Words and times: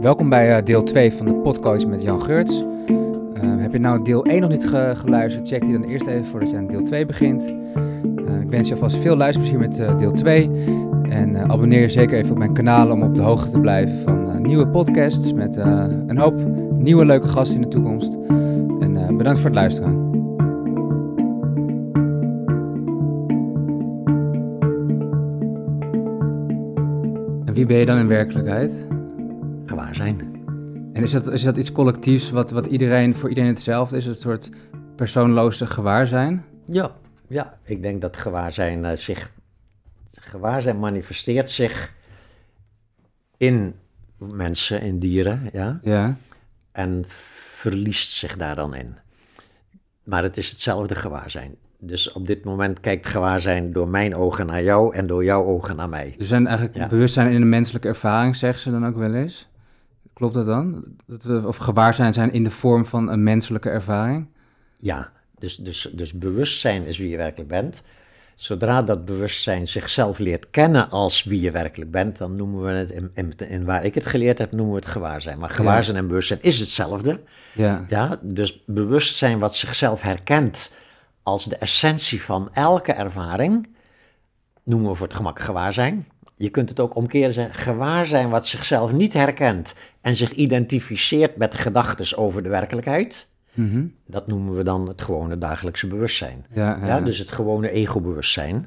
Welkom 0.00 0.28
bij 0.28 0.58
uh, 0.58 0.64
deel 0.64 0.82
2 0.82 1.12
van 1.12 1.26
de 1.26 1.34
podcast 1.34 1.86
met 1.86 2.02
Jan 2.02 2.22
Geurts. 2.22 2.64
Uh, 2.88 2.94
heb 3.42 3.72
je 3.72 3.78
nou 3.78 4.04
deel 4.04 4.24
1 4.24 4.40
nog 4.40 4.50
niet 4.50 4.68
ge 4.68 4.92
geluisterd? 4.94 5.48
Check 5.48 5.62
die 5.62 5.72
dan 5.72 5.82
eerst 5.82 6.06
even 6.06 6.26
voordat 6.26 6.50
je 6.50 6.56
aan 6.56 6.66
deel 6.66 6.82
2 6.82 7.06
begint. 7.06 7.54
Uh, 8.28 8.40
ik 8.40 8.50
wens 8.50 8.68
je 8.68 8.74
alvast 8.74 8.96
veel 8.96 9.16
luisterplezier 9.16 9.58
met 9.58 9.98
deel 9.98 10.12
2. 10.12 10.50
En 11.02 11.50
abonneer 11.50 11.80
je 11.80 11.88
zeker 11.88 12.18
even 12.18 12.32
op 12.32 12.38
mijn 12.38 12.52
kanaal 12.52 12.90
om 12.90 13.02
op 13.02 13.14
de 13.14 13.22
hoogte 13.22 13.50
te 13.50 13.60
blijven 13.60 13.96
van 13.96 14.42
nieuwe 14.42 14.68
podcasts 14.68 15.32
met 15.32 15.56
een 15.56 16.18
hoop 16.18 16.40
nieuwe 16.78 17.04
leuke 17.04 17.28
gasten 17.28 17.56
in 17.56 17.62
de 17.62 17.68
toekomst. 17.68 18.18
En 18.80 19.16
bedankt 19.16 19.38
voor 19.38 19.50
het 19.50 19.58
luisteren. 19.58 19.90
En 27.44 27.54
wie 27.54 27.66
ben 27.66 27.76
je 27.76 27.84
dan 27.84 27.98
in 27.98 28.08
werkelijkheid? 28.08 28.96
Zijn. 29.94 30.46
En 30.92 31.02
is 31.02 31.12
dat, 31.12 31.26
is 31.26 31.42
dat 31.42 31.56
iets 31.56 31.72
collectiefs 31.72 32.30
wat, 32.30 32.50
wat 32.50 32.66
iedereen, 32.66 33.14
voor 33.14 33.28
iedereen 33.28 33.50
hetzelfde 33.50 33.96
is? 33.96 34.06
Een 34.06 34.14
soort 34.14 34.50
persoonloze 34.96 35.66
gewaarzijn? 35.66 36.44
Ja, 36.66 36.96
ja, 37.28 37.58
ik 37.64 37.82
denk 37.82 38.00
dat 38.00 38.16
gewaarzijn 38.16 38.84
uh, 38.84 38.92
zich... 38.92 39.32
Gewaarzijn 40.10 40.78
manifesteert 40.78 41.50
zich 41.50 41.94
in 43.36 43.74
mensen, 44.18 44.80
in 44.82 44.98
dieren, 44.98 45.48
ja. 45.52 45.78
Ja. 45.82 46.16
En 46.72 47.04
verliest 47.08 48.12
zich 48.12 48.36
daar 48.36 48.54
dan 48.54 48.74
in. 48.74 48.94
Maar 50.04 50.22
het 50.22 50.36
is 50.36 50.50
hetzelfde 50.50 50.94
gewaarzijn. 50.94 51.56
Dus 51.78 52.12
op 52.12 52.26
dit 52.26 52.44
moment 52.44 52.80
kijkt 52.80 53.06
gewaarzijn 53.06 53.70
door 53.70 53.88
mijn 53.88 54.14
ogen 54.14 54.46
naar 54.46 54.62
jou 54.62 54.94
en 54.94 55.06
door 55.06 55.24
jouw 55.24 55.44
ogen 55.44 55.76
naar 55.76 55.88
mij. 55.88 56.14
Dus 56.18 56.28
zijn 56.28 56.46
eigenlijk 56.46 56.88
bewustzijn 56.88 57.32
in 57.32 57.40
de 57.40 57.46
menselijke 57.46 57.88
ervaring, 57.88 58.36
zeggen 58.36 58.60
ze 58.60 58.70
dan 58.70 58.86
ook 58.86 58.96
wel 58.96 59.14
eens? 59.14 59.48
Klopt 60.18 60.34
dat 60.34 60.46
dan? 60.46 60.84
Dat 61.06 61.22
we, 61.22 61.42
of 61.46 61.56
gewaarzijn 61.56 62.12
zijn 62.12 62.32
in 62.32 62.44
de 62.44 62.50
vorm 62.50 62.84
van 62.84 63.08
een 63.08 63.22
menselijke 63.22 63.68
ervaring? 63.68 64.26
Ja, 64.78 65.12
dus, 65.38 65.56
dus, 65.56 65.90
dus 65.92 66.12
bewustzijn 66.12 66.86
is 66.86 66.98
wie 66.98 67.08
je 67.08 67.16
werkelijk 67.16 67.48
bent. 67.48 67.82
Zodra 68.34 68.82
dat 68.82 69.04
bewustzijn 69.04 69.68
zichzelf 69.68 70.18
leert 70.18 70.50
kennen 70.50 70.90
als 70.90 71.24
wie 71.24 71.40
je 71.40 71.50
werkelijk 71.50 71.90
bent, 71.90 72.18
dan 72.18 72.36
noemen 72.36 72.62
we 72.62 72.70
het, 72.70 72.90
in, 72.90 73.10
in, 73.14 73.32
in 73.48 73.64
waar 73.64 73.84
ik 73.84 73.94
het 73.94 74.06
geleerd 74.06 74.38
heb, 74.38 74.52
noemen 74.52 74.74
we 74.74 74.80
het 74.80 74.90
gewaarzijn. 74.90 75.38
Maar 75.38 75.50
gewaarzijn 75.50 75.96
en 75.96 76.06
bewustzijn 76.06 76.42
is 76.42 76.58
hetzelfde. 76.58 77.20
Ja. 77.54 77.84
Ja, 77.88 78.18
dus 78.22 78.62
bewustzijn 78.66 79.38
wat 79.38 79.54
zichzelf 79.54 80.02
herkent 80.02 80.74
als 81.22 81.44
de 81.44 81.56
essentie 81.56 82.22
van 82.22 82.48
elke 82.52 82.92
ervaring, 82.92 83.68
noemen 84.62 84.90
we 84.90 84.96
voor 84.96 85.06
het 85.06 85.16
gemak 85.16 85.40
gewaarzijn. 85.40 86.06
Je 86.38 86.48
kunt 86.48 86.68
het 86.68 86.80
ook 86.80 86.94
omkeren 86.94 87.32
zeggen, 87.32 87.54
gewaarzijn 87.60 88.30
wat 88.30 88.46
zichzelf 88.46 88.92
niet 88.92 89.12
herkent 89.12 89.74
en 90.00 90.16
zich 90.16 90.32
identificeert 90.32 91.36
met 91.36 91.54
gedachten 91.54 92.18
over 92.18 92.42
de 92.42 92.48
werkelijkheid. 92.48 93.28
Mhm. 93.54 93.86
Dat 94.06 94.26
noemen 94.26 94.56
we 94.56 94.62
dan 94.62 94.88
het 94.88 95.02
gewone 95.02 95.38
dagelijkse 95.38 95.86
bewustzijn. 95.86 96.46
Ja, 96.52 96.78
ja. 96.80 96.86
Ja, 96.86 97.00
dus 97.00 97.18
het 97.18 97.32
gewone 97.32 97.70
ego-bewustzijn. 97.70 98.66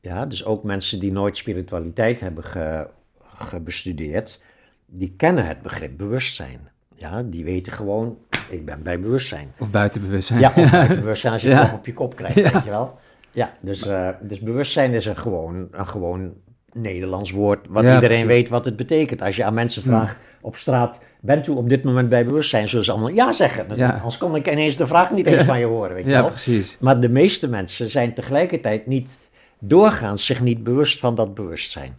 Ja, 0.00 0.26
dus 0.26 0.44
ook 0.44 0.62
mensen 0.62 1.00
die 1.00 1.12
nooit 1.12 1.36
spiritualiteit 1.36 2.20
hebben 2.20 2.44
ge, 2.44 2.86
ge 3.34 3.60
bestudeerd, 3.60 4.44
die 4.86 5.14
kennen 5.16 5.46
het 5.46 5.62
begrip 5.62 5.96
bewustzijn. 5.96 6.60
Ja, 6.94 7.22
die 7.22 7.44
weten 7.44 7.72
gewoon, 7.72 8.18
ik 8.48 8.64
ben 8.64 8.82
bij 8.82 9.00
bewustzijn. 9.00 9.52
Of 9.58 9.70
buiten 9.70 10.00
bewustzijn. 10.00 10.40
Ja, 10.40 10.52
of 10.56 10.70
buiten 10.70 11.00
bewustzijn 11.04 11.32
als 11.32 11.42
je 11.42 11.54
het 11.54 11.72
op 11.72 11.86
je 11.86 11.94
kop 11.94 12.16
krijgt, 12.16 12.34
weet 12.52 12.64
je 12.64 12.70
wel. 12.70 12.98
Ja, 13.30 13.52
dus, 13.60 13.86
eh, 13.86 14.08
dus 14.20 14.40
bewustzijn 14.40 14.92
is 14.92 15.06
een 15.06 15.16
gewoon, 15.16 15.68
een 15.70 15.86
gewoon 15.86 16.32
Nederlands 16.72 17.30
woord, 17.30 17.66
wat 17.68 17.86
Ja, 17.86 17.94
iedereen 17.94 18.24
precies. 18.24 18.40
Weet 18.42 18.48
wat 18.48 18.64
het 18.64 18.76
betekent. 18.76 19.22
Als 19.22 19.36
je 19.36 19.44
aan 19.44 19.54
mensen 19.54 19.82
vraagt 19.82 20.16
op 20.40 20.56
straat, 20.56 21.04
bent 21.20 21.46
u 21.46 21.50
op 21.50 21.68
dit 21.68 21.84
moment 21.84 22.08
bij 22.08 22.24
bewustzijn? 22.24 22.68
Zullen 22.68 22.84
ze 22.84 22.90
allemaal 22.90 23.10
ja 23.10 23.32
zeggen. 23.32 23.66
Ja. 23.76 23.90
Anders 23.90 24.18
kon 24.18 24.36
ik 24.36 24.50
ineens 24.50 24.76
de 24.76 24.86
vraag 24.86 25.10
niet 25.10 25.26
eens 25.26 25.42
van 25.42 25.58
je 25.58 25.64
horen, 25.64 25.94
weet 25.94 26.04
je 26.04 26.10
wel. 26.10 26.28
precies. 26.28 26.76
Maar 26.80 27.00
de 27.00 27.08
meeste 27.08 27.48
mensen 27.48 27.88
zijn 27.88 28.14
tegelijkertijd 28.14 28.86
niet 28.86 29.18
doorgaans 29.58 30.26
zich 30.26 30.40
niet 30.40 30.64
bewust 30.64 30.98
van 30.98 31.14
dat 31.14 31.34
bewustzijn. 31.34 31.96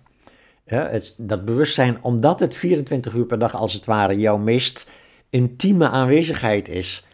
Het, 0.66 1.13
dat 1.17 1.45
bewustzijn, 1.45 1.97
omdat 2.01 2.39
het 2.39 2.55
24 2.55 3.13
uur 3.13 3.25
per 3.25 3.39
dag 3.39 3.55
als 3.55 3.73
het 3.73 3.85
ware 3.85 4.17
jouw 4.17 4.38
meest 4.38 4.91
intieme 5.29 5.89
aanwezigheid 5.89 6.69
is, 6.69 7.05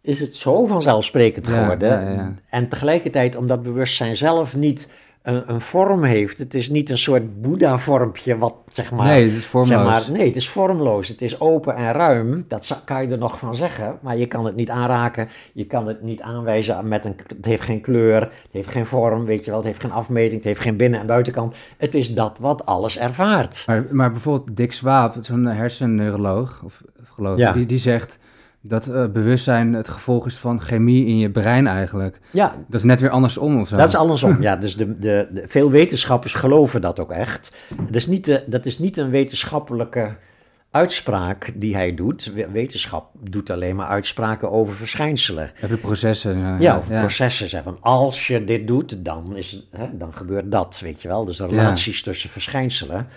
is 0.00 0.20
het 0.20 0.36
zo 0.36 0.66
vanzelfsprekend 0.66 1.48
geworden. 1.48 2.38
En 2.48 2.68
tegelijkertijd, 2.68 3.36
omdat 3.36 3.62
bewustzijn 3.62 4.16
zelf 4.16 4.56
niet 4.56 4.92
een, 5.22 5.50
een 5.50 5.60
vorm 5.60 6.02
heeft, 6.02 6.38
het 6.38 6.54
is 6.54 6.70
niet 6.70 6.90
een 6.90 6.98
soort 6.98 7.40
Boeddha-vormpje 7.40 8.38
wat 8.38 8.54
zeg 8.68 8.90
maar. 8.90 9.06
nee, 9.06 9.24
het 9.24 9.32
is 9.36 9.46
vormloos. 9.46 9.68
Zeg 9.68 9.84
maar, 9.84 10.10
nee, 10.18 10.26
het 10.26 10.36
is 10.36 10.48
vormloos. 10.48 11.08
Het 11.08 11.22
is 11.22 11.40
open 11.40 11.74
en 11.76 11.92
ruim. 11.92 12.44
Dat 12.48 12.82
kan 12.84 13.02
je 13.02 13.08
er 13.10 13.18
nog 13.18 13.38
van 13.38 13.54
zeggen. 13.54 13.98
Maar 14.02 14.16
je 14.16 14.26
kan 14.26 14.44
het 14.44 14.56
niet 14.56 14.70
aanraken. 14.70 15.28
Je 15.52 15.66
kan 15.66 15.86
het 15.86 16.02
niet 16.02 16.20
aanwijzen 16.20 16.88
met 16.88 17.04
een... 17.04 17.16
Het 17.26 17.44
heeft 17.44 17.62
geen 17.62 17.80
kleur. 17.80 18.20
Het 18.20 18.30
heeft 18.50 18.68
geen 18.68 18.86
vorm. 18.86 19.24
Weet 19.24 19.44
je 19.44 19.50
wel. 19.50 19.58
Het 19.58 19.68
heeft 19.68 19.80
geen 19.80 19.92
afmeting. 19.92 20.34
Het 20.34 20.44
heeft 20.44 20.60
geen 20.60 20.76
binnen- 20.76 21.00
en 21.00 21.06
buitenkant. 21.06 21.54
Het 21.78 21.94
is 21.94 22.14
dat 22.14 22.38
wat 22.38 22.66
alles 22.66 22.98
ervaart. 22.98 23.64
Maar, 23.66 23.84
maar 23.90 24.10
bijvoorbeeld 24.12 24.56
Dick 24.56 24.72
Swaap, 24.72 25.14
zo'n 25.20 25.44
hersenneuroloog, 25.46 26.62
of, 26.64 26.82
of 27.00 27.08
geloof 27.08 27.32
ik, 27.32 27.38
Ja. 27.38 27.52
die, 27.52 27.66
die 27.66 27.78
zegt 27.78 28.18
dat 28.62 28.86
eh, 28.86 29.06
bewustzijn 29.08 29.72
het 29.72 29.88
gevolg 29.88 30.26
is 30.26 30.36
van 30.36 30.60
chemie 30.60 31.06
in 31.06 31.18
je 31.18 31.30
brein 31.30 31.66
eigenlijk. 31.66 32.20
Ja, 32.30 32.56
Dat 32.68 32.80
is 32.80 32.82
net 32.86 33.00
weer 33.00 33.10
andersom 33.10 33.60
of 33.60 33.68
zo. 33.68 33.76
dat 33.76 33.88
is 33.88 33.94
andersom. 33.96 34.42
Ja, 34.42 34.56
dus 34.56 34.76
de, 34.76 34.92
de, 34.92 35.28
de, 35.32 35.42
veel 35.46 35.70
wetenschappers 35.70 36.32
geloven 36.34 36.80
dat 36.80 37.00
ook 37.00 37.10
echt. 37.10 37.52
Dat 37.86 37.94
is 37.94 38.06
niet, 38.06 38.24
de, 38.24 38.44
dat 38.46 38.66
is 38.66 38.78
niet 38.78 38.96
een 38.96 39.10
wetenschappelijke 39.10 40.16
uitspraak 40.70 41.52
die 41.54 41.74
hij 41.74 41.94
doet. 41.94 42.32
We- 42.34 42.48
Wetenschap 42.50 43.10
doet 43.30 43.50
alleen 43.50 43.76
maar 43.76 43.86
uitspraken 43.88 44.50
over 44.50 44.74
verschijnselen. 44.74 45.50
Even 45.56 45.68
de 45.68 45.76
processen. 45.76 46.36
eh, 46.44 46.60
Ja, 46.60 46.78
of 46.78 46.86
processen 46.86 47.48
zeggen 47.48 47.72
van 47.72 47.82
als 47.92 48.26
je 48.26 48.44
dit 48.44 48.66
doet, 48.66 49.04
dan, 49.04 49.36
is, 49.36 49.66
hè, 49.70 49.86
dan 49.96 50.12
gebeurt 50.14 50.52
dat, 50.52 50.80
weet 50.82 51.02
je 51.02 51.08
wel. 51.08 51.24
Dus 51.24 51.36
de 51.36 51.46
relaties 51.46 52.02
tussen 52.02 52.30
verschijnselen. 52.30 53.08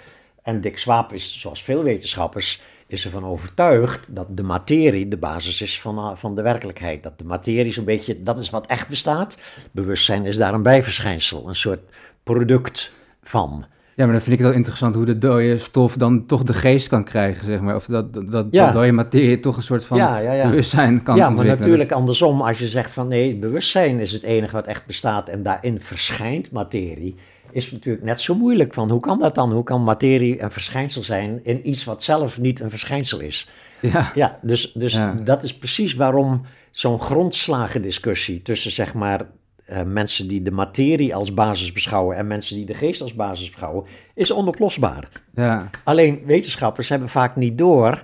En 0.43 0.61
Dick 0.61 0.77
Swaap 0.77 1.13
is, 1.13 1.39
zoals 1.39 1.63
veel 1.63 1.83
wetenschappers, 1.83 2.61
is 2.87 3.05
ervan 3.05 3.25
overtuigd 3.25 4.15
dat 4.15 4.27
de 4.29 4.43
materie 4.43 5.07
de 5.07 5.17
basis 5.17 5.61
is 5.61 5.81
van, 5.81 5.97
eh, 5.97 6.11
van 6.15 6.35
de 6.35 6.41
werkelijkheid. 6.41 7.03
Dat 7.03 7.17
de 7.17 7.23
materie 7.25 7.73
zo'n 7.73 7.85
beetje, 7.85 8.21
dat 8.21 8.39
is 8.39 8.49
wat 8.49 8.67
echt 8.67 8.87
bestaat. 8.89 9.37
Bewustzijn 9.71 10.25
is 10.25 10.37
daar 10.37 10.53
een 10.53 10.63
bijverschijnsel, 10.63 11.47
een 11.49 11.55
soort 11.55 11.79
product 12.23 12.91
van. 13.23 13.65
Ja, 13.95 14.03
maar 14.03 14.13
dan 14.13 14.21
vind 14.21 14.31
ik 14.33 14.37
het 14.39 14.47
wel 14.47 14.57
interessant 14.57 14.95
hoe 14.95 15.05
de 15.05 15.17
dode 15.17 15.57
stof 15.57 15.95
dan 15.97 16.25
toch 16.25 16.43
de 16.43 16.53
geest 16.53 16.87
kan 16.87 17.03
krijgen, 17.03 17.45
zeg 17.45 17.59
maar. 17.59 17.75
Of 17.75 17.85
dat, 17.85 18.13
dat, 18.13 18.31
dat, 18.31 18.45
Ja. 18.51 18.65
dat 18.65 18.73
dode 18.73 18.91
materie 18.91 19.39
toch 19.39 19.55
een 19.57 19.63
soort 19.63 19.85
van 19.85 19.97
Ja, 19.97 20.17
ja, 20.17 20.31
ja. 20.33 20.49
bewustzijn 20.49 21.03
kan 21.03 21.15
ja, 21.15 21.21
maar 21.21 21.29
ontwikkelen. 21.29 21.67
natuurlijk 21.67 21.91
andersom, 21.91 22.41
als 22.41 22.59
je 22.59 22.67
zegt 22.67 22.91
van 22.91 23.07
nee, 23.07 23.35
bewustzijn 23.35 23.99
is 23.99 24.11
het 24.11 24.23
enige 24.23 24.53
wat 24.55 24.67
echt 24.67 24.85
bestaat 24.85 25.29
en 25.29 25.43
daarin 25.43 25.79
verschijnt 25.81 26.51
materie, 26.51 27.15
is 27.53 27.71
natuurlijk 27.71 28.05
net 28.05 28.21
zo 28.21 28.35
moeilijk 28.35 28.73
van 28.73 28.89
hoe 28.91 28.99
kan 28.99 29.19
dat 29.19 29.35
dan? 29.35 29.51
Hoe 29.51 29.63
kan 29.63 29.83
materie 29.83 30.41
een 30.41 30.51
verschijnsel 30.51 31.03
zijn 31.03 31.39
in 31.43 31.69
iets 31.69 31.83
wat 31.83 32.03
zelf 32.03 32.39
niet 32.39 32.59
een 32.59 32.69
verschijnsel 32.69 33.19
is? 33.19 33.49
Ja, 33.81 34.11
Ja, 34.15 34.39
dus, 34.41 34.71
dus 34.71 34.93
Ja. 34.93 35.13
dat 35.23 35.43
is 35.43 35.57
precies 35.57 35.93
waarom 35.93 36.45
zo'n 36.71 36.99
grondslagendiscussie 37.01 38.41
tussen 38.41 38.71
zeg 38.71 38.93
maar 38.93 39.21
eh, 39.65 39.81
mensen 39.83 40.27
die 40.27 40.41
de 40.41 40.51
materie 40.51 41.15
als 41.15 41.33
basis 41.33 41.71
beschouwen 41.71 42.17
en 42.17 42.27
mensen 42.27 42.55
die 42.55 42.65
de 42.65 42.73
geest 42.73 43.01
als 43.01 43.13
basis 43.13 43.49
beschouwen, 43.49 43.85
is 44.15 44.31
onoplosbaar. 44.31 45.09
ja, 45.35 45.69
Alleen 45.83 46.21
wetenschappers 46.25 46.89
hebben 46.89 47.09
vaak 47.09 47.35
niet 47.35 47.57
door 47.57 48.03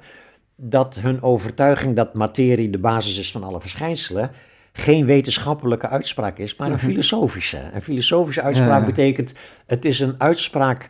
dat 0.55 0.95
hun 0.99 1.21
overtuiging 1.21 1.95
dat 1.95 2.13
materie 2.13 2.69
de 2.69 2.77
basis 2.77 3.17
is 3.17 3.31
van 3.31 3.43
alle 3.43 3.61
verschijnselen 3.61 4.31
geen 4.79 5.05
wetenschappelijke 5.05 5.87
uitspraak 5.87 6.37
is, 6.37 6.55
maar 6.55 6.71
een 6.71 6.79
filosofische. 6.79 7.59
Een 7.73 7.81
filosofische 7.81 8.41
uitspraak 8.41 8.79
Ja. 8.79 8.85
betekent 8.85 9.33
het 9.65 9.85
is 9.85 9.99
een 9.99 10.15
uitspraak 10.17 10.89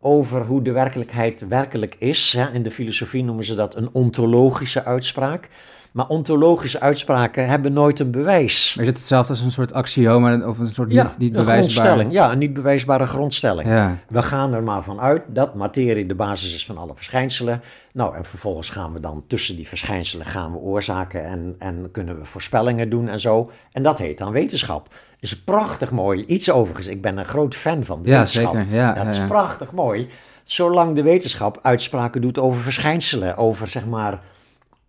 over 0.00 0.44
hoe 0.44 0.62
de 0.62 0.72
werkelijkheid 0.72 1.48
werkelijk 1.48 1.96
is. 1.98 2.32
Hè. 2.38 2.52
In 2.52 2.62
de 2.62 2.70
filosofie 2.70 3.24
noemen 3.24 3.44
ze 3.44 3.54
dat 3.54 3.76
een 3.76 3.88
ontologische 3.94 4.84
uitspraak. 4.84 5.48
Maar 5.96 6.06
ontologische 6.06 6.80
uitspraken 6.80 7.48
hebben 7.48 7.72
nooit 7.72 8.00
een 8.00 8.10
bewijs. 8.10 8.74
maar 8.74 8.84
is 8.84 8.90
het 8.90 8.98
hetzelfde 8.98 9.32
als 9.32 9.40
een 9.42 9.50
soort 9.50 9.72
axioma 9.72 10.46
of 10.48 10.58
een 10.58 10.68
soort 10.68 10.92
Ja, 10.92 11.02
niet, 11.02 11.18
niet 11.18 11.28
een 11.28 11.36
bewijsbaar... 11.36 11.84
grondstelling. 11.84 12.12
Ja, 12.12 12.32
een 12.32 12.38
niet 12.38 12.52
bewijsbare 12.52 13.06
grondstelling. 13.06 13.68
Ja, 13.68 13.98
We 14.08 14.22
gaan 14.22 14.52
er 14.54 14.62
maar 14.62 14.82
van 14.82 15.00
uit 15.00 15.22
dat 15.28 15.54
materie 15.54 16.06
de 16.06 16.14
basis 16.14 16.54
is 16.54 16.66
van 16.66 16.78
alle 16.78 16.92
verschijnselen. 16.94 17.60
Nou, 17.92 18.16
en 18.16 18.24
vervolgens 18.24 18.70
gaan 18.70 18.92
we 18.92 19.00
dan 19.00 19.24
tussen 19.26 19.56
die 19.56 19.68
verschijnselen 19.68 20.26
gaan 20.26 20.52
we 20.52 20.58
oorzaken 20.58 21.24
en, 21.24 21.54
en 21.58 21.88
kunnen 21.92 22.18
we 22.18 22.24
voorspellingen 22.24 22.90
doen 22.90 23.08
en 23.08 23.20
zo. 23.20 23.50
En 23.72 23.82
dat 23.82 23.98
heet 23.98 24.18
dan 24.18 24.32
wetenschap. 24.32 24.88
Is 25.20 25.32
een 25.32 25.44
prachtig 25.44 25.90
mooi 25.90 26.24
iets 26.24 26.50
overigens. 26.50 26.86
Ik 26.86 27.02
ben 27.02 27.18
een 27.18 27.24
groot 27.28 27.54
fan 27.54 27.84
van 27.84 28.02
de 28.02 28.08
Ja, 28.08 28.14
wetenschap. 28.18 28.54
zeker. 28.54 28.74
Ja, 28.74 28.92
dat 28.94 29.04
ja, 29.04 29.10
is 29.10 29.16
ja. 29.16 29.26
prachtig 29.26 29.72
mooi. 29.72 30.08
Zolang 30.44 30.94
de 30.94 31.02
wetenschap 31.02 31.58
uitspraken 31.62 32.20
doet 32.20 32.38
over 32.38 32.60
verschijnselen, 32.62 33.36
over 33.36 33.66
zeg 33.68 33.86
maar 33.86 34.20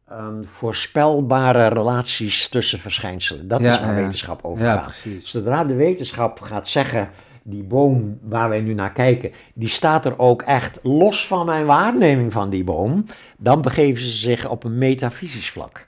ehm, 0.10 0.44
voorspelbare 0.44 1.68
relaties 1.68 2.48
tussen 2.50 2.80
verschijnselen. 2.80 3.48
Dat 3.48 3.60
Ja, 3.60 3.74
is 3.74 3.80
waar 3.80 3.96
ja. 3.96 4.02
wetenschap 4.02 4.44
over 4.44 4.66
ja 4.66 4.74
gaat. 4.74 4.86
precies. 4.86 5.32
Zodra 5.32 5.64
de 5.64 5.76
wetenschap 5.76 6.42
gaat 6.42 6.68
zeggen, 6.68 7.10
die 7.44 7.64
boom 7.64 8.20
waar 8.22 8.50
wij 8.50 8.62
nu 8.62 8.74
naar 8.74 8.92
kijken, 8.92 9.32
die 9.54 9.68
staat 9.68 10.06
er 10.06 10.20
ook 10.20 10.42
echt 10.42 10.80
los 10.84 11.28
van 11.28 11.46
mijn 11.46 11.66
waarneming 11.66 12.34
van 12.34 12.50
die 12.50 12.64
boom, 12.64 13.06
dan 13.38 13.62
begeven 13.62 14.04
ze 14.04 14.18
zich 14.18 14.50
op 14.50 14.64
een 14.64 14.78
metafysisch 14.78 15.50
vlak. 15.50 15.86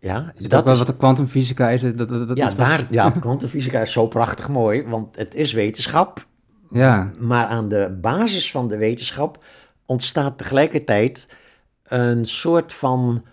Ja, 0.00 0.32
is 0.36 0.48
dat 0.48 0.64
wel 0.64 0.76
wat 0.76 0.86
de 0.86 0.96
kwantumfysica 0.96 1.68
is? 1.70 1.80
Dat, 1.82 1.98
dat, 1.98 2.28
dat 2.28 2.36
ja, 2.36 2.48
daar, 2.50 2.86
ja, 2.90 3.10
kwantumfysica 3.20 3.80
is 3.80 3.92
zo 3.92 4.06
prachtig 4.06 4.48
mooi, 4.48 4.82
want 4.82 5.16
het 5.16 5.34
is 5.34 5.52
wetenschap. 5.52 6.26
Ja. 6.70 7.10
Maar 7.18 7.46
aan 7.46 7.68
de 7.68 7.98
basis 8.00 8.50
van 8.50 8.68
de 8.68 8.76
wetenschap 8.76 9.44
ontstaat 9.86 10.38
tegelijkertijd 10.38 11.28
een 11.82 12.24
soort 12.24 12.72
van 12.72 13.24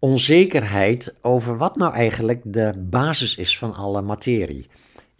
onzekerheid 0.00 1.16
over 1.22 1.56
wat 1.56 1.76
nou 1.76 1.94
eigenlijk 1.94 2.40
de 2.44 2.72
basis 2.76 3.36
is 3.36 3.58
van 3.58 3.74
alle 3.74 4.02
materie. 4.02 4.68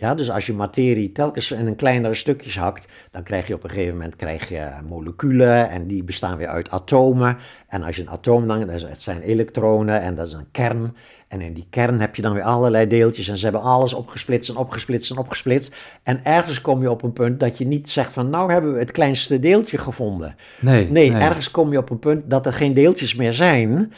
Ja, 0.00 0.14
dus 0.14 0.30
als 0.30 0.46
je 0.46 0.52
materie 0.52 1.12
telkens 1.12 1.50
in 1.50 1.66
een 1.66 1.76
kleinere 1.76 2.14
stukjes 2.14 2.58
hakt, 2.58 2.88
dan 3.10 3.22
krijg 3.22 3.46
je 3.46 3.54
op 3.54 3.64
een 3.64 3.70
gegeven 3.70 3.94
moment 3.94 4.16
krijg 4.16 4.48
je 4.48 4.68
moleculen 4.88 5.70
en 5.70 5.86
die 5.86 6.04
bestaan 6.04 6.36
weer 6.36 6.48
uit 6.48 6.70
atomen. 6.70 7.36
En 7.68 7.82
als 7.82 7.96
je 7.96 8.02
een 8.02 8.10
atoom 8.10 8.48
dan, 8.48 8.66
dat 8.66 9.00
zijn 9.00 9.20
elektronen 9.20 10.00
en 10.00 10.14
dat 10.14 10.26
is 10.26 10.32
een 10.32 10.50
kern. 10.52 10.96
En 11.28 11.40
in 11.40 11.52
die 11.52 11.66
kern 11.70 12.00
heb 12.00 12.16
je 12.16 12.22
dan 12.22 12.32
weer 12.32 12.42
allerlei 12.42 12.86
deeltjes 12.86 13.28
en 13.28 13.36
ze 13.36 13.44
hebben 13.44 13.62
alles 13.62 13.94
opgesplitst 13.94 14.50
en 14.50 14.56
opgesplitst 14.56 15.10
en 15.10 15.18
opgesplitst. 15.18 15.76
En 16.02 16.24
ergens 16.24 16.60
kom 16.60 16.82
je 16.82 16.90
op 16.90 17.02
een 17.02 17.12
punt 17.12 17.40
dat 17.40 17.58
je 17.58 17.66
niet 17.66 17.88
zegt 17.88 18.12
van 18.12 18.30
nou 18.30 18.52
hebben 18.52 18.72
we 18.72 18.78
het 18.78 18.90
kleinste 18.90 19.38
deeltje 19.38 19.78
gevonden. 19.78 20.36
Nee, 20.60 20.90
nee, 20.90 21.10
nee. 21.10 21.20
ergens 21.20 21.50
kom 21.50 21.72
je 21.72 21.78
op 21.78 21.90
een 21.90 21.98
punt 21.98 22.30
dat 22.30 22.46
er 22.46 22.52
geen 22.52 22.74
deeltjes 22.74 23.14
meer 23.14 23.32
zijn, 23.32 23.92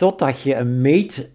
totdat 0.00 0.40
je 0.40 0.54
een 0.54 0.80
meet... 0.80 1.30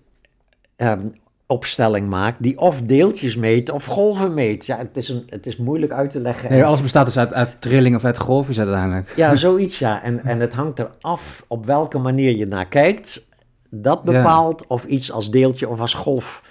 Um, 0.77 1.13
opstelling 1.47 2.09
maakt 2.09 2.43
die 2.43 2.57
of 2.57 2.81
deeltjes 2.81 3.35
meet 3.35 3.69
of 3.69 3.85
golven 3.85 4.33
meet. 4.33 4.65
Ja, 4.65 4.77
het 4.77 4.97
is, 4.97 5.09
een, 5.09 5.23
het 5.27 5.45
is 5.45 5.57
moeilijk 5.57 5.91
uit 5.91 6.11
te 6.11 6.19
leggen. 6.19 6.51
Nee, 6.51 6.63
alles 6.63 6.81
bestaat 6.81 7.05
dus 7.05 7.17
uit, 7.17 7.33
uit 7.33 7.55
trilling 7.61 7.95
of 7.95 8.05
uit 8.05 8.17
golfjes 8.17 8.59
uiteindelijk. 8.59 9.13
Ja, 9.15 9.35
zoiets 9.45 9.79
ja. 9.79 10.03
En, 10.03 10.19
en 10.23 10.39
het 10.39 10.53
hangt 10.53 10.79
eraf 10.79 11.45
op 11.47 11.65
welke 11.65 11.97
manier 11.97 12.35
je 12.35 12.45
naar 12.45 12.67
kijkt. 12.67 13.27
Dat 13.69 14.03
bepaalt 14.03 14.67
of 14.67 14.85
iets 14.85 15.11
als 15.11 15.31
deeltje 15.31 15.69
of 15.69 15.79
als 15.79 15.93
golf... 15.93 16.43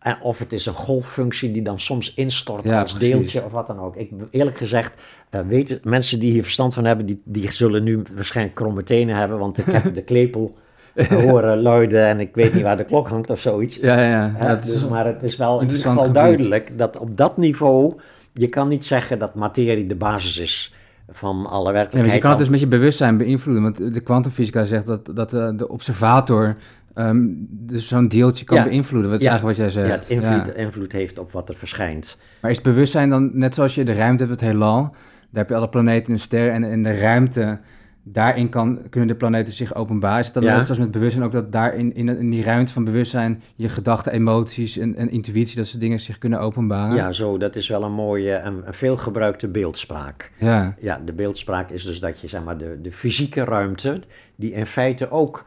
En 0.00 0.16
of 0.22 0.38
het 0.38 0.52
is 0.52 0.66
een 0.66 0.74
golffunctie 0.74 1.52
die 1.52 1.62
dan 1.62 1.80
soms 1.80 2.14
instort 2.14 2.68
als 2.68 2.98
deeltje 2.98 3.44
of 3.44 3.52
wat 3.52 3.66
dan 3.66 3.80
ook. 3.80 3.96
Ik 3.96 4.10
eerlijk 4.30 4.56
gezegd, 4.56 4.94
uh, 5.30 5.40
weten, 5.40 5.80
mensen 5.82 6.20
die 6.20 6.32
hier 6.32 6.42
verstand 6.42 6.74
van 6.74 6.84
hebben, 6.84 7.06
die, 7.06 7.22
die 7.24 7.50
zullen 7.50 7.82
nu 7.82 8.02
waarschijnlijk 8.14 8.56
kromme 8.56 8.82
tenen 8.82 9.16
hebben, 9.16 9.38
want 9.38 9.58
ik 9.58 9.64
heb 9.64 9.94
de 9.94 10.02
klepel 10.12 10.56
horen 10.94 11.62
luiden 11.62 12.06
en 12.06 12.20
ik 12.20 12.34
weet 12.34 12.54
niet 12.54 12.62
waar 12.62 12.76
de 12.76 12.84
klok 12.84 13.08
hangt 13.08 13.30
of 13.30 13.40
zoiets. 13.40 13.76
Ja, 13.76 14.00
ja. 14.00 14.34
ja 14.40 14.54
dus, 14.54 14.88
maar 14.88 15.06
het 15.06 15.22
is 15.22 15.36
wel 15.36 15.60
in 15.60 15.66
ieder 15.66 15.82
geval 15.82 16.12
duidelijk 16.12 16.78
dat 16.78 16.96
op 16.96 17.16
dat 17.16 17.36
niveau, 17.36 17.94
je 18.32 18.48
kan 18.48 18.68
niet 18.68 18.84
zeggen 18.84 19.18
dat 19.18 19.34
materie 19.34 19.86
de 19.86 19.94
basis 19.94 20.38
is 20.38 20.74
van 21.08 21.46
alle 21.46 21.72
werkelijkheid. 21.72 22.06
Ja, 22.06 22.14
je 22.14 22.20
kan 22.20 22.30
het 22.30 22.38
dus 22.38 22.48
met 22.48 22.60
je 22.60 22.66
bewustzijn 22.66 23.16
beïnvloeden, 23.16 23.62
want 23.62 23.94
de 23.94 24.00
kwantumfysica 24.00 24.64
zegt 24.64 24.86
dat, 24.86 25.10
dat 25.14 25.30
de, 25.30 25.52
de 25.56 25.68
observator 25.68 26.56
um, 26.94 27.46
dus 27.50 27.88
zo'n 27.88 28.08
deeltje 28.08 28.44
kan 28.44 28.64
beïnvloeden. 28.64 29.10
Wat 29.10 29.20
is 29.20 29.26
eigenlijk 29.26 29.58
wat 29.58 29.66
jij 29.66 29.82
zegt. 29.82 29.88
Ja, 29.88 30.16
het 30.16 30.24
invloed, 30.24 30.56
invloed 30.56 30.92
heeft 30.92 31.18
op 31.18 31.32
wat 31.32 31.48
er 31.48 31.54
verschijnt. 31.54 32.18
Maar 32.40 32.50
is 32.50 32.56
het 32.56 32.66
bewustzijn 32.66 33.10
dan, 33.10 33.30
net 33.32 33.54
zoals 33.54 33.74
je 33.74 33.84
de 33.84 33.92
ruimte 33.92 34.24
hebt, 34.24 34.40
het 34.40 34.50
heelal, 34.50 34.82
daar 34.82 35.42
heb 35.42 35.48
je 35.48 35.54
alle 35.54 35.68
planeten 35.68 36.12
en 36.12 36.20
sterren 36.20 36.52
en 36.52 36.64
in 36.64 36.82
de 36.82 36.98
ruimte 36.98 37.58
daarin 38.02 38.48
kan, 38.48 38.80
kunnen 38.90 39.08
de 39.08 39.14
planeten 39.14 39.52
zich 39.52 39.74
openbaren. 39.74 40.18
Is 40.18 40.24
het 40.24 40.34
dan 40.34 40.44
net 40.44 40.66
zoals 40.66 40.80
met 40.80 40.90
bewustzijn 40.90 41.24
ook 41.24 41.32
dat 41.32 41.52
daarin 41.52 41.94
in, 41.94 42.08
in 42.08 42.30
die 42.30 42.42
ruimte 42.42 42.72
van 42.72 42.84
bewustzijn 42.84 43.42
je 43.56 43.68
gedachten, 43.68 44.12
emoties 44.12 44.78
en, 44.78 44.96
en 44.96 45.10
intuïtie, 45.10 45.56
dat 45.56 45.66
soort 45.66 45.80
dingen 45.80 46.00
zich 46.00 46.18
kunnen 46.18 46.40
openbaren? 46.40 46.96
Ja, 46.96 47.12
zo, 47.12 47.38
dat 47.38 47.56
is 47.56 47.68
wel 47.68 47.82
een 47.82 47.92
mooie 47.92 48.34
en 48.34 48.64
veelgebruikte 48.68 49.48
beeldspraak. 49.48 50.32
Ja. 50.38 50.74
ja, 50.80 51.00
de 51.04 51.12
beeldspraak 51.12 51.70
is 51.70 51.84
dus 51.84 52.00
dat 52.00 52.20
je 52.20 52.28
zeg 52.28 52.44
maar 52.44 52.58
de, 52.58 52.78
de 52.82 52.92
fysieke 52.92 53.44
ruimte, 53.44 54.00
die 54.36 54.52
in 54.52 54.66
feite 54.66 55.10
ook 55.10 55.44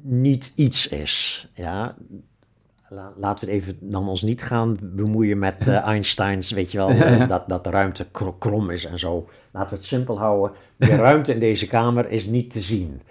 niet 0.00 0.52
iets 0.56 0.88
is. 0.88 1.48
Ja, 1.54 1.96
laten 3.16 3.46
we 3.46 3.52
het 3.52 3.62
even 3.62 3.76
dan 3.80 4.08
ons 4.08 4.22
niet 4.22 4.42
gaan 4.42 4.78
bemoeien 4.80 5.38
met 5.38 5.66
uh, 5.66 5.86
Einsteins, 5.86 6.50
weet 6.50 6.72
je 6.72 6.78
wel, 6.78 7.26
Dat, 7.28 7.48
dat 7.48 7.64
de 7.64 7.70
ruimte 7.70 8.06
krom 8.38 8.70
is 8.70 8.84
en 8.84 8.98
zo. 8.98 9.28
Laten 9.50 9.70
we 9.70 9.76
het 9.76 9.84
simpel 9.84 10.18
houden. 10.18 10.56
De 10.76 10.96
ruimte 10.96 11.32
in 11.32 11.38
deze 11.38 11.66
kamer 11.66 12.10
is 12.10 12.26
niet 12.26 12.50
te 12.50 12.60
zien. 12.60 13.02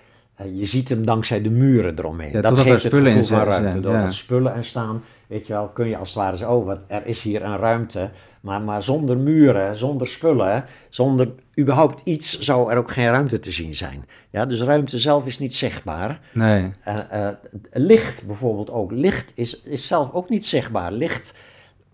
Uh, 0.41 0.59
je 0.59 0.65
ziet 0.65 0.89
hem 0.89 1.05
dankzij 1.05 1.41
de 1.41 1.49
muren 1.49 1.99
eromheen. 1.99 2.31
Ja, 2.31 2.41
dat 2.41 2.57
geeft 2.57 2.83
het 2.83 2.93
gevoel 2.93 3.23
van 3.23 3.43
ruimte. 3.43 3.79
Doordat 3.79 4.03
er 4.03 4.13
spullen 4.13 4.53
en 4.53 4.63
staan, 4.63 5.03
weet 5.27 5.47
je 5.47 5.53
wel, 5.53 5.67
kun 5.67 5.87
je 5.87 5.97
als 5.97 6.09
het 6.09 6.17
ware 6.17 6.37
zeggen, 6.37 6.57
oh, 6.57 6.65
wat, 6.65 6.79
er 6.87 7.05
is 7.05 7.21
hier 7.21 7.43
een 7.43 7.57
ruimte. 7.57 8.09
Maar, 8.41 8.61
maar 8.61 8.83
zonder 8.83 9.17
muren, 9.17 9.75
zonder 9.75 10.07
spullen, 10.07 10.65
zonder 10.89 11.31
überhaupt 11.59 12.01
iets, 12.03 12.39
zou 12.39 12.71
er 12.71 12.77
ook 12.77 12.91
geen 12.91 13.09
ruimte 13.09 13.39
te 13.39 13.51
zien 13.51 13.73
zijn. 13.73 14.05
Ja, 14.29 14.45
dus 14.45 14.61
ruimte 14.61 14.97
zelf 14.97 15.25
is 15.25 15.39
niet 15.39 15.53
zichtbaar. 15.53 16.19
Nee. 16.33 16.71
Uh, 16.87 16.97
uh, 17.13 17.27
licht 17.71 18.27
bijvoorbeeld 18.27 18.69
ook. 18.69 18.91
Licht 18.91 19.31
is, 19.35 19.61
is 19.61 19.87
zelf 19.87 20.13
ook 20.13 20.29
niet 20.29 20.45
zichtbaar. 20.45 20.91
Licht 20.91 21.33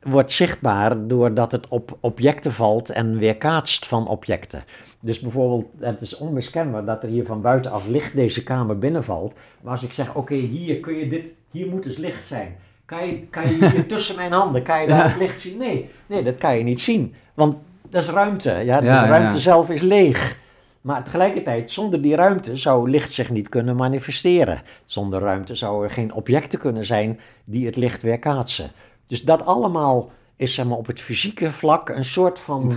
wordt 0.01 0.31
zichtbaar 0.31 1.07
doordat 1.07 1.51
het 1.51 1.67
op 1.67 1.97
objecten 1.99 2.51
valt 2.51 2.89
en 2.89 3.17
weerkaatst 3.17 3.85
van 3.85 4.07
objecten. 4.07 4.63
Dus 5.01 5.19
bijvoorbeeld, 5.19 5.65
het 5.79 6.01
is 6.01 6.17
onmiskenbaar 6.17 6.85
dat 6.85 7.03
er 7.03 7.09
hier 7.09 7.25
van 7.25 7.41
buitenaf 7.41 7.87
licht 7.87 8.15
deze 8.15 8.43
kamer 8.43 8.77
binnenvalt. 8.77 9.33
Maar 9.61 9.71
als 9.71 9.83
ik 9.83 9.93
zeg, 9.93 10.15
oké, 10.15 10.35
hier 10.35 10.79
kun 10.79 10.95
je 10.95 11.07
dit, 11.07 11.35
hier 11.51 11.67
moet 11.67 11.83
dus 11.83 11.97
licht 11.97 12.23
zijn. 12.23 12.55
Kan 12.87 13.07
je, 13.07 13.19
kan 13.29 13.49
je 13.49 13.69
hier 13.69 13.87
tussen 13.95 14.15
mijn 14.15 14.31
handen, 14.31 14.63
kan 14.63 14.81
je 14.81 14.87
daar 14.87 15.09
het 15.09 15.17
licht 15.17 15.39
zien? 15.39 15.57
Nee, 15.57 15.89
nee, 16.05 16.23
dat 16.23 16.37
kan 16.37 16.57
je 16.57 16.63
niet 16.63 16.79
zien. 16.79 17.13
Want 17.33 17.55
dat 17.89 18.03
is 18.03 18.09
ruimte. 18.09 18.51
Ja, 18.51 18.81
dus 18.81 18.99
de 18.99 19.05
ruimte 19.05 19.39
zelf 19.39 19.69
is 19.69 19.81
leeg. 19.81 20.39
Maar 20.81 21.03
tegelijkertijd, 21.03 21.69
zonder 21.69 22.01
die 22.01 22.15
ruimte 22.15 22.55
zou 22.55 22.89
licht 22.89 23.11
zich 23.11 23.31
niet 23.31 23.49
kunnen 23.49 23.75
manifesteren. 23.75 24.61
Zonder 24.85 25.21
ruimte 25.21 25.55
zouden 25.55 25.83
er 25.83 25.93
geen 25.93 26.13
objecten 26.13 26.59
kunnen 26.59 26.85
zijn 26.85 27.19
die 27.45 27.65
het 27.65 27.75
licht 27.75 28.01
weerkaatsen. 28.01 28.71
Dus 29.07 29.21
dat 29.21 29.45
allemaal 29.45 30.11
is 30.35 30.53
zeg 30.53 30.65
maar, 30.65 30.77
op 30.77 30.87
het 30.87 30.99
fysieke 30.99 31.51
vlak 31.51 31.89
een 31.89 32.05
soort 32.05 32.39
van 32.39 32.73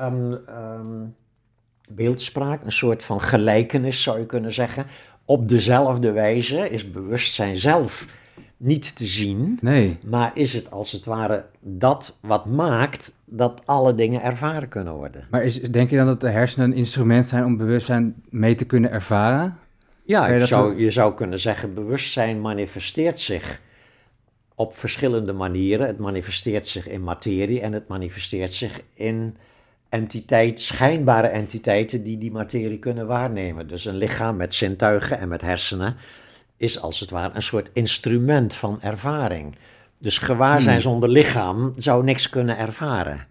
um, 0.00 0.38
um, 0.48 1.14
beeldspraak, 1.88 2.64
een 2.64 2.72
soort 2.72 3.02
van 3.02 3.20
gelijkenis 3.20 4.02
zou 4.02 4.18
je 4.18 4.26
kunnen 4.26 4.52
zeggen. 4.52 4.86
Op 5.24 5.48
dezelfde 5.48 6.12
wijze 6.12 6.70
is 6.70 6.90
bewustzijn 6.90 7.56
zelf 7.56 8.18
niet 8.62 8.96
te 8.96 9.04
zien. 9.04 9.58
Nee. 9.60 9.98
Maar 10.06 10.30
is 10.34 10.54
het 10.54 10.70
als 10.70 10.92
het 10.92 11.04
ware 11.04 11.44
dat 11.60 12.18
wat 12.22 12.46
maakt 12.46 13.16
dat 13.24 13.62
alle 13.64 13.94
dingen 13.94 14.22
ervaren 14.22 14.68
kunnen 14.68 14.94
worden. 14.94 15.26
Maar 15.30 15.44
is, 15.44 15.62
denk 15.62 15.90
je 15.90 15.96
dan 15.96 16.06
dat 16.06 16.20
de 16.20 16.28
hersenen 16.28 16.70
een 16.70 16.76
instrument 16.76 17.26
zijn 17.26 17.44
om 17.44 17.56
bewustzijn 17.56 18.22
mee 18.28 18.54
te 18.54 18.66
kunnen 18.66 18.90
ervaren? 18.90 19.58
Ja, 20.04 20.26
je, 20.26 20.46
zou, 20.46 20.80
je 20.80 20.90
zou 20.90 21.14
kunnen 21.14 21.38
zeggen, 21.38 21.74
bewustzijn 21.74 22.40
manifesteert 22.40 23.18
zich 23.18 23.60
op 24.54 24.76
verschillende 24.76 25.32
manieren. 25.32 25.86
Het 25.86 25.98
manifesteert 25.98 26.66
zich 26.66 26.88
in 26.88 27.02
materie 27.02 27.60
en 27.60 27.72
het 27.72 27.88
manifesteert 27.88 28.52
zich 28.52 28.80
in 28.94 29.36
entiteit, 29.88 30.60
schijnbare 30.60 31.26
entiteiten 31.26 32.02
die 32.02 32.18
die 32.18 32.30
materie 32.30 32.78
kunnen 32.78 33.06
waarnemen. 33.06 33.68
Dus 33.68 33.84
een 33.84 33.96
lichaam 33.96 34.36
met 34.36 34.54
zintuigen 34.54 35.18
en 35.18 35.28
met 35.28 35.40
hersenen 35.40 35.96
is 36.60 36.80
als 36.80 37.00
het 37.00 37.10
ware 37.10 37.34
een 37.34 37.42
soort 37.42 37.70
instrument 37.72 38.54
van 38.54 38.82
ervaring. 38.82 39.56
Dus 39.98 40.18
gewaarzijn 40.18 40.74
hmm. 40.74 40.82
zonder 40.82 41.08
lichaam 41.08 41.72
zou 41.76 42.04
niks 42.04 42.28
kunnen 42.28 42.58
ervaren. 42.58 43.26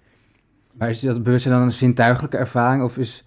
Maar 0.72 0.90
is 0.90 1.00
dat 1.00 1.24
bewustzijn 1.24 1.54
dan 1.54 1.64
een 1.64 1.74
zintuigelijke 1.74 2.38
ervaring 2.38 2.84
of 2.84 2.98
is, 2.98 3.24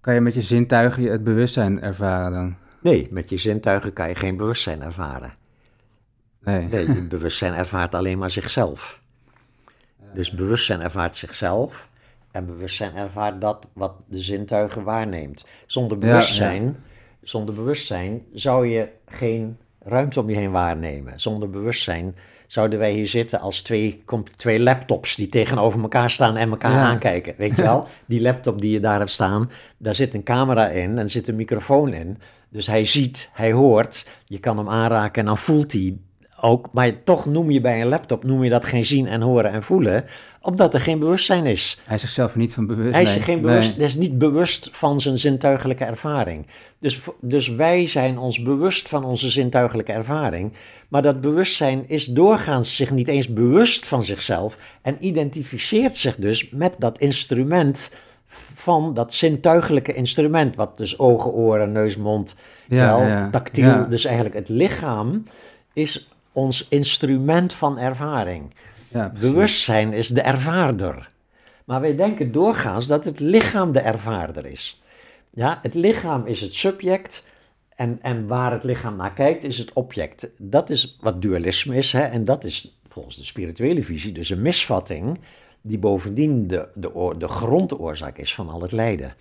kan 0.00 0.14
je 0.14 0.20
met 0.20 0.34
je 0.34 0.42
zintuigen 0.42 1.02
het 1.02 1.24
bewustzijn 1.24 1.80
ervaren 1.80 2.32
dan? 2.32 2.56
Nee, 2.80 3.08
met 3.10 3.28
je 3.28 3.36
zintuigen 3.36 3.92
kan 3.92 4.08
je 4.08 4.14
geen 4.14 4.36
bewustzijn 4.36 4.82
ervaren. 4.82 5.32
Nee. 6.40 6.68
nee 6.68 6.86
je 6.86 7.02
bewustzijn 7.16 7.54
ervaart 7.54 7.94
alleen 7.94 8.18
maar 8.18 8.30
zichzelf. 8.30 9.00
Dus 10.14 10.30
bewustzijn 10.30 10.80
ervaart 10.80 11.14
zichzelf 11.14 11.88
en 12.30 12.46
bewustzijn 12.46 12.96
ervaart 12.96 13.40
dat 13.40 13.68
wat 13.72 13.94
de 14.08 14.20
zintuigen 14.20 14.82
waarneemt. 14.82 15.46
Zonder 15.66 15.98
bewustzijn, 15.98 16.76
Zonder 17.22 17.54
bewustzijn 17.54 18.22
zou 18.32 18.66
je 18.66 18.88
geen 19.06 19.56
ruimte 19.78 20.20
om 20.20 20.30
je 20.30 20.36
heen 20.36 20.50
waarnemen. 20.50 21.20
Zonder 21.20 21.50
bewustzijn 21.50 22.14
zouden 22.46 22.78
wij 22.78 22.92
hier 22.92 23.06
zitten 23.06 23.40
als 23.40 23.60
twee, 23.60 24.02
twee 24.36 24.60
laptops 24.60 25.16
die 25.16 25.28
tegenover 25.28 25.80
elkaar 25.80 26.10
staan 26.10 26.36
en 26.36 26.50
elkaar 26.50 26.78
aankijken. 26.78 27.34
Weet 27.36 27.56
je 27.56 27.62
wel? 27.62 27.86
Die 28.06 28.20
laptop 28.20 28.60
die 28.60 28.70
je 28.70 28.80
daar 28.80 28.98
hebt 28.98 29.10
staan, 29.10 29.50
daar 29.78 29.94
zit 29.94 30.14
een 30.14 30.22
camera 30.22 30.68
in 30.68 30.98
en 30.98 31.08
zit 31.08 31.28
een 31.28 31.36
microfoon 31.36 31.92
in. 31.92 32.18
Dus 32.48 32.66
hij 32.66 32.84
ziet, 32.84 33.30
hij 33.32 33.52
hoort, 33.52 34.08
je 34.24 34.40
kan 34.40 34.58
hem 34.58 34.68
aanraken 34.68 35.20
en 35.20 35.26
dan 35.26 35.38
voelt 35.38 35.72
hij 35.72 35.96
ook, 36.40 36.68
maar 36.72 37.02
toch 37.02 37.26
noem 37.26 37.50
je 37.50 37.60
bij 37.60 37.80
een 37.80 37.88
laptop 37.88 38.24
noem 38.24 38.44
je 38.44 38.50
dat 38.50 38.64
geen 38.64 38.84
zien 38.84 39.06
en 39.06 39.20
horen 39.20 39.50
en 39.50 39.62
voelen, 39.62 40.04
omdat 40.40 40.74
er 40.74 40.80
geen 40.80 40.98
bewustzijn 40.98 41.46
is. 41.46 41.80
Hij 41.84 41.94
is 41.94 42.00
zichzelf 42.00 42.36
niet 42.36 42.54
van 42.54 42.66
bewust. 42.66 42.92
Hij 42.92 43.02
is, 43.02 43.08
nee. 43.08 43.20
geen 43.20 43.34
Nee. 43.34 43.44
bewust, 43.44 43.76
hij 43.76 43.84
is 43.84 43.96
niet 43.96 44.18
bewust 44.18 44.68
van 44.72 45.00
zijn 45.00 45.18
zintuigelijke 45.18 45.84
ervaring. 45.84 46.46
Dus, 46.78 47.00
dus 47.20 47.48
wij 47.48 47.86
zijn 47.88 48.18
ons 48.18 48.42
bewust 48.42 48.88
van 48.88 49.04
onze 49.04 49.30
zintuigelijke 49.30 49.92
ervaring. 49.92 50.52
Maar 50.88 51.02
dat 51.02 51.20
bewustzijn 51.20 51.88
is 51.88 52.04
doorgaans 52.06 52.76
zich 52.76 52.90
niet 52.90 53.08
eens 53.08 53.32
bewust 53.32 53.86
van 53.86 54.04
zichzelf. 54.04 54.58
En 54.82 54.96
identificeert 55.00 55.96
zich 55.96 56.16
dus 56.16 56.50
met 56.50 56.74
dat 56.78 56.98
instrument 56.98 57.94
van 58.54 58.94
dat 58.94 59.14
zintuigelijke 59.14 59.94
instrument. 59.94 60.56
Wat 60.56 60.78
dus 60.78 60.98
ogen, 60.98 61.32
oren, 61.32 61.72
neus, 61.72 61.96
mond, 61.96 62.34
Ja, 62.68 63.28
tactiel. 63.30 63.64
ja. 63.64 63.82
Dus 63.84 64.04
eigenlijk 64.04 64.34
het 64.34 64.48
lichaam 64.48 65.22
is 65.72 66.08
ons 66.36 66.66
instrument 66.68 67.52
van 67.52 67.78
ervaring. 67.78 68.54
Ja. 68.88 69.12
Bewustzijn 69.20 69.92
is 69.92 70.08
de 70.08 70.20
ervaarder. 70.20 71.10
Maar 71.64 71.80
wij 71.80 71.96
denken 71.96 72.32
doorgaans 72.32 72.86
dat 72.86 73.04
het 73.04 73.20
lichaam 73.20 73.72
de 73.72 73.80
ervaarder 73.80 74.46
is. 74.46 74.82
Ja, 75.30 75.58
het 75.62 75.74
lichaam 75.74 76.26
is 76.26 76.40
het 76.40 76.54
subject 76.54 77.26
en, 77.76 77.98
en 78.02 78.26
waar 78.26 78.52
het 78.52 78.64
lichaam 78.64 78.96
naar 78.96 79.12
kijkt 79.12 79.44
is 79.44 79.58
het 79.58 79.72
object. 79.72 80.30
Dat 80.38 80.70
is 80.70 80.96
wat 81.00 81.22
dualisme 81.22 81.76
is 81.76 81.92
hè? 81.92 82.02
en 82.02 82.24
dat 82.24 82.44
is 82.44 82.78
volgens 82.88 83.16
de 83.16 83.24
spirituele 83.24 83.82
visie 83.82 84.12
dus 84.12 84.30
een 84.30 84.42
misvatting 84.42 85.18
die 85.60 85.78
bovendien 85.78 86.46
de, 86.46 86.68
de, 86.74 87.14
de 87.18 87.28
grondoorzaak 87.28 88.18
is 88.18 88.34
van 88.34 88.48
al 88.48 88.60
het 88.60 88.72
lijden. 88.72 89.14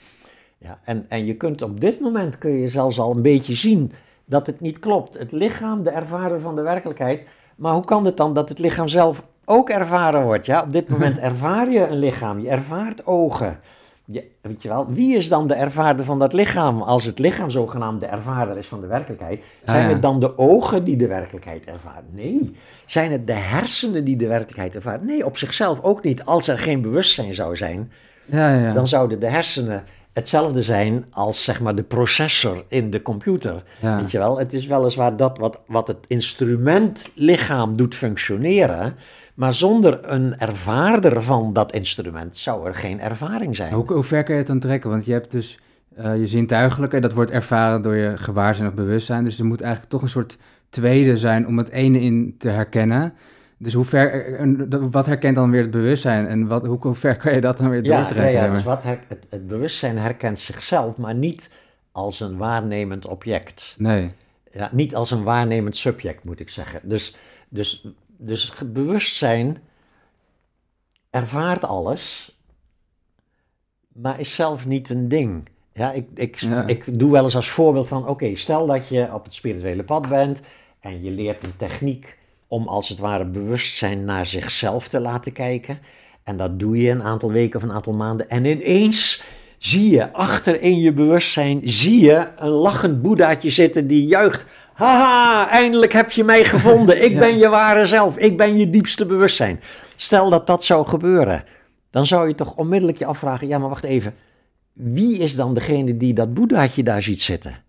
Ja, 0.57 0.79
en, 0.83 1.05
en 1.09 1.25
je 1.25 1.35
kunt 1.35 1.61
op 1.61 1.79
dit 1.79 1.99
moment 1.99 2.37
kun 2.37 2.51
je 2.51 2.67
zelfs 2.67 2.99
al 2.99 3.15
een 3.15 3.21
beetje 3.21 3.55
zien 3.55 3.91
dat 4.25 4.47
het 4.47 4.59
niet 4.61 4.79
klopt. 4.79 5.17
Het 5.19 5.31
lichaam, 5.31 5.83
de 5.83 5.89
ervarer 5.89 6.41
van 6.41 6.55
de 6.55 6.61
werkelijkheid. 6.61 7.21
Maar 7.55 7.73
hoe 7.73 7.85
kan 7.85 8.05
het 8.05 8.17
dan 8.17 8.33
dat 8.33 8.49
het 8.49 8.59
lichaam 8.59 8.87
zelf 8.87 9.23
ook 9.45 9.69
ervaren 9.69 10.23
wordt? 10.23 10.45
Ja, 10.45 10.61
op 10.61 10.71
dit 10.71 10.89
moment 10.89 11.17
ervaar 11.29 11.69
je 11.69 11.87
een 11.87 11.97
lichaam, 11.99 12.39
je 12.39 12.49
ervaart 12.49 13.05
ogen. 13.07 13.59
Je, 14.07 14.23
weet 14.41 14.61
je 14.61 14.67
wel, 14.67 14.87
wie 14.89 15.15
is 15.17 15.29
dan 15.29 15.47
de 15.47 15.53
ervaarder 15.53 16.05
van 16.05 16.19
dat 16.19 16.33
lichaam? 16.33 16.81
Als 16.81 17.05
het 17.05 17.19
lichaam 17.19 17.49
zogenaamd 17.49 17.99
de 17.99 18.05
ervaarder 18.05 18.57
is 18.57 18.67
van 18.67 18.81
de 18.81 18.87
werkelijkheid, 18.87 19.41
zijn 19.65 19.77
Ah, 19.77 19.83
ja. 19.83 19.89
het 19.93 20.01
dan 20.01 20.19
de 20.19 20.37
ogen 20.37 20.83
die 20.83 20.97
de 20.97 21.07
werkelijkheid 21.07 21.65
ervaren? 21.65 22.05
Nee. 22.11 22.55
Zijn 22.85 23.11
het 23.11 23.27
de 23.27 23.33
hersenen 23.33 24.03
die 24.03 24.15
de 24.15 24.27
werkelijkheid 24.27 24.75
ervaren? 24.75 25.05
Nee, 25.05 25.25
op 25.25 25.37
zichzelf 25.37 25.81
ook 25.81 26.03
niet. 26.03 26.25
Als 26.25 26.47
er 26.47 26.59
geen 26.59 26.81
bewustzijn 26.81 27.33
zou 27.33 27.55
zijn, 27.55 27.91
Ja, 28.25 28.53
ja. 28.53 28.73
dan 28.73 28.87
zouden 28.87 29.19
de 29.19 29.29
hersenen 29.29 29.83
hetzelfde 30.15 30.63
zijn 30.63 31.05
als 31.11 31.43
zeg 31.43 31.61
maar 31.61 31.75
de 31.75 31.83
processor 31.83 32.63
in 32.67 32.89
de 32.89 33.01
computer. 33.01 33.63
Ja. 33.81 33.99
Weet 33.99 34.11
je 34.11 34.17
wel, 34.17 34.39
het 34.39 34.53
is 34.53 34.65
weliswaar 34.65 35.17
dat 35.17 35.37
wat, 35.37 35.59
wat 35.67 35.87
het 35.87 35.97
instrument 36.07 37.11
lichaam 37.15 37.77
doet 37.77 37.95
functioneren, 37.95 38.95
maar 39.33 39.53
zonder 39.53 40.11
een 40.11 40.37
ervaarder 40.37 41.23
van 41.23 41.53
dat 41.53 41.73
instrument 41.73 42.37
zou 42.37 42.67
er 42.67 42.75
geen 42.75 42.99
ervaring 42.99 43.55
zijn. 43.55 43.73
Hoe, 43.73 43.93
hoe 43.93 44.03
ver 44.03 44.23
kun 44.23 44.33
je 44.33 44.39
het 44.39 44.49
dan 44.49 44.59
trekken? 44.59 44.89
Want 44.89 45.05
je 45.05 45.11
hebt 45.11 45.31
dus 45.31 45.59
eh, 45.95 46.17
je 46.19 46.27
zintuigelijke, 46.27 46.99
dat 46.99 47.13
wordt 47.13 47.31
ervaren 47.31 47.81
door 47.81 47.95
je 47.95 48.17
gewaarzijn 48.17 48.67
of 48.67 48.73
bewustzijn. 48.73 49.23
Dus 49.23 49.39
er 49.39 49.45
moet 49.45 49.61
eigenlijk 49.61 49.91
toch 49.91 50.01
een 50.01 50.09
soort 50.09 50.37
tweede 50.69 51.17
zijn 51.17 51.47
om 51.47 51.57
het 51.57 51.69
ene 51.69 51.99
in 51.99 52.35
te 52.37 52.49
herkennen. 52.49 53.13
Dus 53.57 53.73
hoe 53.73 53.85
ver, 53.85 54.11
eh, 54.11 54.39
en 54.39 54.69
dat- 54.69 54.91
wat 54.91 55.05
herkent 55.05 55.35
dan 55.35 55.51
weer 55.51 55.61
het 55.61 55.71
bewustzijn? 55.71 56.27
En 56.27 56.47
wat, 56.47 56.65
hoe, 56.65 56.77
hoe 56.81 56.95
ver 56.95 57.17
kan 57.17 57.33
je 57.33 57.41
dat 57.41 57.57
dan 57.57 57.69
weer 57.69 57.83
Ja, 57.83 57.91
ja, 57.93 57.97
doortrekken? 57.99 58.31
ja 58.33 58.41
zeg 58.43 58.51
dus 58.51 58.63
wat 58.63 58.83
her- 58.83 58.99
het, 59.07 59.25
het 59.29 59.47
bewustzijn 59.47 59.97
herkent 59.97 60.39
zichzelf, 60.39 60.97
maar 60.97 61.15
niet 61.15 61.53
als 61.91 62.19
een 62.19 62.37
waarnemend 62.37 63.07
object. 63.07 63.75
Nee. 63.77 64.11
Ja, 64.51 64.69
niet 64.71 64.95
als 64.95 65.11
een 65.11 65.23
waarnemend 65.23 65.75
subject, 65.77 66.23
moet 66.23 66.39
ik 66.39 66.49
zeggen. 66.49 66.79
Dus, 66.83 67.15
dus, 67.49 67.87
dus 68.07 68.53
bewustzijn 68.65 69.57
ervaart 71.09 71.63
alles, 71.63 72.35
maar 73.93 74.19
is 74.19 74.35
zelf 74.35 74.67
niet 74.67 74.89
een 74.89 75.07
ding. 75.07 75.47
Ja, 75.73 75.91
ik, 75.91 76.07
ik, 76.13 76.35
Ja. 76.35 76.67
ik 76.67 76.99
doe 76.99 77.11
wel 77.11 77.23
eens 77.23 77.35
als 77.35 77.49
voorbeeld 77.49 77.87
van, 77.87 78.07
oké, 78.07 78.35
stel 78.35 78.65
dat 78.67 78.87
je 78.87 79.13
op 79.13 79.23
het 79.23 79.33
spirituele 79.33 79.83
pad 79.83 80.09
bent 80.09 80.41
en 80.79 81.03
je 81.03 81.11
leert 81.11 81.43
een 81.43 81.55
techniek 81.57 82.17
om 82.55 82.67
als 82.67 82.89
het 82.89 82.99
ware 82.99 83.25
bewustzijn 83.25 84.05
naar 84.05 84.25
zichzelf 84.25 84.87
te 84.87 84.99
laten 84.99 85.31
kijken. 85.31 85.79
En 86.23 86.37
dat 86.37 86.59
doe 86.59 86.77
je 86.77 86.89
een 86.89 87.03
aantal 87.03 87.31
weken 87.31 87.57
of 87.57 87.63
een 87.63 87.71
aantal 87.71 87.93
maanden. 87.93 88.29
En 88.29 88.45
ineens 88.45 89.23
zie 89.57 89.89
je 89.89 90.13
achter 90.13 90.61
in 90.61 90.79
je 90.79 90.93
bewustzijn, 90.93 91.61
zie 91.63 91.99
je 91.99 92.27
een 92.37 92.49
lachend 92.49 93.01
boeddhaatje 93.01 93.49
zitten 93.49 93.87
die 93.87 94.07
juicht. 94.07 94.45
Haha, 94.73 95.49
eindelijk 95.49 95.93
heb 95.93 96.11
je 96.11 96.23
mij 96.23 96.43
gevonden. 96.43 97.01
Ik 97.05 97.11
Ja. 97.11 97.19
ben 97.19 97.37
je 97.37 97.49
ware 97.49 97.85
zelf. 97.85 98.17
Ik 98.17 98.37
ben 98.37 98.57
je 98.57 98.69
diepste 98.69 99.05
bewustzijn. 99.05 99.59
Stel 99.95 100.29
dat 100.29 100.47
dat 100.47 100.63
zou 100.63 100.87
gebeuren, 100.87 101.43
dan 101.89 102.05
zou 102.05 102.27
je 102.27 102.35
toch 102.35 102.55
onmiddellijk 102.55 102.97
je 102.97 103.05
afvragen, 103.05 103.47
ja 103.47 103.57
maar 103.57 103.69
wacht 103.69 103.83
even. 103.83 104.13
Wie 104.73 105.17
is 105.19 105.35
dan 105.35 105.53
degene 105.53 105.97
die 105.97 106.13
dat 106.13 106.33
boeddhaatje 106.33 106.83
daar 106.83 107.01
ziet 107.01 107.21
zitten? 107.21 107.63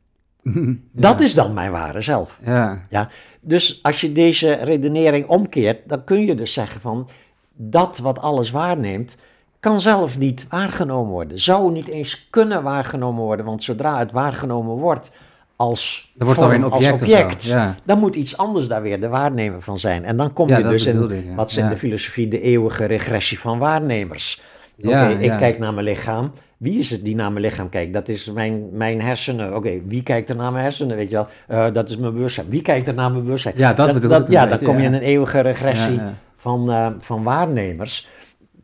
Dat 0.93 1.21
is 1.21 1.35
dan 1.35 1.55
mijn 1.55 1.71
ware 1.71 2.01
zelf. 2.01 2.41
Ja, 2.45 2.87
Ja, 2.91 3.09
dus 3.41 3.83
als 3.83 4.01
je 4.01 4.13
deze 4.13 4.53
redenering 4.53 5.27
omkeert, 5.27 5.89
dan 5.89 6.05
kun 6.05 6.27
je 6.27 6.35
dus 6.35 6.53
zeggen 6.53 6.81
van 6.81 7.09
dat 7.57 7.99
wat 7.99 8.21
alles 8.21 8.51
waarneemt, 8.51 9.17
kan 9.61 9.81
zelf 9.81 10.19
niet 10.19 10.47
waargenomen 10.49 11.13
worden. 11.13 11.39
Zou 11.39 11.73
niet 11.73 11.89
eens 11.89 12.27
kunnen 12.31 12.63
waargenomen 12.63 13.23
worden, 13.23 13.47
want 13.47 13.63
zodra 13.63 13.99
het 13.99 14.13
waargenomen 14.13 14.75
wordt 14.75 15.17
als, 15.57 16.13
Dan 16.15 16.27
wordt 16.27 16.41
vorm, 16.43 16.53
een 16.53 16.65
als 16.65 16.73
object 16.75 16.95
of 16.95 17.09
object, 17.09 17.45
ja. 17.45 17.75
dan 17.85 17.99
moet 17.99 18.17
iets 18.17 18.37
anders 18.37 18.69
daar 18.69 18.83
weer 18.83 19.01
de 19.01 19.09
waarnemer 19.09 19.63
van 19.63 19.79
zijn. 19.79 20.05
En 20.05 20.17
dan 20.17 20.33
kom 20.33 20.49
Ja, 20.49 20.59
je 20.59 20.63
dus 20.63 20.87
in 20.87 20.93
bedoelde 20.93 21.19
ik, 21.19 21.25
ja. 21.25 21.35
wat 21.35 21.51
ze 21.51 21.61
in 21.61 21.69
de 21.69 21.77
filosofie 21.77 22.29
de 22.29 22.41
eeuwige 22.41 22.85
regressie 22.85 23.39
van 23.39 23.59
waarnemers. 23.59 24.43
Oké, 24.83 25.09
ik 25.09 25.37
kijk 25.37 25.59
naar 25.59 25.75
mijn 25.75 25.87
lichaam. 25.87 26.33
Wie 26.57 26.79
is 26.79 26.91
het 26.91 27.05
die 27.05 27.15
naar 27.15 27.33
mijn 27.33 27.45
lichaam 27.45 27.69
kijkt? 27.69 27.93
Dat 27.93 28.09
is 28.09 28.33
mijn, 28.33 28.69
mijn 28.73 29.01
hersenen. 29.01 29.57
Oké, 29.57 29.81
wie 29.87 30.03
kijkt 30.03 30.29
er 30.29 30.37
naar 30.37 30.53
mijn 30.53 30.65
hersenen? 30.65 30.97
Weet 30.97 31.11
je 31.11 31.15
wel, 31.15 31.29
Eh, 31.47 31.73
dat 31.75 31.91
is 31.91 31.97
mijn 31.97 32.13
bewustzijn. 32.13 32.49
Wie 32.49 32.63
kijkt 32.63 32.89
er 32.89 32.95
naar 32.95 33.11
mijn 33.11 33.25
bewustzijn? 33.25 33.55
Ja, 33.57 33.75
dat 33.75 33.93
bedoel 33.93 34.21
ik 34.21 34.31
Ja, 34.31 34.47
dan 34.47 34.59
kom 34.59 34.79
je 34.79 34.85
in 34.85 34.93
een 34.95 35.01
eeuwige 35.01 35.41
regressie. 35.41 36.01
Van, 36.37 36.71
eh, 36.71 36.91
van 36.99 37.23
waarnemers. 37.23 38.09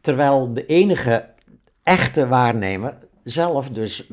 Terwijl 0.01 0.53
de 0.53 0.67
enige 0.67 1.25
echte 1.83 2.27
waarnemer 2.29 2.95
zelf 3.23 3.69
dus 3.69 4.11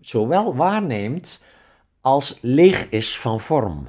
zowel 0.00 0.54
waarneemt 0.56 1.42
als 2.00 2.38
leeg 2.40 2.88
is 2.88 3.18
van 3.18 3.40
vorm. 3.40 3.88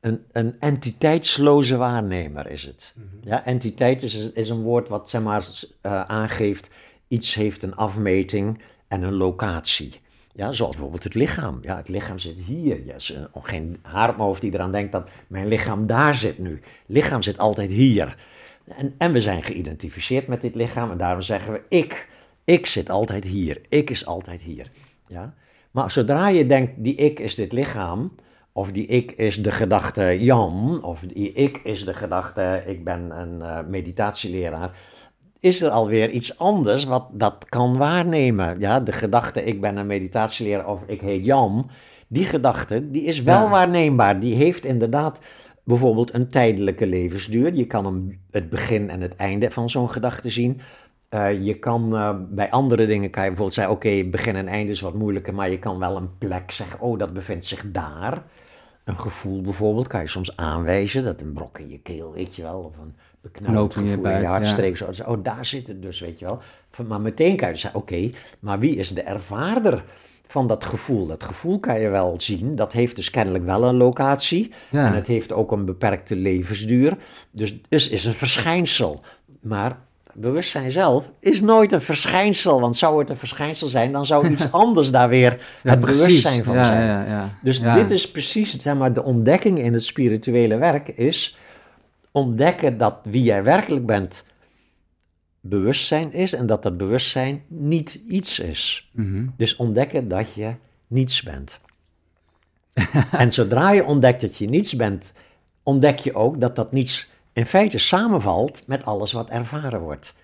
Een, 0.00 0.24
een 0.32 0.56
entiteitsloze 0.60 1.76
waarnemer 1.76 2.50
is 2.50 2.62
het. 2.62 2.94
Ja, 3.20 3.44
entiteit 3.44 4.02
is, 4.02 4.32
is 4.32 4.48
een 4.48 4.62
woord 4.62 4.88
wat 4.88 5.10
zeg 5.10 5.22
maar, 5.22 5.46
eh, 5.80 6.00
aangeeft, 6.02 6.70
iets 7.12 7.34
heeft 7.34 7.62
een 7.62 7.76
afmeting 7.76 8.58
en 8.88 9.02
een 9.02 9.14
locatie. 9.14 10.00
Ja, 10.34 10.52
zoals 10.52 10.70
bijvoorbeeld 10.72 11.04
het 11.04 11.14
lichaam. 11.14 11.58
Ja, 11.62 11.76
het 11.76 11.88
lichaam 11.88 12.18
zit 12.18 12.38
hier. 12.38 12.86
Ja, 12.86 12.94
is 12.94 13.08
een- 13.32 13.42
geen 13.42 13.76
haar 13.82 14.08
op 14.08 14.16
mijn 14.16 14.26
hoofd 14.28 14.40
die 14.40 14.54
eraan 14.54 14.72
denkt 14.72 14.92
dat 14.92 15.08
mijn 15.26 15.46
lichaam 15.46 15.86
daar 15.86 16.14
zit 16.14 16.38
nu. 16.38 16.60
lichaam 16.86 17.22
zit 17.22 17.38
altijd 17.38 17.70
hier. 17.70 18.16
En, 18.76 18.94
en 18.98 19.12
we 19.12 19.20
zijn 19.20 19.42
geïdentificeerd 19.42 20.26
met 20.26 20.40
dit 20.40 20.54
lichaam 20.54 20.90
en 20.90 20.96
daarom 20.96 21.20
zeggen 21.22 21.52
we 21.52 21.60
ik. 21.68 22.08
Ik 22.44 22.66
zit 22.66 22.90
altijd 22.90 23.24
hier. 23.24 23.60
Ik 23.68 23.90
is 23.90 24.06
altijd 24.06 24.42
hier. 24.42 24.70
Ja? 25.06 25.34
Maar 25.70 25.90
zodra 25.90 26.28
je 26.28 26.46
denkt, 26.46 26.72
die 26.76 26.94
ik 26.94 27.20
is 27.20 27.34
dit 27.34 27.52
lichaam, 27.52 28.12
of 28.52 28.72
die 28.72 28.86
ik 28.86 29.12
is 29.12 29.42
de 29.42 29.50
gedachte 29.52 30.16
Jan, 30.24 30.82
of 30.84 31.00
die 31.00 31.32
ik 31.32 31.56
is 31.64 31.84
de 31.84 31.94
gedachte 31.94 32.62
ik 32.66 32.84
ben 32.84 33.10
een 33.20 33.42
eh, 33.42 33.58
meditatieleraar, 33.68 34.76
is 35.42 35.62
er 35.62 35.70
alweer 35.70 36.10
iets 36.10 36.38
anders 36.38 36.84
wat 36.84 37.06
dat 37.12 37.46
kan 37.48 37.76
waarnemen. 37.76 38.60
Ja, 38.60 38.80
de 38.80 38.92
gedachte 38.92 39.44
ik 39.44 39.60
ben 39.60 39.76
een 39.76 39.86
meditatieleraar 39.86 40.66
of 40.66 40.80
ik 40.86 41.00
heet 41.00 41.24
Jan, 41.24 41.70
die 42.08 42.24
gedachte 42.24 42.90
die 42.90 43.02
is 43.02 43.22
wel 43.22 43.42
Ja. 43.42 43.48
waarneembaar. 43.50 44.20
Die 44.20 44.34
heeft 44.34 44.64
inderdaad 44.64 45.22
bijvoorbeeld 45.64 46.14
een 46.14 46.28
tijdelijke 46.28 46.86
levensduur. 46.86 47.54
Je 47.54 47.66
kan 47.66 47.84
hem 47.84 48.20
het 48.30 48.50
begin 48.50 48.90
en 48.90 49.00
het 49.00 49.16
einde 49.16 49.50
van 49.50 49.70
zo'n 49.70 49.90
gedachte 49.90 50.30
zien. 50.30 50.60
Eh, 51.08 51.44
je 51.44 51.58
kan 51.58 51.96
eh, 51.96 52.14
bij 52.30 52.50
andere 52.50 52.86
dingen 52.86 53.10
kan 53.10 53.22
je 53.22 53.28
bijvoorbeeld 53.28 53.54
zeggen, 53.58 53.74
oké, 53.74 54.04
begin 54.04 54.36
en 54.36 54.48
einde 54.48 54.72
is 54.72 54.80
wat 54.80 54.94
moeilijker, 54.94 55.34
maar 55.34 55.50
je 55.50 55.58
kan 55.58 55.78
wel 55.78 55.96
een 55.96 56.18
plek 56.18 56.50
zeggen, 56.50 56.80
oh, 56.80 56.98
dat 56.98 57.12
bevindt 57.12 57.44
zich 57.44 57.70
daar. 57.70 58.22
Een 58.84 58.98
gevoel 58.98 59.40
bijvoorbeeld 59.40 59.86
kan 59.88 60.00
je 60.00 60.08
soms 60.08 60.36
aanwijzen, 60.36 61.04
dat 61.04 61.20
een 61.20 61.32
brok 61.32 61.58
in 61.58 61.68
je 61.68 61.78
keel, 61.80 62.12
weet 62.12 62.36
je 62.36 62.42
wel, 62.42 62.58
of 62.58 62.78
een 62.78 62.94
in 63.22 63.84
je 63.84 63.90
gevoel 63.90 64.10
in 64.10 64.20
je 64.20 64.26
hartstreek. 64.26 64.76
Zo, 64.76 64.92
zo, 64.92 65.02
oh, 65.02 65.18
daar 65.22 65.46
zit 65.46 65.68
het 65.68 65.82
dus, 65.82 66.00
weet 66.00 66.18
je 66.18 66.24
wel. 66.24 66.40
Maar 66.86 67.00
meteen 67.00 67.36
kan 67.36 67.48
je 67.48 67.56
zeggen, 67.56 67.80
oké, 67.80 68.10
maar 68.38 68.58
wie 68.58 68.76
is 68.76 68.94
de 68.94 69.02
ervaarder 69.02 69.84
van 70.26 70.46
dat 70.46 70.64
gevoel? 70.64 71.06
Dat 71.06 71.22
gevoel 71.22 71.58
kan 71.58 71.80
je 71.80 71.88
wel 71.88 72.14
zien, 72.16 72.56
dat 72.56 72.72
heeft 72.72 72.96
dus 72.96 73.10
kennelijk 73.10 73.44
wel 73.44 73.64
een 73.64 73.76
locatie. 73.76 74.52
Ja. 74.70 74.86
En 74.86 74.94
het 74.94 75.06
heeft 75.06 75.32
ook 75.32 75.52
een 75.52 75.64
beperkte 75.64 76.16
levensduur. 76.16 76.96
Dus, 77.30 77.60
dus 77.68 77.88
is 77.88 78.04
een 78.04 78.14
verschijnsel. 78.14 79.02
Maar 79.40 79.78
bewustzijn 80.14 80.70
zelf 80.70 81.12
is 81.20 81.40
nooit 81.40 81.72
een 81.72 81.80
verschijnsel. 81.80 82.60
Want 82.60 82.76
zou 82.76 82.98
het 82.98 83.10
een 83.10 83.16
verschijnsel 83.16 83.68
zijn, 83.68 83.92
dan 83.92 84.06
zou 84.06 84.28
iets 84.28 84.52
anders 84.62 84.90
daar 84.90 85.08
weer 85.08 85.40
het 85.62 85.80
bewustzijn 85.80 86.44
van 86.44 86.54
ja, 86.54 86.64
zijn. 86.64 86.86
Ja, 86.86 87.04
ja, 87.04 87.28
Dus 87.42 87.60
dit 87.60 87.90
is 87.90 88.10
precies, 88.10 88.56
zeg 88.58 88.74
maar, 88.74 88.92
de 88.92 89.02
ontdekking 89.02 89.58
in 89.58 89.72
het 89.72 89.84
spirituele 89.84 90.56
werk 90.56 90.88
is 90.88 91.36
ontdekken 92.12 92.78
dat 92.78 92.98
wie 93.02 93.22
jij 93.22 93.42
werkelijk 93.42 93.86
bent 93.86 94.24
bewustzijn 95.40 96.12
is 96.12 96.32
en 96.32 96.46
dat 96.46 96.62
dat 96.62 96.76
bewustzijn 96.76 97.42
niet 97.48 98.00
iets 98.08 98.38
is. 98.38 98.90
Mhm. 98.92 99.26
Dus 99.36 99.56
ontdekken 99.56 100.08
dat 100.08 100.32
je 100.32 100.54
niets 100.86 101.22
bent. 101.22 101.60
en 103.12 103.32
zodra 103.32 103.70
je 103.70 103.84
ontdekt 103.84 104.20
dat 104.20 104.36
je 104.36 104.48
niets 104.48 104.76
bent, 104.76 105.12
ontdek 105.62 105.98
je 105.98 106.14
ook 106.14 106.40
dat 106.40 106.56
dat 106.56 106.72
niets 106.72 107.10
in 107.32 107.46
feite 107.46 107.78
samenvalt 107.78 108.66
met 108.66 108.84
alles 108.84 109.12
wat 109.12 109.30
ervaren 109.30 109.80
wordt. 109.80 110.20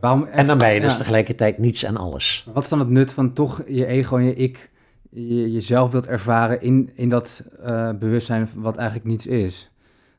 Waarom, 0.00 0.24
En 0.24 0.46
dan 0.46 0.58
ben 0.58 0.74
je 0.74 0.80
dus 0.80 0.92
ja. 0.92 0.98
tegelijkertijd 0.98 1.58
niets 1.58 1.82
en 1.82 1.96
alles. 1.96 2.48
Wat 2.52 2.62
is 2.62 2.68
dan 2.68 2.78
het 2.78 2.88
nut 2.88 3.12
van 3.12 3.32
toch 3.32 3.62
je 3.66 3.86
ego 3.86 4.16
en 4.16 4.24
je 4.24 4.34
ik, 4.34 4.70
je, 5.10 5.52
jezelf 5.52 5.90
wilt 5.90 6.06
ervaren 6.06 6.60
in, 6.60 6.90
in 6.94 7.08
dat 7.08 7.42
eh, 7.62 7.90
bewustzijn 7.92 8.48
wat 8.54 8.76
eigenlijk 8.76 9.08
niets 9.08 9.26
is? 9.26 9.70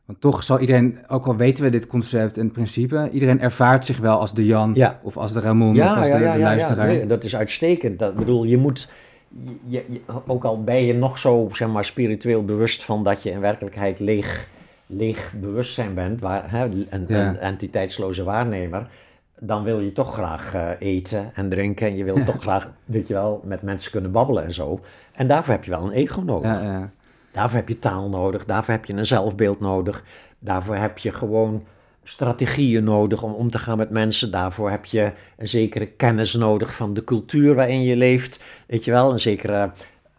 Want 0.07 0.21
toch 0.21 0.43
zal 0.43 0.59
iedereen, 0.59 0.97
ook 1.07 1.25
al 1.27 1.35
weten 1.35 1.63
we 1.63 1.69
dit 1.69 1.87
concept 1.87 2.37
en 2.37 2.51
principe, 2.51 3.09
iedereen 3.11 3.39
ervaart 3.41 3.85
zich 3.85 3.97
wel 3.97 4.19
als 4.19 4.33
de 4.33 4.45
Jan 4.45 4.71
Ja. 4.73 4.99
of 5.03 5.17
als 5.17 5.31
de 5.33 5.39
Ramon 5.39 5.81
of 5.81 5.95
als 5.95 6.07
de, 6.11 6.17
de 6.17 6.37
luisteraar. 6.39 6.87
nee, 6.87 7.05
dat 7.05 7.23
is 7.23 7.35
uitstekend. 7.35 7.99
Dat, 7.99 8.15
bedoel, 8.15 8.43
je 8.43 8.57
moet, 8.57 8.87
je, 9.67 9.83
je- 9.87 10.01
ook 10.27 10.43
al 10.43 10.63
ben 10.63 10.85
je 10.85 10.93
nog 10.93 11.17
zo 11.19 11.49
zeg 11.51 11.67
maar, 11.67 11.85
spiritueel 11.85 12.45
bewust 12.45 12.83
van 12.83 13.03
dat 13.03 13.23
je 13.23 13.31
in 13.31 13.39
werkelijkheid 13.39 13.99
leeg, 13.99 14.47
leeg 14.85 15.33
bewustzijn 15.41 15.93
bent, 15.93 16.21
waar, 16.21 16.51
hè, 16.51 16.63
een, 16.89 17.05
Ja. 17.07 17.27
een 17.29 17.37
entiteitsloze 17.37 18.23
waarnemer, 18.23 18.87
dan 19.39 19.63
wil 19.63 19.79
je 19.79 19.91
toch 19.91 20.13
graag 20.13 20.53
eh, 20.53 20.69
eten 20.79 21.31
en 21.33 21.49
drinken 21.49 21.87
en 21.87 21.95
je 21.95 22.03
wil 22.03 22.23
toch 22.23 22.41
graag, 22.41 22.71
weet 22.85 23.07
je 23.07 23.13
wel, 23.13 23.41
met 23.45 23.61
mensen 23.61 23.91
kunnen 23.91 24.11
babbelen 24.11 24.43
en 24.43 24.53
zo. 24.53 24.79
En 25.13 25.27
daarvoor 25.27 25.53
heb 25.53 25.63
je 25.63 25.71
wel 25.71 25.83
een 25.83 25.91
ego 25.91 26.21
nodig. 26.21 26.51
Ja, 26.51 26.61
ja. 26.63 26.89
Daarvoor 27.37 27.57
heb 27.57 27.67
je 27.67 27.79
taal 27.79 28.09
nodig, 28.09 28.45
daarvoor 28.45 28.73
heb 28.73 28.85
je 28.85 28.93
een 28.93 29.05
zelfbeeld 29.05 29.59
nodig, 29.59 30.03
daarvoor 30.39 30.75
heb 30.75 30.97
je 30.97 31.11
gewoon 31.11 31.63
strategieën 32.03 32.83
nodig 32.83 33.23
om 33.23 33.33
om 33.33 33.51
te 33.51 33.57
gaan 33.57 33.77
met 33.77 33.89
mensen, 33.89 34.31
daarvoor 34.31 34.69
heb 34.69 34.85
je 34.85 35.11
een 35.37 35.47
zekere 35.47 35.85
kennis 35.85 36.33
nodig 36.33 36.75
van 36.75 36.93
de 36.93 37.03
cultuur 37.03 37.55
waarin 37.55 37.83
je 37.83 37.95
leeft, 37.95 38.43
weet 38.67 38.85
je 38.85 38.91
wel, 38.91 39.11
een 39.11 39.19
zekere 39.19 39.71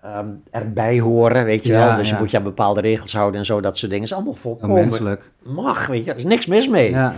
ehm, 0.03 0.27
erbij 0.51 1.01
horen, 1.01 1.45
weet 1.45 1.63
je 1.65 1.73
Ja, 1.73 1.87
wel, 1.87 1.97
dus 1.97 2.09
ja. 2.09 2.15
je 2.15 2.21
moet 2.21 2.31
je 2.31 2.37
aan 2.37 2.43
bepaalde 2.43 2.81
regels 2.81 3.13
houden 3.13 3.41
en 3.41 3.47
zo, 3.47 3.61
dat 3.61 3.77
soort 3.77 3.91
dingen, 3.91 4.07
is 4.07 4.13
allemaal 4.13 4.33
volkomen 4.35 4.77
menselijk. 4.77 5.31
mag, 5.43 5.87
weet 5.87 6.05
je, 6.05 6.11
er 6.11 6.17
is 6.17 6.25
niks 6.25 6.47
mis 6.47 6.69
mee. 6.69 6.91
Ja, 6.91 7.15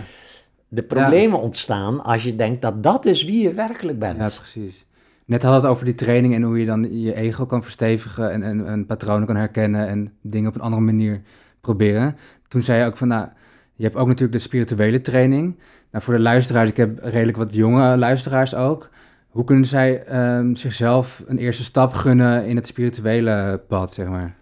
De 0.67 0.83
problemen 0.83 1.39
ontstaan 1.39 2.03
als 2.03 2.23
je 2.23 2.35
denkt 2.35 2.61
dat 2.61 2.83
dat 2.83 3.05
is 3.05 3.23
wie 3.23 3.41
je 3.41 3.53
werkelijk 3.53 3.99
bent. 3.99 4.17
ja, 4.17 4.39
precies. 4.39 4.85
Net 5.25 5.43
hadden 5.43 5.61
we 5.61 5.67
het 5.67 5.75
over 5.75 5.85
die 5.85 5.95
training 5.95 6.33
en 6.33 6.41
hoe 6.41 6.59
je 6.59 6.65
dan 6.65 7.01
je 7.01 7.13
ego 7.13 7.45
kan 7.45 7.63
verstevigen 7.63 8.31
en, 8.31 8.43
en, 8.43 8.67
en 8.67 8.85
patronen 8.85 9.27
kan 9.27 9.35
herkennen 9.35 9.87
en 9.87 10.13
dingen 10.21 10.49
op 10.49 10.55
een 10.55 10.61
andere 10.61 10.81
manier 10.81 11.21
proberen. 11.61 12.15
Toen 12.47 12.61
zei 12.61 12.79
je 12.79 12.85
ook 12.85 12.97
van, 12.97 13.07
nou, 13.07 13.27
je 13.75 13.83
hebt 13.83 13.95
ook 13.95 14.07
natuurlijk 14.07 14.33
de 14.33 14.39
spirituele 14.39 15.01
training. 15.01 15.59
Nou, 15.91 16.03
voor 16.03 16.13
de 16.13 16.19
luisteraars, 16.19 16.69
ik 16.69 16.77
heb 16.77 16.99
redelijk 17.03 17.37
wat 17.37 17.53
jonge 17.53 17.97
luisteraars 17.97 18.55
ook. 18.55 18.89
Hoe 19.29 19.43
kunnen 19.43 19.65
zij 19.65 20.03
ehm, 20.03 20.55
zichzelf 20.55 21.23
een 21.27 21.37
eerste 21.37 21.63
stap 21.63 21.93
gunnen 21.93 22.45
in 22.45 22.55
het 22.55 22.67
spirituele 22.67 23.61
pad, 23.67 23.93
zeg 23.93 24.07
maar? 24.07 24.35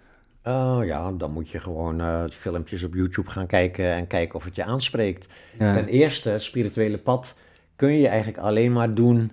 Oh 0.43 0.79
ja, 0.85 1.11
dan 1.11 1.31
moet 1.31 1.49
je 1.49 1.59
gewoon 1.59 1.99
eh, 1.99 2.23
filmpjes 2.29 2.83
op 2.83 2.93
YouTube 2.93 3.29
gaan 3.29 3.47
kijken 3.47 3.85
en 3.85 4.07
kijken 4.07 4.35
of 4.35 4.43
het 4.43 4.55
je 4.55 4.63
aanspreekt. 4.63 5.29
Ja, 5.59 5.73
Ten 5.73 5.85
eerste, 5.85 6.29
het 6.29 6.41
spirituele 6.41 6.97
pad 6.97 7.37
kun 7.75 7.93
je 7.93 8.07
eigenlijk 8.07 8.37
alleen 8.37 8.71
maar 8.71 8.93
doen 8.93 9.31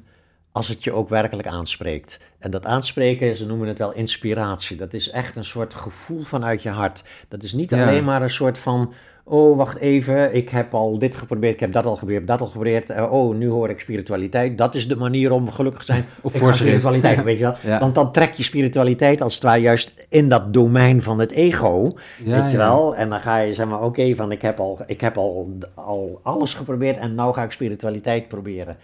als 0.56 0.68
het 0.68 0.84
je 0.84 0.92
ook 0.92 1.08
werkelijk 1.08 1.48
aanspreekt. 1.48 2.20
En 2.38 2.50
dat 2.50 2.66
aanspreken, 2.66 3.36
ze 3.36 3.46
noemen 3.46 3.68
het 3.68 3.78
wel 3.78 3.92
inspiratie. 3.92 4.76
Dat 4.76 4.94
is 4.94 5.10
echt 5.10 5.36
een 5.36 5.44
soort 5.44 5.74
gevoel 5.74 6.22
vanuit 6.22 6.62
je 6.62 6.68
hart. 6.70 7.04
Dat 7.28 7.42
is 7.42 7.52
niet 7.52 7.70
Ja. 7.70 7.86
alleen 7.86 8.04
maar 8.04 8.22
een 8.22 8.30
soort 8.30 8.58
van, 8.58 8.92
oh 9.24 9.56
wacht 9.56 9.78
even, 9.78 10.34
ik 10.34 10.48
heb 10.48 10.74
al 10.74 10.98
dit 10.98 11.16
geprobeerd, 11.16 11.54
ik 11.54 11.60
heb 11.60 11.72
dat 11.72 11.84
al 11.86 11.92
geprobeerd, 11.92 12.26
dat 12.26 12.40
al 12.40 12.46
geprobeerd. 12.46 12.90
Eh, 12.90 13.12
oh, 13.12 13.34
nu 13.36 13.48
hoor 13.48 13.70
ik 13.70 13.80
spiritualiteit. 13.80 14.58
Dat 14.58 14.74
is 14.74 14.88
de 14.88 14.96
manier 14.96 15.32
om 15.32 15.50
gelukkig 15.50 15.80
te 15.80 15.86
zijn. 15.86 16.04
Ga 16.22 16.28
voorschrift. 16.38 16.58
spiritualiteit, 16.58 17.16
Ja. 17.16 17.22
weet 17.24 17.38
je 17.38 17.42
wel. 17.44 17.54
Ja. 17.62 17.78
Want 17.78 17.94
dan 17.94 18.12
trek 18.12 18.32
je 18.34 18.42
spiritualiteit 18.42 19.20
als 19.22 19.34
het 19.34 19.42
ware 19.42 19.60
juist 19.60 20.06
in 20.08 20.28
dat 20.28 20.52
domein 20.52 21.02
van 21.02 21.18
het 21.18 21.32
ego. 21.32 21.96
Weet 22.24 22.50
je 22.50 22.56
wel? 22.56 22.96
En 22.96 23.08
dan 23.08 23.20
ga 23.20 23.38
je 23.38 23.54
zeg 23.54 23.66
maar, 23.66 23.82
oké, 23.82 24.14
van 24.14 24.32
ik 24.32 24.42
heb, 24.42 24.60
al, 24.60 24.78
ik 24.86 25.00
heb 25.00 25.16
al, 25.18 25.58
al 25.74 26.20
alles 26.22 26.54
geprobeerd 26.54 26.96
en 26.98 27.14
nou 27.14 27.34
ga 27.34 27.42
ik 27.42 27.50
spiritualiteit 27.50 28.28
proberen. 28.28 28.76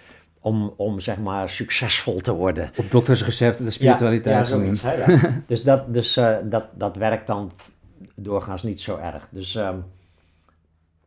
Om, 0.44 0.74
om 0.76 1.00
zeg 1.00 1.18
maar 1.18 1.48
succesvol 1.48 2.20
te 2.20 2.32
worden. 2.32 2.70
Op 2.76 2.90
doktersrecept 2.90 3.58
de 3.58 3.70
spiritualiteit 3.70 4.34
Ja, 4.34 4.40
ja 4.40 4.62
zoiets. 4.62 4.82
Hè, 4.82 4.92
ja. 4.92 5.42
dus 5.46 5.62
dat, 5.62 5.94
dus, 5.94 6.16
eh, 6.16 6.36
dat, 6.44 6.64
dat 6.74 6.96
werkt 6.96 7.26
dan 7.26 7.52
doorgaans 8.14 8.62
niet 8.62 8.80
zo 8.80 8.96
erg. 8.96 9.28
Dus 9.30 9.54
ehm, 9.54 9.76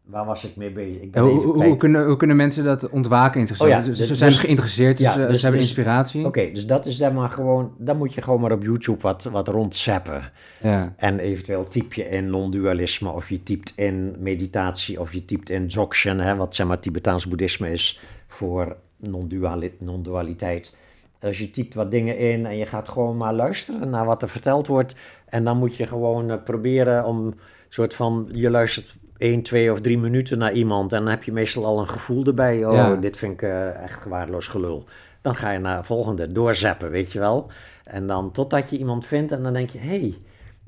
waar 0.06 0.26
was 0.26 0.44
ik 0.44 0.56
mee 0.56 0.72
bezig? 0.72 1.02
Ik 1.02 1.12
ben 1.12 1.24
hoe, 1.24 1.64
hoe, 1.64 1.76
kunnen, 1.76 2.06
hoe 2.06 2.18
kunnen 2.18 2.36
mensen 2.36 2.64
dat 2.64 2.90
ontwaken 2.90 3.40
in 3.40 3.48
zichzelf? 3.48 3.70
Oh 3.70 3.76
ja, 3.76 3.82
ze, 3.82 3.90
dus- 3.90 4.08
ze 4.08 4.16
zijn 4.16 4.30
dus- 4.30 4.40
geïnteresseerd, 4.40 5.00
ja, 5.00 5.12
ze, 5.12 5.18
dus- 5.18 5.36
ze 5.36 5.42
hebben 5.42 5.62
dus- 5.62 5.70
inspiratie. 5.70 6.26
Oké, 6.26 6.52
dus 6.52 6.68
dat 6.68 6.86
is 6.86 6.98
zeg 6.98 7.12
maar 7.12 7.30
gewoon, 7.30 7.74
dan 7.78 7.98
moet 7.98 8.14
je 8.14 8.22
gewoon 8.22 8.42
maar 8.42 8.52
op 8.52 8.64
YouTube 8.64 9.02
wat, 9.02 9.24
wat 9.24 9.48
rondzappen. 9.48 10.32
Ja. 10.62 10.94
En 10.98 11.20
eventueel 11.20 11.68
typ 11.68 11.94
je 11.94 12.10
in 12.10 12.30
non-dualisme 12.30 13.10
of 13.10 13.30
je 13.30 13.44
typt 13.44 13.74
in 13.76 14.16
meditatie 14.20 15.00
of 15.00 15.14
je 15.14 15.26
typt 15.26 15.50
in 15.50 15.68
Dzogchen, 15.68 16.20
hè, 16.20 16.36
wat 16.36 16.56
zeg 16.56 16.68
maar 16.68 16.80
Tibetaans 16.80 17.28
boeddhisme 17.28 17.72
is 17.72 18.00
voor 18.28 18.76
non-dualiteit. 18.98 20.76
Als 21.22 21.38
je 21.38 21.52
typt 21.52 21.74
wat 21.74 21.92
dingen 21.92 22.18
in 22.18 22.46
en 22.46 22.58
je 22.58 22.66
gaat 22.66 22.90
gewoon 22.90 23.18
maar 23.18 23.34
luisteren 23.34 23.90
naar 23.90 24.06
wat 24.06 24.22
er 24.22 24.30
verteld 24.30 24.68
wordt. 24.68 24.96
En 25.26 25.44
dan 25.44 25.58
moet 25.58 25.76
je 25.76 25.88
gewoon 25.88 26.30
eh, 26.32 26.38
proberen 26.44 27.06
om 27.06 27.34
soort 27.70 27.94
van, 27.96 28.30
je 28.32 28.50
luistert 28.50 28.96
1, 29.18 29.42
2 29.42 29.72
of 29.72 29.82
3 29.82 29.98
minuten 29.98 30.38
naar 30.38 30.54
iemand 30.54 30.94
en 30.94 31.00
dan 31.00 31.10
heb 31.10 31.24
je 31.24 31.32
meestal 31.32 31.66
al 31.66 31.80
een 31.80 31.90
gevoel 31.90 32.26
erbij. 32.26 32.66
Oh, 32.66 32.74
Ja. 32.74 32.96
dit 32.96 33.18
vind 33.18 33.34
ik 33.34 33.42
eh, 33.42 33.84
echt 33.84 34.06
waardeloos 34.06 34.48
gelul. 34.48 34.86
Dan 35.22 35.36
ga 35.36 35.52
je 35.52 35.60
naar 35.60 35.78
de 35.78 35.84
volgende, 35.84 36.32
doorzappen, 36.32 36.90
weet 36.90 37.12
je 37.12 37.20
wel. 37.20 37.52
En 37.84 38.08
dan 38.08 38.32
totdat 38.32 38.70
je 38.70 38.78
iemand 38.78 39.06
vindt 39.06 39.32
en 39.32 39.44
dan 39.44 39.54
denk 39.54 39.70
je, 39.70 39.78
hé, 39.78 39.88
hey, 39.88 40.18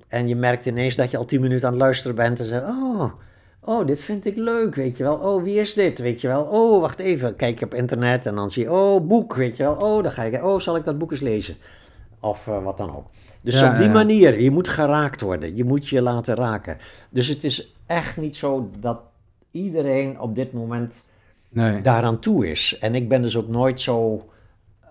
en 0.07 0.27
je 0.27 0.35
merkt 0.35 0.65
ineens 0.65 0.95
dat 0.95 1.11
je 1.11 1.17
al 1.17 1.25
tien 1.25 1.41
minuten 1.41 1.67
aan 1.67 1.73
het 1.73 1.81
luisteren 1.81 2.15
bent 2.15 2.39
en 2.39 2.45
zegt, 2.45 2.63
oh, 2.63 3.11
oh, 3.67 3.87
dit 3.87 3.99
vind 3.99 4.25
ik 4.25 4.35
leuk, 4.35 4.75
weet 4.75 4.97
je 4.97 5.03
wel. 5.03 5.15
Oh, 5.15 5.43
wie 5.43 5.59
is 5.59 5.73
dit, 5.73 5.99
weet 5.99 6.21
je 6.21 6.27
wel. 6.27 6.43
Oh, 6.43 6.81
wacht 6.81 6.99
even, 6.99 7.35
kijk 7.35 7.59
je 7.59 7.65
op 7.65 7.73
internet 7.73 8.25
en 8.25 8.35
dan 8.35 8.49
zie 8.51 8.63
je, 8.63 8.71
oh, 8.71 9.07
boek, 9.07 9.35
weet 9.35 9.57
je 9.57 9.63
wel. 9.63 9.73
Oh, 9.75 10.03
dan 10.03 10.11
ga 10.11 10.23
je, 10.23 10.45
oh, 10.45 10.59
zal 10.59 10.75
ik 10.75 10.83
dat 10.83 10.97
boek 10.97 11.11
eens 11.11 11.21
lezen? 11.21 11.55
Of 12.19 12.47
eh, 12.47 12.63
wat 12.63 12.77
dan 12.77 12.95
ook. 12.95 13.05
Dus 13.41 13.59
Ja, 13.59 13.71
op 13.71 13.77
die 13.77 13.87
ja. 13.87 13.93
manier, 13.93 14.41
je 14.41 14.51
moet 14.51 14.67
geraakt 14.67 15.21
worden, 15.21 15.55
je 15.55 15.63
moet 15.63 15.87
je 15.87 16.01
laten 16.01 16.35
raken. 16.35 16.77
Dus 17.09 17.27
het 17.27 17.43
is 17.43 17.75
echt 17.85 18.17
niet 18.17 18.35
zo 18.35 18.69
dat 18.79 18.99
iedereen 19.51 20.19
op 20.19 20.35
dit 20.35 20.53
moment 20.53 21.09
Nee. 21.49 21.81
daaraan 21.81 22.19
toe 22.19 22.47
is. 22.49 22.77
En 22.79 22.95
ik 22.95 23.09
ben 23.09 23.21
dus 23.21 23.37
ook 23.37 23.47
nooit 23.47 23.81
zo 23.81 24.25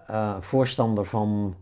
eh, 0.06 0.34
voorstander 0.40 1.04
van 1.04 1.54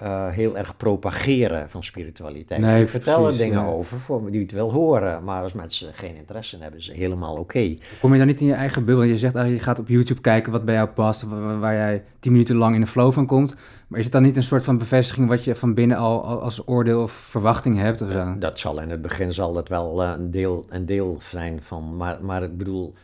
eh, 0.00 0.28
heel 0.28 0.56
erg 0.56 0.76
propageren 0.76 1.70
van 1.70 1.82
spiritualiteit. 1.82 2.60
Nee, 2.60 2.82
ik 2.82 2.88
vertel 2.88 3.16
er 3.16 3.22
precies, 3.22 3.38
dingen 3.38 3.64
over 3.64 4.00
voor 4.00 4.30
die 4.30 4.40
het 4.40 4.52
wil 4.52 4.72
horen. 4.72 5.24
Maar 5.24 5.42
als 5.42 5.52
mensen 5.52 5.94
geen 5.94 6.16
interesse 6.16 6.56
in 6.56 6.62
hebben, 6.62 6.80
is 6.80 6.86
het 6.86 6.96
helemaal 6.96 7.36
oké. 7.36 7.76
Kom 8.00 8.12
je 8.12 8.18
dan 8.18 8.26
niet 8.26 8.40
in 8.40 8.46
je 8.46 8.52
eigen 8.52 8.84
bubbel? 8.84 9.04
Je 9.04 9.18
zegt 9.18 9.34
je 9.34 9.58
gaat 9.58 9.78
op 9.78 9.88
YouTube 9.88 10.20
kijken 10.20 10.52
wat 10.52 10.64
bij 10.64 10.74
jou 10.74 10.88
past, 10.88 11.22
waar, 11.22 11.60
waar 11.60 11.74
jij 11.74 12.04
tien 12.20 12.32
minuten 12.32 12.56
lang 12.56 12.74
in 12.74 12.80
de 12.80 12.86
flow 12.86 13.12
van 13.12 13.26
komt. 13.26 13.56
Maar 13.88 13.98
is 13.98 14.04
het 14.04 14.14
dan 14.14 14.22
niet 14.22 14.36
een 14.36 14.42
soort 14.42 14.64
van 14.64 14.78
bevestiging 14.78 15.28
wat 15.28 15.44
je 15.44 15.54
van 15.54 15.74
binnen 15.74 15.96
al, 15.96 16.24
al 16.24 16.40
als 16.42 16.68
oordeel 16.68 17.02
of 17.02 17.12
verwachting 17.12 17.78
hebt 17.78 18.02
of 18.02 18.10
zo? 18.10 18.34
Dat 18.38 18.58
zal 18.58 18.80
in 18.80 18.90
het 18.90 19.02
begin 19.02 19.32
zal 19.32 19.52
dat 19.52 19.68
wel 19.68 20.02
eh, 20.02 20.12
een, 20.16 20.30
deel, 20.30 20.66
een 20.68 20.86
deel 20.86 21.18
zijn 21.30 21.62
van. 21.62 21.96
Maar, 21.96 22.24
maar 22.24 22.42
ik 22.42 22.58
bedoel, 22.58 22.94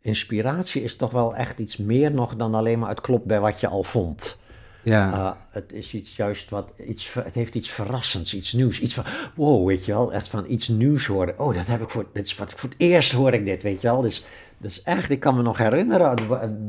inspiratie 0.00 0.82
is 0.82 0.96
toch 0.96 1.10
wel 1.10 1.34
echt 1.34 1.58
iets 1.58 1.76
meer 1.76 2.12
nog 2.12 2.36
dan 2.36 2.54
alleen 2.54 2.78
maar 2.78 2.88
het 2.88 3.00
klopt 3.00 3.24
bij 3.24 3.40
wat 3.40 3.60
je 3.60 3.68
al 3.68 3.82
vond. 3.82 4.38
Ja, 4.84 5.12
Uh, 5.12 5.30
het 5.50 5.72
is 5.72 5.94
iets 5.94 6.16
juist 6.16 6.50
wat, 6.50 6.72
iets, 6.86 7.14
het 7.14 7.34
heeft 7.34 7.54
iets 7.54 7.70
verrassends, 7.70 8.34
iets 8.34 8.52
nieuws. 8.52 8.80
Iets 8.80 8.94
van, 8.94 9.04
wow, 9.34 9.66
weet 9.66 9.84
je 9.84 9.92
wel, 9.92 10.12
echt 10.12 10.28
van 10.28 10.44
iets 10.48 10.68
nieuws 10.68 11.06
horen. 11.06 11.38
Oh, 11.38 11.54
dat 11.54 11.66
heb 11.66 11.82
ik 11.82 11.90
voor, 11.90 12.06
dit 12.12 12.24
is 12.24 12.34
wat, 12.34 12.52
voor 12.52 12.68
het 12.68 12.78
eerst 12.78 13.12
hoor 13.12 13.32
ik 13.32 13.44
dit, 13.44 13.62
weet 13.62 13.80
je 13.80 13.88
wel. 13.88 14.00
Dus, 14.00 14.24
dus 14.58 14.82
echt, 14.82 15.10
ik 15.10 15.20
kan 15.20 15.36
me 15.36 15.42
nog 15.42 15.58
herinneren, 15.58 16.16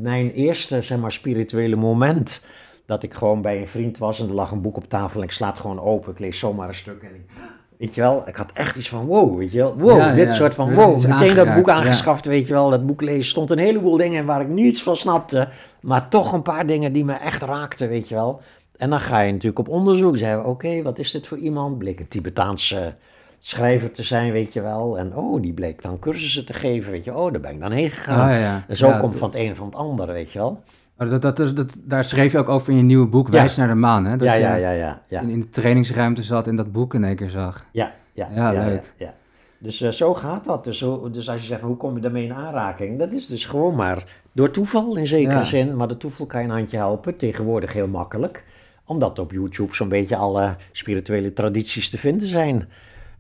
mijn 0.02 0.32
eerste, 0.32 0.82
zeg 0.82 0.98
maar, 1.00 1.12
spirituele 1.12 1.76
moment. 1.76 2.46
Dat 2.86 3.04
ik 3.04 3.14
gewoon 3.14 3.42
bij 3.42 3.60
een 3.60 3.68
vriend 3.68 3.98
was 3.98 4.20
en 4.20 4.28
er 4.28 4.34
lag 4.34 4.52
een 4.52 4.62
boek 4.62 4.78
op 4.78 4.90
tafel 4.90 5.20
en 5.20 5.26
ik 5.26 5.32
sla 5.32 5.50
het 5.50 5.60
gewoon 5.60 5.80
open. 5.80 6.12
Ik 6.12 6.20
lees 6.20 6.40
zomaar 6.40 6.68
een 6.68 6.74
stuk 6.74 7.02
en 7.02 7.16
ik, 7.16 7.30
weet 7.78 7.96
je 7.96 8.02
wel, 8.02 8.24
ik 8.28 8.36
had 8.36 8.52
echt 8.54 8.76
iets 8.76 8.90
van, 8.90 9.06
wow, 9.06 9.38
weet 9.38 9.52
je 9.52 9.58
wel. 9.58 9.76
Wow, 9.78 9.98
Ja, 9.98 10.14
dit 10.14 10.28
ja. 10.28 10.34
soort 10.34 10.56
van, 10.56 10.74
wow. 10.74 11.06
Meteen 11.06 11.36
dat 11.36 11.54
boek 11.54 11.68
ja. 11.68 11.74
aangeschaft, 11.74 12.26
weet 12.26 12.48
je 12.48 12.54
wel. 12.54 12.70
Dat 12.70 12.86
boek 12.86 13.02
lezen, 13.02 13.30
stond 13.30 13.52
een 13.52 13.58
heleboel 13.58 13.98
dingen 13.98 14.20
in 14.20 14.26
waar 14.26 14.42
ik 14.42 14.48
niets 14.48 14.84
van 14.84 14.96
snapte. 14.96 15.48
Maar 15.82 16.10
toch 16.10 16.34
een 16.34 16.42
paar 16.42 16.66
dingen 16.66 16.94
die 16.94 17.06
me 17.06 17.14
echt 17.14 17.42
raakten, 17.42 17.90
weet 17.90 18.10
je 18.10 18.16
wel. 18.16 18.42
En 18.78 18.90
dan 18.90 19.00
ga 19.00 19.20
je 19.20 19.32
natuurlijk 19.32 19.60
op 19.60 19.70
onderzoek. 19.70 20.18
Zeggen 20.18 20.46
oké, 20.46 20.82
wat 20.82 21.00
is 21.00 21.12
dit 21.12 21.28
voor 21.28 21.38
iemand? 21.38 21.78
Bleek 21.78 22.00
een 22.00 22.08
Tibetaanse, 22.08 22.96
schrijver 23.40 23.92
te 23.92 24.04
zijn, 24.04 24.32
weet 24.32 24.54
je 24.54 24.62
wel. 24.62 24.98
En 24.98 25.16
oh, 25.16 25.42
die 25.42 25.54
bleek 25.54 25.82
dan 25.82 26.00
cursussen 26.00 26.46
te 26.46 26.54
geven, 26.54 26.92
weet 26.92 27.04
je. 27.04 27.16
Oh, 27.16 27.32
daar 27.32 27.42
ben 27.42 27.52
ik 27.52 27.60
dan 27.60 27.72
heen 27.72 27.90
gegaan. 27.90 28.30
Ah. 28.30 28.56
En 28.68 28.78
zo 28.78 28.92
komt 29.00 29.16
van 29.16 29.30
het 29.30 29.40
een 29.40 29.56
van 29.56 29.66
het 29.66 29.76
ander, 29.76 30.08
weet 30.08 30.32
je 30.32 30.40
wel. 30.40 30.64
Oh, 30.98 31.10
dat, 31.10 31.22
dat, 31.22 31.38
dat, 31.38 31.56
dat- 31.56 31.78
daar 31.84 32.06
schreef 32.06 32.32
je 32.32 32.38
ook 32.38 32.50
over 32.50 32.72
in 32.72 32.78
je 32.78 32.84
nieuwe 32.84 33.08
boek, 33.08 33.28
Wijs 33.28 33.56
naar 33.58 33.68
de 33.68 33.76
maan, 33.76 34.06
hè? 34.06 34.18
Dat 34.18 34.28
ja, 34.28 34.34
ja, 34.34 34.56
ja, 34.56 34.72
ja, 34.72 35.02
ja. 35.08 35.22
In, 35.22 35.30
in 35.30 35.40
de 35.40 35.50
trainingsruimte 35.50 36.24
zat 36.24 36.48
en 36.48 36.56
dat 36.56 36.72
boek 36.72 36.94
in 36.94 37.04
één 37.04 37.16
keer 37.16 37.30
zag. 37.30 37.66
Ja, 37.72 37.94
ja, 38.14 38.30
Ja, 38.36 38.52
ja, 38.52 38.66
leuk. 38.66 38.94
Ja. 38.98 39.14
Dus 39.58 39.82
eh, 39.82 39.90
zo 39.92 40.14
gaat 40.14 40.46
dat. 40.46 40.64
Dus, 40.64 40.78
zo, 40.78 41.10
dus 41.10 41.30
als 41.30 41.42
je 41.42 41.48
zegt, 41.48 41.62
hoe 41.62 41.78
kom 41.78 41.96
je 41.96 42.02
daarmee 42.02 42.24
in 42.24 42.34
aanraking? 42.34 43.00
Dat 43.00 43.12
is 43.14 43.28
dus 43.28 43.46
gewoon 43.46 43.76
maar 43.76 44.04
door 44.32 44.52
toeval 44.52 44.96
in 44.96 45.08
zekere 45.08 45.44
zin. 45.44 45.76
Maar 45.76 45.88
de 45.88 45.98
toeval 45.98 46.26
kan 46.26 46.42
je 46.42 46.48
een 46.48 46.54
handje 46.54 46.78
helpen. 46.78 47.18
Tegenwoordig 47.18 47.74
heel 47.74 47.88
makkelijk. 47.88 48.44
Omdat 48.86 49.20
op 49.20 49.32
YouTube 49.32 49.76
zo'n 49.76 49.90
beetje 49.90 50.16
alle 50.16 50.56
spirituele 50.72 51.34
tradities 51.34 51.90
te 51.90 51.98
vinden 51.98 52.28
zijn. 52.28 52.70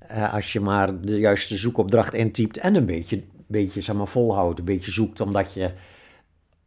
Eh, 0.08 0.34
als 0.34 0.54
je 0.54 0.60
maar 0.60 1.00
de 1.02 1.18
juiste 1.20 1.58
zoekopdracht 1.58 2.14
intypt 2.14 2.58
en 2.58 2.76
een 2.76 2.86
beetje, 2.86 3.24
beetje 3.48 3.82
zeg 3.82 3.96
maar, 3.96 4.08
volhoudt. 4.08 4.60
Een 4.60 4.66
beetje 4.66 4.92
zoekt, 4.92 5.22
omdat 5.22 5.54
je... 5.54 5.72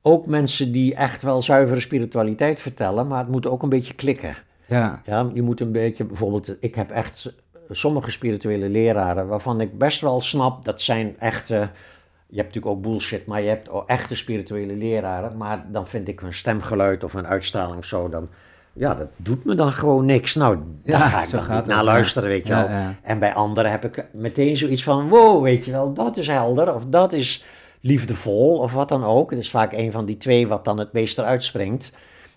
Ook 0.02 0.26
mensen 0.26 0.72
die 0.72 0.94
echt 0.94 1.22
wel 1.22 1.42
zuivere 1.42 1.80
spiritualiteit 1.80 2.60
vertellen, 2.60 3.06
maar 3.06 3.18
het 3.18 3.28
moet 3.28 3.46
ook 3.46 3.62
een 3.62 3.68
beetje 3.68 3.94
klikken. 3.94 4.36
Ja, 4.66 5.02
Ja, 5.04 5.26
je 5.34 5.42
moet 5.42 5.60
een 5.60 5.72
beetje, 5.72 6.04
bijvoorbeeld, 6.04 6.56
ik 6.60 6.74
heb 6.74 6.90
echt 6.90 7.32
sommige 7.70 8.10
spirituele 8.10 8.68
leraren 8.68 9.26
waarvan 9.26 9.60
ik 9.60 9.78
best 9.78 10.00
wel 10.00 10.20
snap, 10.20 10.64
dat 10.64 10.80
zijn 10.80 11.16
echte, 11.18 11.54
je 12.26 12.36
hebt 12.36 12.54
natuurlijk 12.54 12.66
ook 12.76 12.82
bullshit, 12.82 13.26
maar 13.26 13.40
je 13.42 13.48
hebt 13.48 13.68
ook 13.70 13.88
echte 13.88 14.16
spirituele 14.16 14.76
leraren, 14.76 15.36
maar 15.36 15.64
dan 15.72 15.86
vind 15.86 16.08
ik 16.08 16.20
hun 16.20 16.32
stemgeluid 16.32 17.04
of 17.04 17.14
een 17.14 17.26
uitstraling 17.26 17.76
of 17.78 17.84
zo, 17.84 18.08
dan, 18.08 18.28
ja, 18.72 18.94
dat 18.94 19.08
doet 19.16 19.44
me 19.44 19.54
dan 19.54 19.72
gewoon 19.72 20.04
niks. 20.04 20.34
Nou, 20.34 20.56
daar 20.56 21.00
Ja, 21.00 21.08
ga 21.08 21.22
ik 21.22 21.30
dan 21.30 21.40
niet 21.40 21.48
het, 21.48 21.66
naar 21.66 21.76
ja. 21.76 21.82
luisteren, 21.84 22.28
weet 22.28 22.46
je 22.46 22.54
wel. 22.54 22.68
ja. 22.68 22.94
En 23.02 23.18
bij 23.18 23.34
anderen 23.34 23.70
heb 23.70 23.84
ik 23.84 24.04
meteen 24.12 24.56
zoiets 24.56 24.82
van, 24.82 25.08
wow, 25.08 25.42
weet 25.42 25.64
je 25.64 25.70
wel, 25.70 25.92
dat 25.92 26.16
is 26.16 26.26
helder, 26.26 26.74
of 26.74 26.84
dat 26.86 27.12
is 27.12 27.44
liefdevol, 27.80 28.58
of 28.58 28.72
wat 28.72 28.88
dan 28.88 29.04
ook. 29.04 29.30
Het 29.30 29.38
is 29.38 29.50
vaak 29.50 29.72
een 29.72 29.92
van 29.92 30.04
die 30.04 30.16
twee 30.16 30.46
wat 30.48 30.64
dan 30.64 30.78
het 30.78 30.92
meest 30.92 31.18
eruit 31.18 31.42
springt. 31.42 31.92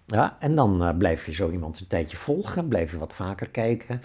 Ja, 0.06 0.38
en 0.40 0.56
dan 0.56 0.84
eh, 0.84 0.98
blijf 0.98 1.26
je 1.26 1.34
zo 1.34 1.50
iemand 1.52 1.80
een 1.80 1.88
tijdje 1.88 2.18
volgen, 2.18 2.68
blijf 2.68 2.92
je 2.92 2.98
wat 2.98 3.14
vaker 3.14 3.48
kijken. 3.50 4.02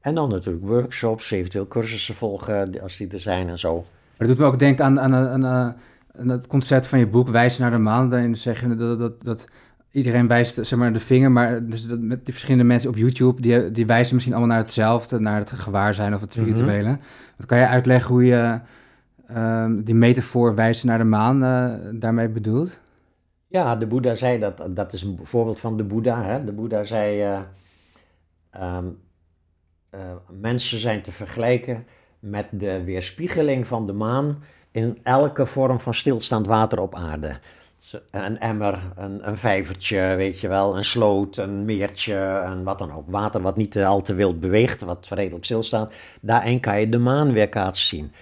En 0.00 0.14
dan 0.14 0.28
natuurlijk 0.28 0.66
workshops, 0.66 1.30
eventueel 1.30 1.68
cursussen 1.68 2.14
volgen 2.14 2.80
als 2.82 2.96
die 2.96 3.08
er 3.08 3.20
zijn 3.20 3.48
en 3.48 3.58
zo. 3.58 3.74
Maar 3.74 4.28
dat 4.28 4.36
doet 4.36 4.38
me 4.38 4.44
ook 4.52 4.58
denken 4.58 4.84
aan, 4.84 5.00
aan, 5.00 5.14
aan, 5.14 5.46
aan, 5.46 5.76
aan 6.18 6.28
het 6.28 6.46
concept 6.46 6.86
van 6.86 6.98
je 6.98 7.06
boek 7.06 7.28
Wijs 7.28 7.58
naar 7.58 7.70
de 7.70 7.78
maan. 7.78 8.10
Daarin 8.10 8.36
zeg 8.36 8.60
je 8.60 8.74
dat, 8.74 8.98
dat, 8.98 9.22
dat 9.24 9.44
iedereen 9.90 10.26
wijst 10.26 10.66
zeg 10.66 10.78
maar, 10.78 10.92
de 10.92 11.00
vinger, 11.00 11.30
maar 11.30 11.66
dus 11.66 11.86
dat 11.86 12.00
met 12.00 12.24
die 12.24 12.34
verschillende 12.34 12.64
mensen 12.64 12.90
op 12.90 12.96
YouTube, 12.96 13.42
die, 13.42 13.70
die 13.70 13.86
wijzen 13.86 14.14
misschien 14.14 14.34
allemaal 14.34 14.54
naar 14.56 14.64
hetzelfde, 14.64 15.18
naar 15.20 15.38
het 15.38 15.50
gewaarzijn 15.50 16.14
of 16.14 16.20
het 16.20 16.36
Mhm. 16.36 16.44
spirituele. 16.44 16.98
Wat 17.36 17.46
kan 17.46 17.58
je 17.58 17.66
uitleggen 17.66 18.10
hoe 18.12 18.24
je 18.24 18.60
ehm, 19.34 19.82
die 19.82 19.94
metafoor 19.94 20.54
wijzen 20.54 20.86
naar 20.88 20.98
de 20.98 21.04
maan 21.04 21.44
eh, 21.44 21.90
daarmee 21.92 22.28
bedoelt? 22.28 22.80
Ja, 23.46 23.76
de 23.76 23.86
Boeddha 23.86 24.14
zei 24.14 24.38
dat, 24.38 24.62
dat 24.68 24.92
is 24.92 25.02
een 25.02 25.18
voorbeeld 25.22 25.60
van 25.60 25.76
de 25.76 25.84
Boeddha. 25.84 26.22
Hè? 26.22 26.44
De 26.44 26.52
Boeddha 26.52 26.82
zei, 26.82 27.22
eh, 27.22 27.40
ehm, 28.50 28.86
eh, 29.90 30.00
mensen 30.40 30.78
zijn 30.78 31.02
te 31.02 31.12
vergelijken 31.12 31.86
met 32.18 32.46
de 32.50 32.84
weerspiegeling 32.84 33.66
van 33.66 33.86
de 33.86 33.92
maan 33.92 34.42
in 34.70 34.98
elke 35.02 35.46
vorm 35.46 35.80
van 35.80 35.94
stilstaand 35.94 36.46
water 36.46 36.80
op 36.80 36.94
aarde. 36.94 37.38
Een 38.10 38.38
emmer, 38.38 38.78
een, 38.96 39.28
een 39.28 39.36
vijvertje, 39.36 40.14
weet 40.16 40.40
je 40.40 40.48
wel, 40.48 40.76
een 40.76 40.84
sloot, 40.84 41.36
een 41.36 41.64
meertje, 41.64 42.14
en 42.44 42.62
wat 42.62 42.78
dan 42.78 42.92
ook. 42.92 43.10
Water 43.10 43.40
wat 43.40 43.56
niet 43.56 43.78
al 43.78 44.02
te 44.02 44.14
wild 44.14 44.40
beweegt, 44.40 44.80
wat 44.80 45.08
redelijk 45.08 45.44
stilstaat. 45.44 45.92
Daarin 46.20 46.60
kan 46.60 46.80
je 46.80 46.88
de 46.88 46.98
maan 46.98 47.32
weerkaatst 47.32 47.86
zien. 47.86 48.12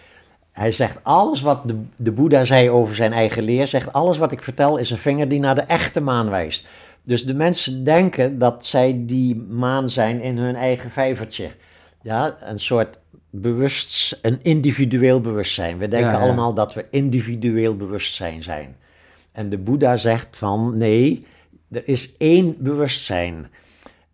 Hij 0.59 0.73
zegt 0.73 0.99
alles 1.03 1.41
wat 1.41 1.61
de, 1.65 1.81
de 1.97 2.13
Boeddha 2.13 2.45
zei 2.45 2.71
over 2.71 2.95
zijn 2.95 3.13
eigen 3.13 3.43
leer, 3.43 3.67
zegt 3.67 3.93
alles 3.93 4.19
wat 4.19 4.33
ik 4.33 4.43
vertel 4.43 4.77
is 4.77 4.91
een 4.91 4.99
vinger 4.99 5.29
die 5.29 5.41
naar 5.41 5.55
de 5.55 5.61
echte 5.61 6.01
maan 6.01 6.31
wijst. 6.31 6.69
Dus 7.03 7.25
de 7.25 7.35
mensen 7.35 7.85
denken 7.85 8.39
dat 8.39 8.65
zij 8.65 9.03
die 9.07 9.37
maan 9.37 9.91
zijn 9.91 10.21
in 10.21 10.39
hun 10.39 10.57
eigen 10.57 10.91
vijvertje. 10.91 11.51
Ja, 12.03 12.37
een 12.41 12.61
soort 12.61 12.99
bewust, 13.31 14.19
een 14.23 14.39
individueel 14.43 15.21
bewustzijn. 15.21 15.79
We 15.79 15.89
denken 15.89 16.11
Ja, 16.11 16.19
ja. 16.19 16.23
allemaal 16.23 16.55
dat 16.55 16.75
we 16.75 16.85
individueel 16.91 17.77
bewustzijn 17.77 18.43
zijn. 18.43 18.77
En 19.33 19.49
de 19.49 19.59
Boeddha 19.59 19.97
zegt 19.97 20.37
van 20.37 20.77
nee, 20.77 21.27
er 21.71 21.89
is 21.89 22.17
één 22.17 22.57
bewustzijn. 22.59 23.47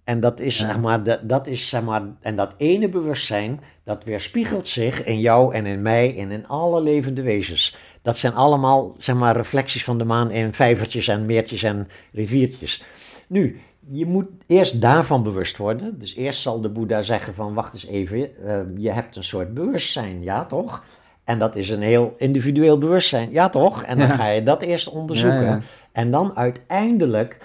En 0.04 0.20
dat 0.20 0.40
is, 0.40 0.58
Ja. 0.58 0.66
zeg 0.66 0.80
maar, 0.80 1.02
dat, 1.02 1.18
dat 1.28 1.46
is, 1.46 1.68
zeg 1.68 1.82
maar, 1.82 2.02
en 2.20 2.36
dat 2.36 2.54
ene 2.58 2.88
bewustzijn, 2.88 3.60
dat 3.84 4.04
weerspiegelt 4.04 4.66
zich 4.66 5.04
in 5.04 5.20
jou 5.20 5.54
en 5.54 5.66
in 5.66 5.82
mij 5.82 6.18
en 6.18 6.30
in 6.30 6.46
alle 6.46 6.80
levende 6.80 7.22
wezens. 7.22 7.76
Dat 8.02 8.16
zijn 8.16 8.34
allemaal, 8.34 8.94
zeg 8.98 9.16
maar, 9.16 9.36
reflecties 9.36 9.84
van 9.84 9.98
de 9.98 10.04
maan 10.04 10.30
in 10.30 10.52
vijvertjes 10.54 11.08
en 11.08 11.26
meertjes 11.26 11.62
en 11.62 11.88
riviertjes. 12.12 12.84
Nu, 13.26 13.60
je 13.90 14.06
moet 14.06 14.26
eerst 14.46 14.80
daarvan 14.80 15.22
bewust 15.22 15.56
worden. 15.56 15.98
Dus 15.98 16.16
eerst 16.16 16.40
zal 16.40 16.60
de 16.60 16.68
Boeddha 16.68 17.02
zeggen 17.02 17.34
van, 17.34 17.54
wacht 17.54 17.74
eens 17.74 17.86
even, 17.86 18.46
eh, 18.46 18.58
je 18.76 18.90
hebt 18.90 19.16
een 19.16 19.24
soort 19.24 19.54
bewustzijn, 19.54 20.22
ja 20.22 20.44
toch? 20.44 20.84
En 21.24 21.38
dat 21.38 21.56
is 21.56 21.70
een 21.70 21.82
heel 21.82 22.14
individueel 22.16 22.78
bewustzijn, 22.78 23.30
ja 23.32 23.48
toch? 23.48 23.82
En 23.82 23.98
dan 23.98 24.06
Ja. 24.06 24.14
ga 24.14 24.28
je 24.28 24.42
dat 24.42 24.62
eerst 24.62 24.88
onderzoeken. 24.88 25.44
Ja. 25.44 25.60
En 25.92 26.10
dan 26.10 26.36
uiteindelijk 26.36 27.38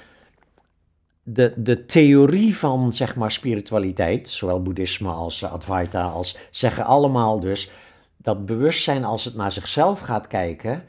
de, 1.34 1.54
de 1.56 1.86
theorie 1.86 2.58
van 2.58 2.94
zeg 2.94 3.16
maar 3.16 3.32
spiritualiteit, 3.32 4.30
zowel 4.30 4.62
boeddhisme 4.62 5.10
als 5.10 5.42
eh, 5.42 5.52
Advaita, 5.52 6.04
als, 6.04 6.38
zeggen 6.52 6.86
allemaal 6.86 7.40
dus 7.40 7.72
dat 8.18 8.46
bewustzijn 8.46 9.06
als 9.06 9.26
het 9.26 9.36
naar 9.36 9.52
zichzelf 9.52 10.00
gaat 10.00 10.28
kijken, 10.28 10.84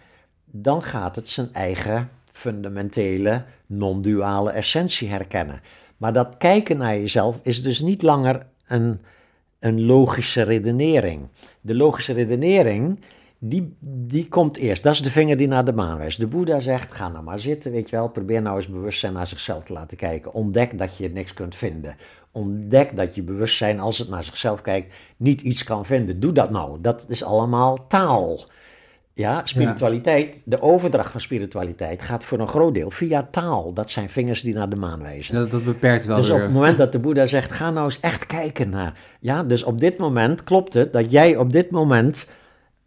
dan 0.45 0.83
gaat 0.83 1.17
het 1.17 1.29
zijn 1.29 1.49
eigen 1.53 2.11
fundamentele 2.33 3.45
non-duale 3.67 4.51
essentie 4.51 5.09
herkennen. 5.09 5.61
Maar 5.97 6.13
dat 6.13 6.37
kijken 6.39 6.79
naar 6.79 6.97
jezelf 6.97 7.39
is 7.43 7.63
dus 7.63 7.81
niet 7.81 8.03
langer 8.03 8.47
een, 8.67 9.01
een 9.59 9.85
logische 9.85 10.43
redenering. 10.43 11.29
De 11.61 11.75
logische 11.75 12.13
redenering, 12.13 13.01
die, 13.43 13.77
die 13.81 14.29
komt 14.29 14.57
eerst. 14.57 14.83
Dat 14.83 14.95
is 14.95 15.03
de 15.03 15.11
vinger 15.11 15.37
die 15.37 15.49
naar 15.49 15.65
de 15.65 15.73
maan 15.73 15.99
wijst. 15.99 16.21
De 16.21 16.27
Boeddha 16.27 16.61
zegt, 16.61 16.93
ga 16.93 17.09
nou 17.09 17.25
maar 17.25 17.39
zitten, 17.39 17.73
weet 17.73 17.91
je 17.91 17.97
wel. 17.97 18.09
Probeer 18.09 18.43
nou 18.43 18.57
eens 18.57 18.69
bewustzijn 18.69 19.13
naar 19.13 19.27
zichzelf 19.27 19.63
te 19.63 19.73
laten 19.73 19.97
kijken. 19.97 20.33
Ontdek 20.33 20.79
dat 20.79 20.97
je 20.97 21.11
niks 21.11 21.35
kunt 21.35 21.55
vinden. 21.55 21.97
Ontdek 22.33 22.97
dat 22.97 23.15
je 23.15 23.23
bewustzijn, 23.23 23.81
als 23.81 23.99
het 23.99 24.09
naar 24.09 24.25
zichzelf 24.25 24.61
kijkt, 24.61 24.95
niet 25.17 25.41
iets 25.41 25.65
kan 25.65 25.87
vinden. 25.87 26.21
Doe 26.21 26.33
dat 26.33 26.51
nou. 26.51 26.79
Dat 26.81 27.07
is 27.09 27.25
allemaal 27.25 27.87
taal. 27.87 28.41
Ja, 29.15 29.41
spiritualiteit, 29.45 30.43
de 30.45 30.63
overdracht 30.63 31.11
van 31.11 31.21
spiritualiteit 31.21 32.03
gaat 32.03 32.25
voor 32.25 32.39
een 32.39 32.49
groot 32.49 32.75
deel 32.75 32.91
via 32.91 33.29
taal. 33.31 33.73
Dat 33.73 33.91
zijn 33.91 34.09
vingers 34.09 34.43
die 34.43 34.55
naar 34.55 34.69
de 34.69 34.77
maan 34.77 35.03
wijzen. 35.03 35.35
Dat, 35.35 35.51
dat 35.51 35.65
beperkt 35.65 36.05
wel 36.05 36.17
Dus 36.17 36.27
weer. 36.27 36.37
op 36.37 36.43
het 36.43 36.53
moment 36.53 36.79
dat 36.79 36.93
de 36.93 36.99
Boeddha 36.99 37.27
zegt, 37.27 37.53
ga 37.53 37.71
nou 37.71 37.85
eens 37.85 38.01
echt 38.01 38.27
kijken 38.27 38.71
naar. 38.71 38.99
Ja, 39.21 39.43
dus 39.45 39.63
op 39.63 39.81
dit 39.81 39.99
moment 39.99 40.45
klopt 40.45 40.75
het 40.75 40.93
dat 40.93 41.11
jij 41.11 41.37
op 41.37 41.53
dit 41.53 41.71
moment 41.71 42.31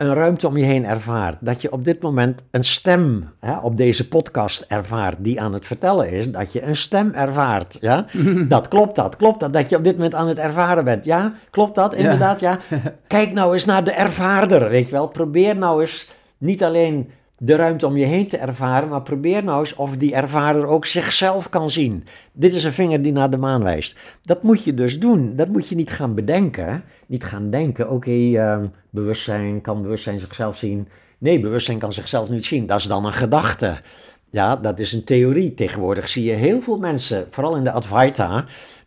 een 0.03 0.13
ruimte 0.13 0.47
om 0.47 0.57
je 0.57 0.65
heen 0.65 0.85
ervaart. 0.85 1.37
Dat 1.39 1.61
je 1.61 1.71
op 1.71 1.83
dit 1.83 2.01
moment 2.01 2.43
een 2.51 2.63
stem 2.63 3.29
hè, 3.39 3.57
op 3.57 3.77
deze 3.77 4.07
podcast 4.07 4.65
ervaart 4.67 5.15
die 5.19 5.41
aan 5.41 5.53
het 5.53 5.65
vertellen 5.65 6.11
is. 6.11 6.31
Dat 6.31 6.51
je 6.51 6.63
een 6.63 6.75
stem 6.75 7.11
ervaart. 7.13 7.77
Ja? 7.81 8.05
dat 8.47 8.67
klopt 8.67 8.95
dat. 8.95 9.15
Klopt 9.15 9.39
dat 9.39 9.53
dat 9.53 9.69
je 9.69 9.75
op 9.75 9.83
dit 9.83 9.95
moment 9.95 10.15
aan 10.15 10.27
het 10.27 10.37
ervaren 10.37 10.83
bent. 10.83 11.05
Ja, 11.05 11.33
klopt 11.49 11.75
dat 11.75 11.93
inderdaad. 11.93 12.39
Ja. 12.39 12.59
Kijk 13.07 13.31
nou 13.31 13.53
eens 13.53 13.65
naar 13.65 13.83
de 13.83 13.91
ervaarder. 13.91 14.69
Weet 14.69 14.85
je 14.85 14.91
wel. 14.91 15.07
Probeer 15.07 15.55
nou 15.55 15.81
eens 15.81 16.09
niet 16.37 16.63
alleen 16.63 17.09
de 17.37 17.55
ruimte 17.55 17.87
om 17.87 17.97
je 17.97 18.05
heen 18.05 18.27
te 18.27 18.37
ervaren, 18.37 18.89
maar 18.89 19.01
probeer 19.01 19.43
nou 19.43 19.59
eens 19.59 19.75
of 19.75 19.97
die 19.97 20.15
ervaarder 20.15 20.67
ook 20.67 20.85
zichzelf 20.85 21.49
kan 21.49 21.69
zien. 21.69 22.05
Dit 22.31 22.53
is 22.53 22.63
een 22.63 22.73
vinger 22.73 23.01
die 23.01 23.11
naar 23.11 23.29
de 23.29 23.37
maan 23.37 23.63
wijst. 23.63 23.97
Dat 24.23 24.43
moet 24.43 24.63
je 24.63 24.73
dus 24.73 24.99
doen. 24.99 25.35
Dat 25.35 25.47
moet 25.47 25.67
je 25.67 25.75
niet 25.75 25.91
gaan 25.91 26.13
bedenken. 26.13 26.83
Niet 27.13 27.23
gaan 27.23 27.49
denken, 27.49 27.89
oké, 27.89 28.11
ehm, 28.11 28.65
bewustzijn, 28.89 29.61
kan 29.61 29.81
bewustzijn 29.81 30.19
zichzelf 30.19 30.57
zien? 30.57 30.87
Nee, 31.17 31.39
bewustzijn 31.39 31.79
kan 31.79 31.93
zichzelf 31.93 32.29
niet 32.29 32.45
zien. 32.45 32.65
Dat 32.65 32.79
is 32.79 32.85
dan 32.85 33.05
een 33.05 33.13
gedachte. 33.13 33.81
Ja, 34.29 34.55
dat 34.55 34.79
is 34.79 34.93
een 34.93 35.03
theorie. 35.03 35.53
Tegenwoordig 35.53 36.09
zie 36.09 36.23
je 36.23 36.31
heel 36.31 36.61
veel 36.61 36.77
mensen, 36.77 37.27
vooral 37.29 37.55
in 37.55 37.63
de 37.63 37.71
Advaita, 37.71 38.45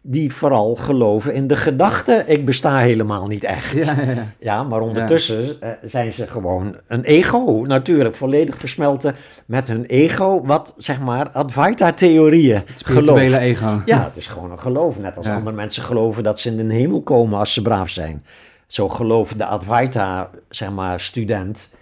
die 0.08 0.32
vooral 0.32 0.74
geloven 0.74 1.34
in 1.34 1.46
de 1.46 1.56
gedachte, 1.56 2.24
ik 2.26 2.44
besta 2.44 2.78
helemaal 2.78 3.26
niet 3.26 3.44
echt. 3.44 3.84
Ja, 3.84 4.00
ja, 4.00 4.10
ja. 4.10 4.26
Ja, 4.38 4.62
maar 4.62 4.80
ondertussen 4.80 5.60
eh, 5.60 5.70
zijn 5.82 6.12
ze 6.12 6.26
gewoon 6.26 6.76
een 6.86 7.04
ego, 7.04 7.64
natuurlijk, 7.66 8.16
volledig 8.16 8.58
versmelten 8.58 9.16
met 9.46 9.68
hun 9.68 9.84
ego, 9.84 10.44
wat 10.44 10.74
zeg 10.78 11.00
maar 11.00 11.30
Advaita-theorieën 11.30 12.62
gelooft. 12.84 13.36
ego. 13.36 13.82
Ja, 13.84 14.04
het 14.04 14.16
is 14.16 14.26
gewoon 14.26 14.50
een 14.50 14.58
geloof. 14.58 14.98
Net 14.98 15.16
als 15.16 15.26
andere 15.26 15.56
mensen 15.56 15.82
geloven 15.82 16.22
dat 16.22 16.40
ze 16.40 16.48
in 16.48 16.68
de 16.68 16.74
hemel 16.74 17.02
komen 17.02 17.38
als 17.38 17.52
ze 17.52 17.62
braaf 17.62 17.88
zijn. 17.88 18.24
Zo 18.66 18.88
gelooft 18.88 19.38
de 19.38 19.44
Advaita, 19.44 20.30
zeg 20.48 20.70
maar, 20.70 21.00
student, 21.00 21.74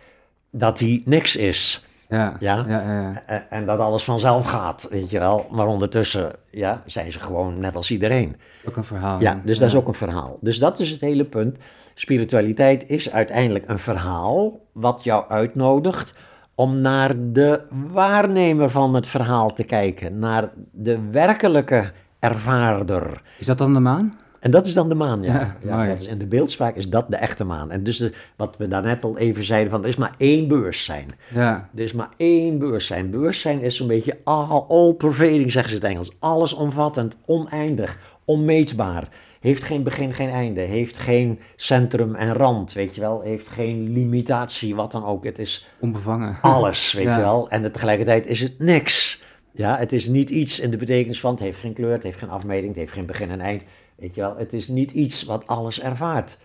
dat 0.50 0.78
hij 0.78 1.02
niks 1.04 1.36
is. 1.36 1.86
Ja, 2.14 2.36
Ja? 2.40 2.64
ja. 2.68 3.22
En, 3.26 3.50
en 3.50 3.66
dat 3.66 3.78
alles 3.78 4.04
vanzelf 4.04 4.46
gaat, 4.46 4.86
weet 4.90 5.10
je 5.10 5.18
wel. 5.18 5.46
Maar 5.50 5.66
ondertussen 5.66 6.32
ja, 6.50 6.82
zijn 6.86 7.12
ze 7.12 7.20
gewoon 7.20 7.60
net 7.60 7.76
als 7.76 7.90
iedereen. 7.90 8.36
Ook 8.68 8.76
een 8.76 8.84
verhaal. 8.84 9.20
Ja, 9.20 9.40
dus 9.44 9.58
dat 9.58 9.68
is 9.68 9.74
ook 9.74 9.88
een 9.88 9.94
verhaal. 9.94 10.38
Dus 10.40 10.58
dat 10.58 10.78
is 10.78 10.90
het 10.90 11.00
hele 11.00 11.24
punt. 11.24 11.56
Spiritualiteit 11.94 12.88
is 12.88 13.12
uiteindelijk 13.12 13.68
een 13.68 13.78
verhaal 13.78 14.60
wat 14.72 15.04
jou 15.04 15.24
uitnodigt 15.28 16.14
om 16.54 16.80
naar 16.80 17.12
de 17.16 17.60
waarnemer 17.92 18.70
van 18.70 18.94
het 18.94 19.06
verhaal 19.06 19.52
te 19.52 19.64
kijken, 19.64 20.18
naar 20.18 20.50
de 20.70 21.10
werkelijke 21.10 21.92
ervaarder. 22.18 23.22
Is 23.38 23.46
dat 23.46 23.58
dan 23.58 23.72
de 23.72 23.80
maan? 23.80 24.18
En 24.44 24.50
dat 24.50 24.66
is 24.66 24.74
dan 24.74 24.88
de 24.88 24.94
maan, 24.94 25.22
ja. 25.22 25.32
Ja, 25.32 25.56
ja, 25.64 25.76
mooi. 25.76 25.88
dat 25.88 26.00
is, 26.00 26.06
in 26.06 26.18
de 26.18 26.26
beeldspraak 26.26 26.76
is 26.76 26.88
dat 26.88 27.10
de 27.10 27.16
echte 27.16 27.44
maan. 27.44 27.70
En 27.70 27.82
dus 27.84 27.96
de, 27.96 28.12
wat 28.36 28.56
we 28.56 28.68
daarnet 28.68 29.04
al 29.04 29.18
even 29.18 29.44
zeiden, 29.44 29.70
van 29.70 29.82
er 29.82 29.88
is 29.88 29.96
maar 29.96 30.14
één 30.18 30.48
bewustzijn. 30.48 31.08
Ja, 31.34 31.68
Er 31.74 31.82
is 31.82 31.92
maar 31.92 32.08
één 32.16 32.58
bewustzijn. 32.58 33.10
Bewustzijn 33.10 33.60
is 33.60 33.76
zo'n 33.76 33.86
beetje 33.86 34.18
all, 34.24 34.64
all-pervading, 34.68 35.52
zeggen 35.52 35.70
ze 35.70 35.76
in 35.76 35.82
het 35.82 35.90
Engels. 35.92 36.16
Allesomvattend, 36.18 37.16
oneindig, 37.26 37.98
onmeetbaar. 38.24 39.08
Heeft 39.40 39.64
geen 39.64 39.82
begin, 39.82 40.12
geen 40.12 40.30
einde. 40.30 40.60
Heeft 40.60 40.98
geen 40.98 41.38
centrum 41.56 42.14
en 42.14 42.32
rand, 42.32 42.72
weet 42.72 42.94
je 42.94 43.00
wel. 43.00 43.20
Heeft 43.20 43.48
geen 43.48 43.92
limitatie, 43.92 44.74
wat 44.74 44.92
dan 44.92 45.04
ook. 45.04 45.24
Het 45.24 45.38
is 45.38 45.68
onbevangen. 45.80 46.38
alles, 46.56 46.92
weet 46.92 47.04
Ja. 47.04 47.16
je 47.16 47.22
wel. 47.22 47.48
En 47.50 47.72
tegelijkertijd 47.72 48.26
is 48.26 48.40
het 48.40 48.58
niks. 48.58 49.22
Ja, 49.52 49.76
het 49.78 49.92
is 49.92 50.06
niet 50.08 50.30
iets 50.30 50.60
in 50.60 50.70
de 50.70 50.76
betekenis 50.76 51.20
van... 51.20 51.30
het 51.30 51.40
heeft 51.40 51.58
geen 51.58 51.72
kleur, 51.72 51.92
het 51.92 52.02
heeft 52.02 52.18
geen 52.18 52.30
afmeting, 52.30 52.68
het 52.68 52.76
heeft 52.76 52.92
geen 52.92 53.06
begin 53.06 53.30
en 53.30 53.40
eind. 53.40 53.64
Weet 53.96 54.14
je 54.14 54.20
wel, 54.20 54.34
het 54.38 54.52
is 54.52 54.68
niet 54.68 54.90
iets 54.90 55.24
wat 55.24 55.46
alles 55.46 55.80
ervaart. 55.82 56.38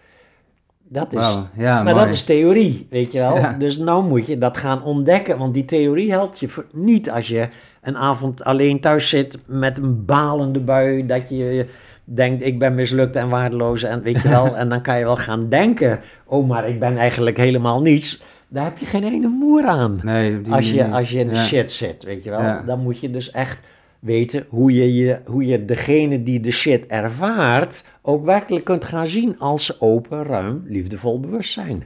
Dat 0.92 1.14
is... 1.14 1.38
Ja, 1.56 1.84
Maar 1.84 1.94
mooi. 1.94 2.06
dat 2.06 2.14
is 2.14 2.24
theorie, 2.24 2.88
weet 2.90 3.12
je 3.12 3.20
wel. 3.20 3.36
Ja. 3.38 3.54
Dus 3.54 3.78
nou 3.78 4.04
moet 4.06 4.26
je 4.28 4.38
dat 4.38 4.58
gaan 4.58 4.84
ontdekken, 4.84 5.38
want 5.38 5.54
die 5.54 5.66
theorie 5.66 6.12
helpt 6.12 6.40
je 6.40 6.50
niet 6.74 7.12
als 7.12 7.28
je 7.28 7.48
een 7.82 7.98
avond 7.98 8.44
alleen 8.44 8.80
thuis 8.80 9.10
zit 9.10 9.40
met 9.46 9.78
een 9.78 10.06
balende 10.06 10.60
bui, 10.60 11.06
dat 11.06 11.30
je 11.30 11.68
denkt 12.04 12.46
ik 12.46 12.60
ben 12.60 12.76
mislukt 12.76 13.16
en 13.16 13.30
waardeloos 13.30 13.84
en 13.84 14.02
weet 14.02 14.22
je 14.22 14.30
wel, 14.40 14.58
en 14.58 14.70
dan 14.70 14.82
kan 14.82 14.98
je 14.98 15.04
wel 15.04 15.18
gaan 15.18 15.50
denken, 15.50 16.00
oh 16.26 16.48
maar 16.48 16.68
ik 16.68 16.80
ben 16.80 16.98
eigenlijk 16.98 17.38
helemaal 17.38 17.82
niets. 17.82 18.22
Daar 18.48 18.64
heb 18.66 18.78
je 18.78 18.86
geen 18.86 19.04
ene 19.04 19.28
moer 19.28 19.66
aan. 19.66 20.00
Nee, 20.04 20.40
Als 20.50 20.72
je, 20.72 20.86
als 20.88 21.12
je 21.12 21.20
in 21.20 21.28
de 21.28 21.36
Ja. 21.36 21.42
shit 21.42 21.72
zit, 21.72 22.04
weet 22.04 22.24
je 22.24 22.30
wel. 22.30 22.66
Dan 22.66 22.80
moet 22.80 23.00
je 23.00 23.12
dus 23.12 23.32
echt 23.32 23.60
weten 24.00 24.46
hoe 24.50 24.74
je, 24.74 24.94
je, 24.94 25.22
hoe 25.26 25.46
je 25.46 25.66
degene 25.66 26.24
die 26.24 26.40
de 26.40 26.52
shit 26.52 26.86
ervaart 26.86 27.86
ook 28.02 28.26
werkelijk 28.26 28.66
kunt 28.66 28.86
gaan 28.86 29.08
zien 29.08 29.40
als 29.40 29.82
open, 29.82 30.24
ruim, 30.24 30.64
liefdevol 30.66 31.20
bewustzijn. 31.20 31.84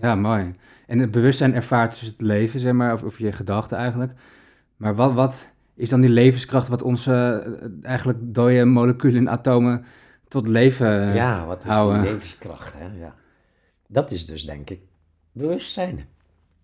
Ja, 0.00 0.14
mooi. 0.14 0.54
En 0.86 0.98
het 0.98 1.10
bewustzijn 1.10 1.54
ervaart 1.54 2.00
dus 2.00 2.08
het 2.08 2.20
leven, 2.20 2.60
zeg 2.60 2.72
maar, 2.72 2.92
of, 2.92 3.02
of 3.02 3.18
je 3.18 3.32
gedachten 3.32 3.76
eigenlijk. 3.76 4.12
Maar 4.76 4.94
wat, 4.94 5.12
wat 5.12 5.54
is 5.74 5.88
dan 5.88 6.00
die 6.00 6.10
levenskracht 6.10 6.68
wat 6.68 6.82
onze 6.82 7.12
eh, 7.12 7.68
eigenlijk 7.90 8.18
dode 8.22 8.64
moleculen 8.64 9.16
en 9.16 9.30
atomen 9.30 9.84
tot 10.28 10.48
leven 10.48 11.08
eh, 11.08 11.14
ja, 11.14 11.46
wat 11.46 11.64
is 11.64 11.70
houden? 11.70 12.02
die 12.02 12.10
levenskracht, 12.10 12.74
hè? 12.76 12.98
Ja. 12.98 13.14
Dat 13.88 14.10
is 14.10 14.26
dus 14.26 14.44
denk 14.44 14.70
ik 14.70 14.80
bewustzijn. 15.32 16.08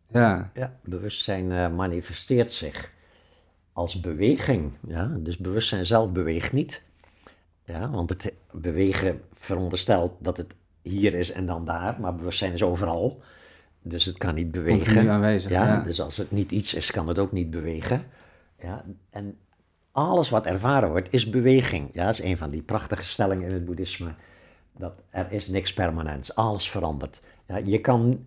Ja, 0.08 0.50
Ja, 0.54 0.78
bewustzijn 0.84 1.52
eh, 1.52 1.74
manifesteert 1.74 2.50
zich 2.50 2.92
als 3.72 4.00
beweging. 4.00 4.72
Ja? 4.86 5.16
Dus 5.18 5.36
bewustzijn 5.36 5.86
zelf 5.86 6.10
beweegt 6.10 6.52
niet. 6.52 6.82
Ja, 7.64 7.90
want 7.90 8.10
het 8.10 8.32
bewegen 8.50 9.20
veronderstelt 9.34 10.12
dat 10.18 10.36
het 10.36 10.54
hier 10.82 11.14
is 11.14 11.32
en 11.32 11.46
dan 11.46 11.64
daar, 11.64 12.00
maar 12.00 12.14
bewustzijn 12.14 12.52
is 12.52 12.62
overal. 12.62 13.22
Dus 13.82 14.04
het 14.04 14.18
kan 14.18 14.34
niet 14.34 14.50
bewegen. 14.50 14.78
continu 14.78 15.08
aanwezig. 15.08 15.50
Ja, 15.50 15.66
Ja, 15.66 15.82
dus 15.82 16.00
als 16.00 16.16
het 16.16 16.30
niet 16.30 16.52
iets 16.52 16.74
is, 16.74 16.90
kan 16.90 17.08
het 17.08 17.18
ook 17.18 17.32
niet 17.32 17.50
bewegen. 17.50 18.04
Ja, 18.62 18.84
en 19.10 19.36
alles 19.92 20.30
wat 20.30 20.46
ervaren 20.46 20.90
wordt, 20.90 21.12
is 21.12 21.30
beweging. 21.30 21.88
Ja, 21.92 22.04
dat 22.04 22.12
is 22.12 22.22
een 22.22 22.38
van 22.38 22.50
die 22.50 22.62
prachtige 22.62 23.04
stellingen 23.04 23.48
in 23.48 23.54
het 23.54 23.64
boeddhisme. 23.64 24.14
Dat 24.76 24.92
er 25.10 25.32
is 25.32 25.48
niks 25.48 25.72
permanents, 25.72 26.34
alles 26.34 26.70
verandert. 26.70 27.20
Ja, 27.48 27.60
je 27.64 27.78
kan, 27.78 28.18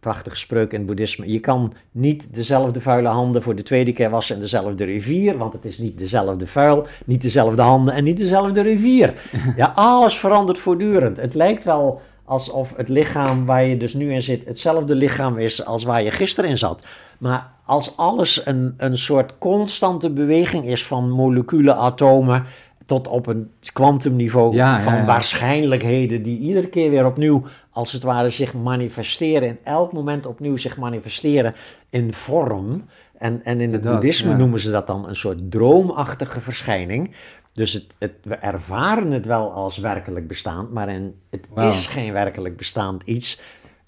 prachtige 0.00 0.36
spreuk 0.36 0.72
in 0.72 0.78
het 0.78 0.86
boeddhisme, 0.86 1.32
je 1.32 1.40
kan 1.40 1.72
niet 1.90 2.34
dezelfde 2.34 2.80
vuile 2.80 3.08
handen 3.08 3.42
voor 3.42 3.54
de 3.54 3.62
tweede 3.62 3.92
keer 3.92 4.10
wassen 4.10 4.34
in 4.34 4.40
dezelfde 4.40 4.84
rivier, 4.84 5.38
want 5.38 5.52
het 5.52 5.64
is 5.64 5.78
niet 5.78 5.98
dezelfde 5.98 6.46
vuil, 6.46 6.86
niet 7.04 7.22
dezelfde 7.22 7.62
handen 7.62 7.94
en 7.94 8.04
niet 8.04 8.18
dezelfde 8.18 8.60
rivier. 8.60 9.14
Ja, 9.56 9.72
alles 9.74 10.18
verandert 10.18 10.58
voortdurend. 10.58 11.16
Het 11.16 11.34
lijkt 11.34 11.64
wel 11.64 12.00
alsof 12.24 12.76
het 12.76 12.88
lichaam 12.88 13.44
waar 13.44 13.64
je 13.64 13.76
dus 13.76 13.94
nu 13.94 14.12
in 14.12 14.22
zit 14.22 14.44
hetzelfde 14.44 14.94
lichaam 14.94 15.38
is 15.38 15.64
als 15.64 15.84
waar 15.84 16.02
je 16.02 16.10
gisteren 16.10 16.50
in 16.50 16.58
zat. 16.58 16.84
Maar 17.18 17.50
als 17.64 17.96
alles 17.96 18.46
een, 18.46 18.74
een 18.76 18.98
soort 18.98 19.38
constante 19.38 20.10
beweging 20.10 20.66
is 20.66 20.86
van 20.86 21.10
moleculen, 21.10 21.76
atomen, 21.76 22.44
tot 22.86 23.08
op 23.08 23.26
een 23.26 23.50
kwantumniveau 23.72 24.54
Ja, 24.54 24.76
ja, 24.76 24.80
van 24.80 24.94
ja. 24.94 25.04
waarschijnlijkheden 25.04 26.22
die 26.22 26.38
iedere 26.38 26.68
keer 26.68 26.90
weer 26.90 27.06
opnieuw, 27.06 27.42
als 27.74 27.92
het 27.92 28.02
ware, 28.02 28.30
zich 28.30 28.54
manifesteren, 28.54 29.48
in 29.48 29.58
elk 29.62 29.92
moment 29.92 30.26
opnieuw 30.26 30.56
zich 30.56 30.76
manifesteren 30.76 31.54
in 31.90 32.12
vorm. 32.12 32.84
En, 33.18 33.44
en 33.44 33.60
in 33.60 33.72
het 33.72 33.82
Dat, 33.82 33.92
boeddhisme 33.92 34.30
ja. 34.30 34.36
noemen 34.36 34.60
ze 34.60 34.70
dat 34.70 34.86
dan 34.86 35.08
een 35.08 35.16
soort 35.16 35.50
droomachtige 35.50 36.40
verschijning. 36.40 37.14
Dus 37.52 37.72
het, 37.72 37.86
het, 37.98 38.12
we 38.22 38.34
ervaren 38.34 39.10
het 39.10 39.26
wel 39.26 39.52
als 39.52 39.78
werkelijk 39.78 40.26
bestaand, 40.26 40.72
maar 40.72 40.88
in, 40.88 41.14
het 41.30 41.48
is 41.54 41.86
geen 41.86 42.12
werkelijk 42.12 42.56
bestaand 42.56 43.02
iets 43.02 43.40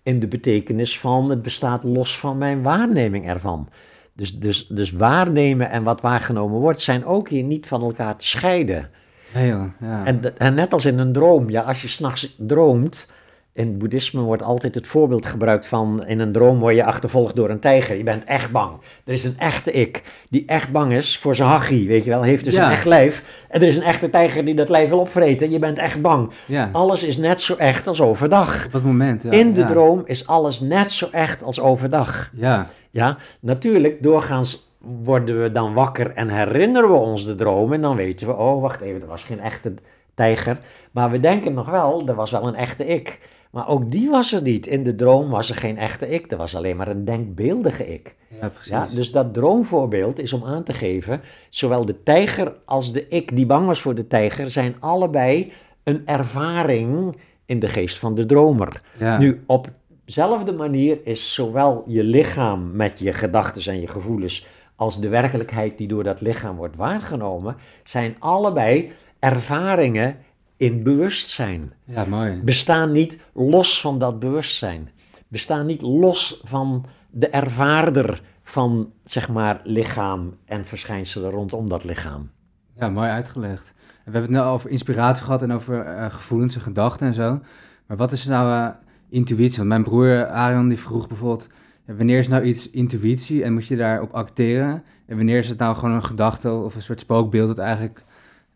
in 0.02 0.20
de 0.20 0.26
betekenis 0.26 0.98
van 0.98 1.30
het 1.30 1.42
bestaat 1.42 1.84
los 1.84 2.18
van 2.18 2.38
mijn 2.38 2.62
waarneming 2.62 3.28
ervan. 3.28 3.68
Dus, 4.12 4.38
dus, 4.38 4.66
dus 4.66 4.90
waarnemen 4.90 5.70
en 5.70 5.82
wat 5.82 6.00
waargenomen 6.00 6.60
wordt 6.60 6.80
zijn 6.80 7.04
ook 7.04 7.28
hier 7.28 7.42
niet 7.42 7.66
van 7.66 7.82
elkaar 7.82 8.16
te 8.16 8.26
scheiden. 8.26 8.90
Joh, 9.34 9.64
ja. 9.80 10.04
En, 10.04 10.38
en 10.38 10.54
net 10.54 10.72
als 10.72 10.84
in 10.84 10.98
een 10.98 11.12
droom, 11.12 11.50
ja, 11.50 11.62
als 11.62 11.82
je 11.82 11.88
s'nachts 11.88 12.34
droomt, 12.38 13.14
in 13.56 13.66
het 13.66 13.78
boeddhisme 13.78 14.20
wordt 14.20 14.42
altijd 14.42 14.74
het 14.74 14.86
voorbeeld 14.86 15.26
gebruikt 15.26 15.66
van 15.66 16.06
in 16.06 16.20
een 16.20 16.32
droom 16.32 16.58
word 16.58 16.74
je 16.74 16.84
achtervolgd 16.84 17.36
door 17.36 17.50
een 17.50 17.58
tijger. 17.60 17.96
Je 17.96 18.02
bent 18.02 18.24
echt 18.24 18.50
bang. 18.52 18.70
Er 19.04 19.12
is 19.12 19.24
een 19.24 19.38
echte 19.38 19.72
ik 19.72 20.02
die 20.30 20.42
echt 20.46 20.72
bang 20.72 20.92
is 20.92 21.18
voor 21.18 21.34
zijn 21.34 21.48
hachie, 21.48 21.88
weet 21.88 22.04
je 22.04 22.10
wel. 22.10 22.22
Heeft 22.22 22.44
dus 22.44 22.54
Ja. 22.54 22.64
een 22.66 22.70
echt 22.72 22.84
lijf. 22.84 23.44
En 23.48 23.62
er 23.62 23.68
is 23.68 23.76
een 23.76 23.82
echte 23.82 24.10
tijger 24.10 24.44
die 24.44 24.54
dat 24.54 24.68
lijf 24.68 24.88
wil 24.88 24.98
opvreten. 24.98 25.50
Je 25.50 25.58
bent 25.58 25.78
echt 25.78 26.00
bang. 26.02 26.30
ja, 26.46 26.68
Alles 26.72 27.02
is 27.02 27.16
net 27.16 27.40
zo 27.40 27.54
echt 27.54 27.86
als 27.86 28.00
overdag. 28.00 28.64
op 28.66 28.72
dat 28.72 28.82
moment. 28.82 29.22
Ja, 29.22 29.30
in 29.30 29.52
de 29.52 29.66
droom 29.66 30.02
is 30.04 30.26
alles 30.26 30.60
net 30.60 30.90
zo 30.92 31.08
echt 31.10 31.42
als 31.42 31.60
overdag. 31.60 32.30
Ja, 32.34 32.66
Ja, 32.90 33.16
natuurlijk, 33.40 34.02
doorgaans 34.02 34.70
worden 35.04 35.42
we 35.42 35.52
dan 35.52 35.74
wakker 35.74 36.10
en 36.10 36.28
herinneren 36.28 36.90
we 36.90 36.96
ons 36.96 37.24
de 37.24 37.34
droom. 37.34 37.72
En 37.72 37.80
dan 37.80 37.96
weten 37.96 38.26
we, 38.26 38.32
oh, 38.36 38.62
wacht 38.62 38.80
even, 38.80 39.00
er 39.00 39.06
was 39.06 39.22
geen 39.24 39.40
echte 39.40 39.74
tijger. 40.14 40.58
Maar 40.90 41.10
we 41.10 41.20
denken 41.20 41.54
nog 41.54 41.70
wel, 41.70 42.08
er 42.08 42.14
was 42.14 42.30
wel 42.30 42.46
een 42.46 42.54
echte 42.54 42.86
ik. 42.86 43.18
Maar 43.56 43.68
ook 43.68 43.90
die 43.90 44.10
was 44.10 44.32
er 44.32 44.42
niet. 44.42 44.66
In 44.66 44.82
de 44.82 44.94
droom 44.94 45.30
was 45.30 45.50
er 45.50 45.56
geen 45.56 45.78
echte 45.78 46.08
ik. 46.08 46.30
Er 46.32 46.36
was 46.36 46.56
alleen 46.56 46.76
maar 46.76 46.88
een 46.88 47.04
denkbeeldige 47.04 47.86
ik. 47.86 48.14
ja, 48.40 48.48
precies. 48.48 48.70
Ja, 48.70 48.86
dus 48.94 49.10
dat 49.10 49.34
droomvoorbeeld 49.34 50.18
is 50.18 50.32
om 50.32 50.44
aan 50.44 50.62
te 50.62 50.72
geven, 50.72 51.20
zowel 51.50 51.84
de 51.84 52.02
tijger 52.02 52.54
als 52.64 52.92
de 52.92 53.08
ik 53.08 53.36
die 53.36 53.46
bang 53.46 53.66
was 53.66 53.80
voor 53.80 53.94
de 53.94 54.06
tijger, 54.06 54.50
zijn 54.50 54.74
allebei 54.80 55.52
een 55.82 56.02
ervaring 56.06 57.16
in 57.46 57.58
de 57.58 57.68
geest 57.68 57.98
van 57.98 58.14
de 58.14 58.26
dromer. 58.26 58.82
ja. 58.98 59.18
Nu, 59.18 59.42
op 59.46 59.70
dezelfde 60.04 60.52
manier 60.52 60.98
is 61.02 61.34
zowel 61.34 61.84
je 61.86 62.04
lichaam 62.04 62.76
met 62.76 62.98
je 62.98 63.12
gedachten 63.12 63.72
en 63.72 63.80
je 63.80 63.88
gevoelens 63.88 64.46
als 64.74 65.00
de 65.00 65.08
werkelijkheid 65.08 65.78
die 65.78 65.88
door 65.88 66.04
dat 66.04 66.20
lichaam 66.20 66.56
wordt 66.56 66.76
waargenomen, 66.76 67.56
zijn 67.84 68.16
allebei 68.18 68.92
ervaringen 69.18 70.16
in 70.56 70.82
bewustzijn. 70.82 71.72
ja, 71.84 72.04
mooi. 72.04 72.40
Bestaan 72.44 72.92
niet 72.92 73.18
los 73.32 73.80
van 73.80 73.98
dat 73.98 74.18
bewustzijn. 74.18 74.90
Bestaan 75.28 75.66
niet 75.66 75.82
los 75.82 76.40
van 76.44 76.86
de 77.10 77.28
ervaarder 77.28 78.22
van, 78.42 78.92
zeg 79.04 79.28
maar, 79.28 79.60
lichaam 79.64 80.36
en 80.44 80.64
verschijnselen 80.64 81.30
rondom 81.30 81.68
dat 81.68 81.84
lichaam. 81.84 82.30
Ja, 82.74 82.88
mooi 82.88 83.08
uitgelegd. 83.08 83.74
We 83.76 84.12
hebben 84.12 84.22
het 84.22 84.30
nu 84.30 84.40
over 84.40 84.70
inspiratie 84.70 85.24
gehad 85.24 85.42
en 85.42 85.52
over 85.52 85.80
eh, 85.80 86.10
gevoelens 86.10 86.54
en 86.54 86.60
gedachten 86.60 87.06
en 87.06 87.14
zo. 87.14 87.40
Maar 87.86 87.96
wat 87.96 88.12
is 88.12 88.24
nou 88.24 88.52
eh, 88.52 88.74
intuïtie? 89.08 89.56
Want 89.56 89.68
mijn 89.68 89.82
broer 89.82 90.26
Arion 90.26 90.68
die 90.68 90.78
vroeg 90.78 91.08
bijvoorbeeld, 91.08 91.48
wanneer 91.86 92.18
is 92.18 92.28
nou 92.28 92.42
iets 92.42 92.70
intuïtie 92.70 93.44
en 93.44 93.52
moet 93.52 93.66
je 93.66 93.76
daarop 93.76 94.12
acteren? 94.12 94.82
En 95.06 95.16
wanneer 95.16 95.38
is 95.38 95.48
het 95.48 95.58
nou 95.58 95.76
gewoon 95.76 95.94
een 95.94 96.04
gedachte 96.04 96.50
of 96.50 96.74
een 96.74 96.82
soort 96.82 97.00
spookbeeld 97.00 97.48
dat 97.48 97.58
eigenlijk, 97.58 98.04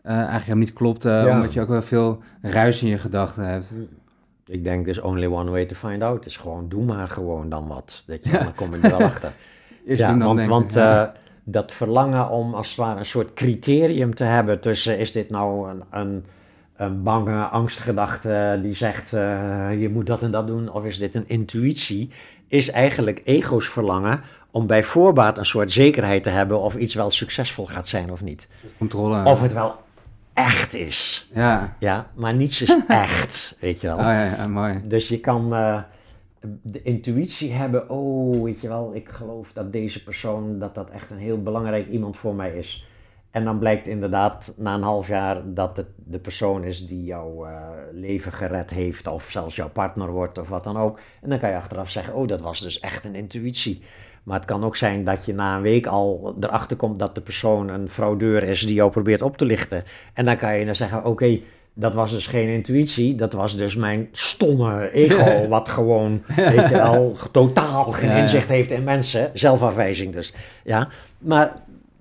eh, 0.02 0.12
eigenlijk 0.12 0.40
helemaal 0.40 0.64
niet 0.64 0.72
klopt, 0.72 1.04
eh, 1.04 1.24
Ja. 1.24 1.34
omdat 1.34 1.52
je 1.52 1.60
ook 1.60 1.68
wel 1.68 1.82
veel 1.82 2.22
ruis 2.42 2.82
in 2.82 2.88
je 2.88 2.98
gedachten 2.98 3.44
hebt? 3.44 3.68
Ik 4.46 4.64
denk, 4.64 4.84
there's 4.84 5.00
only 5.00 5.26
one 5.26 5.50
way 5.50 5.66
to 5.66 5.74
find 5.74 6.02
out. 6.02 6.26
is 6.26 6.36
gewoon, 6.36 6.68
doe 6.68 6.84
maar 6.84 7.08
gewoon 7.08 7.48
dan 7.48 7.66
wat. 7.66 8.02
Dat 8.06 8.24
je, 8.24 8.30
Dan 8.30 8.54
kom 8.54 8.74
je 8.74 8.80
er 8.82 8.90
wel 8.98 9.02
achter. 9.08 9.32
Eerst 9.86 10.00
ja, 10.02 10.08
doen 10.08 10.18
dan 10.18 10.26
want, 10.26 10.38
denken. 10.38 10.56
want 10.58 10.72
ja. 10.72 11.04
eh, 11.06 11.10
dat 11.44 11.72
verlangen 11.72 12.28
om 12.30 12.54
als 12.54 12.68
het 12.68 12.76
ware 12.76 12.98
een 12.98 13.06
soort 13.06 13.32
criterium 13.34 14.14
te 14.14 14.24
hebben 14.24 14.60
tussen 14.60 14.98
is 14.98 15.12
dit 15.12 15.30
nou 15.30 15.70
een, 15.70 15.82
een, 15.90 16.24
een 16.76 17.02
bange 17.02 17.42
angstgedachte 17.42 18.58
die 18.62 18.74
zegt 18.74 19.12
eh, 19.12 19.80
je 19.80 19.88
moet 19.92 20.06
dat 20.06 20.22
en 20.22 20.30
dat 20.30 20.46
doen 20.46 20.72
of 20.72 20.84
is 20.84 20.98
dit 20.98 21.14
een 21.14 21.28
intuïtie, 21.28 22.10
is 22.48 22.70
eigenlijk 22.70 23.20
ego's 23.24 23.68
verlangen 23.68 24.20
om 24.50 24.66
bij 24.66 24.82
voorbaat 24.82 25.38
een 25.38 25.44
soort 25.44 25.70
zekerheid 25.70 26.22
te 26.22 26.30
hebben 26.30 26.60
of 26.60 26.76
iets 26.76 26.94
wel 26.94 27.10
succesvol 27.10 27.66
gaat 27.66 27.86
zijn 27.88 28.10
of 28.12 28.22
niet. 28.22 28.48
Controle. 28.78 29.24
Of 29.24 29.40
het 29.42 29.52
wel 29.52 29.76
echt 30.44 30.74
is. 30.74 31.28
Ja. 31.34 31.76
Ja, 31.78 32.10
maar 32.14 32.34
niets 32.34 32.62
is 32.62 32.76
echt, 32.88 33.56
weet 33.60 33.80
je 33.80 33.86
wel. 33.86 33.96
Oh 33.96 34.04
ja, 34.04 34.24
ja, 34.24 34.46
mooi. 34.46 34.80
Dus 34.84 35.08
je 35.08 35.20
kan 35.20 35.54
eh, 35.54 35.82
de 36.62 36.82
intuïtie 36.82 37.52
hebben, 37.52 37.90
oh, 37.90 38.42
weet 38.42 38.60
je 38.60 38.68
wel, 38.68 38.94
ik 38.94 39.08
geloof 39.08 39.52
dat 39.52 39.72
deze 39.72 40.02
persoon, 40.02 40.58
dat 40.58 40.74
dat 40.74 40.90
echt 40.90 41.10
een 41.10 41.18
heel 41.18 41.42
belangrijk 41.42 41.88
iemand 41.88 42.16
voor 42.16 42.34
mij 42.34 42.52
is. 42.52 42.88
En 43.30 43.44
dan 43.44 43.58
blijkt 43.58 43.86
inderdaad 43.86 44.54
na 44.56 44.74
een 44.74 44.82
half 44.82 45.08
jaar 45.08 45.54
dat 45.54 45.76
het 45.76 45.86
de 45.96 46.18
persoon 46.18 46.64
is 46.64 46.86
die 46.86 47.04
jouw 47.04 47.44
eh, 47.44 47.58
leven 47.92 48.32
gered 48.32 48.70
heeft, 48.70 49.06
of 49.06 49.30
zelfs 49.30 49.56
jouw 49.56 49.70
partner 49.70 50.10
wordt, 50.10 50.38
of 50.38 50.48
wat 50.48 50.64
dan 50.64 50.76
ook. 50.76 50.98
En 51.22 51.28
dan 51.28 51.38
kan 51.38 51.50
je 51.50 51.56
achteraf 51.56 51.90
zeggen, 51.90 52.14
oh, 52.14 52.28
dat 52.28 52.40
was 52.40 52.60
dus 52.60 52.80
echt 52.80 53.04
een 53.04 53.14
intuïtie. 53.14 53.82
Maar 54.22 54.36
het 54.36 54.44
kan 54.44 54.64
ook 54.64 54.76
zijn 54.76 55.04
dat 55.04 55.24
je 55.24 55.34
na 55.34 55.56
een 55.56 55.62
week 55.62 55.86
al 55.86 56.36
erachter 56.40 56.76
komt 56.76 56.98
dat 56.98 57.14
de 57.14 57.20
persoon 57.20 57.68
een 57.68 57.90
fraudeur 57.90 58.42
is 58.42 58.60
die 58.60 58.74
jou 58.74 58.90
probeert 58.90 59.22
op 59.22 59.36
te 59.36 59.44
lichten. 59.44 59.82
En 60.14 60.24
dan 60.24 60.36
kan 60.36 60.58
je 60.58 60.64
dan 60.64 60.76
zeggen, 60.76 61.04
oké, 61.04 61.38
dat 61.74 61.94
was 61.94 62.10
dus 62.10 62.26
geen 62.26 62.48
intuïtie, 62.48 63.14
dat 63.14 63.32
was 63.32 63.56
dus 63.56 63.76
mijn 63.76 64.08
stomme 64.12 64.90
ego, 64.92 65.48
wat 65.48 65.68
gewoon, 65.68 66.22
weet 66.36 66.68
je 66.68 66.68
wel, 66.70 67.16
totaal 67.32 67.84
geen 67.84 68.10
inzicht 68.10 68.48
heeft 68.48 68.70
in 68.70 68.84
mensen, 68.84 69.30
zelfafwijzing 69.34 70.12
dus. 70.12 70.34
Ja, 70.64 70.88
maar 71.18 71.56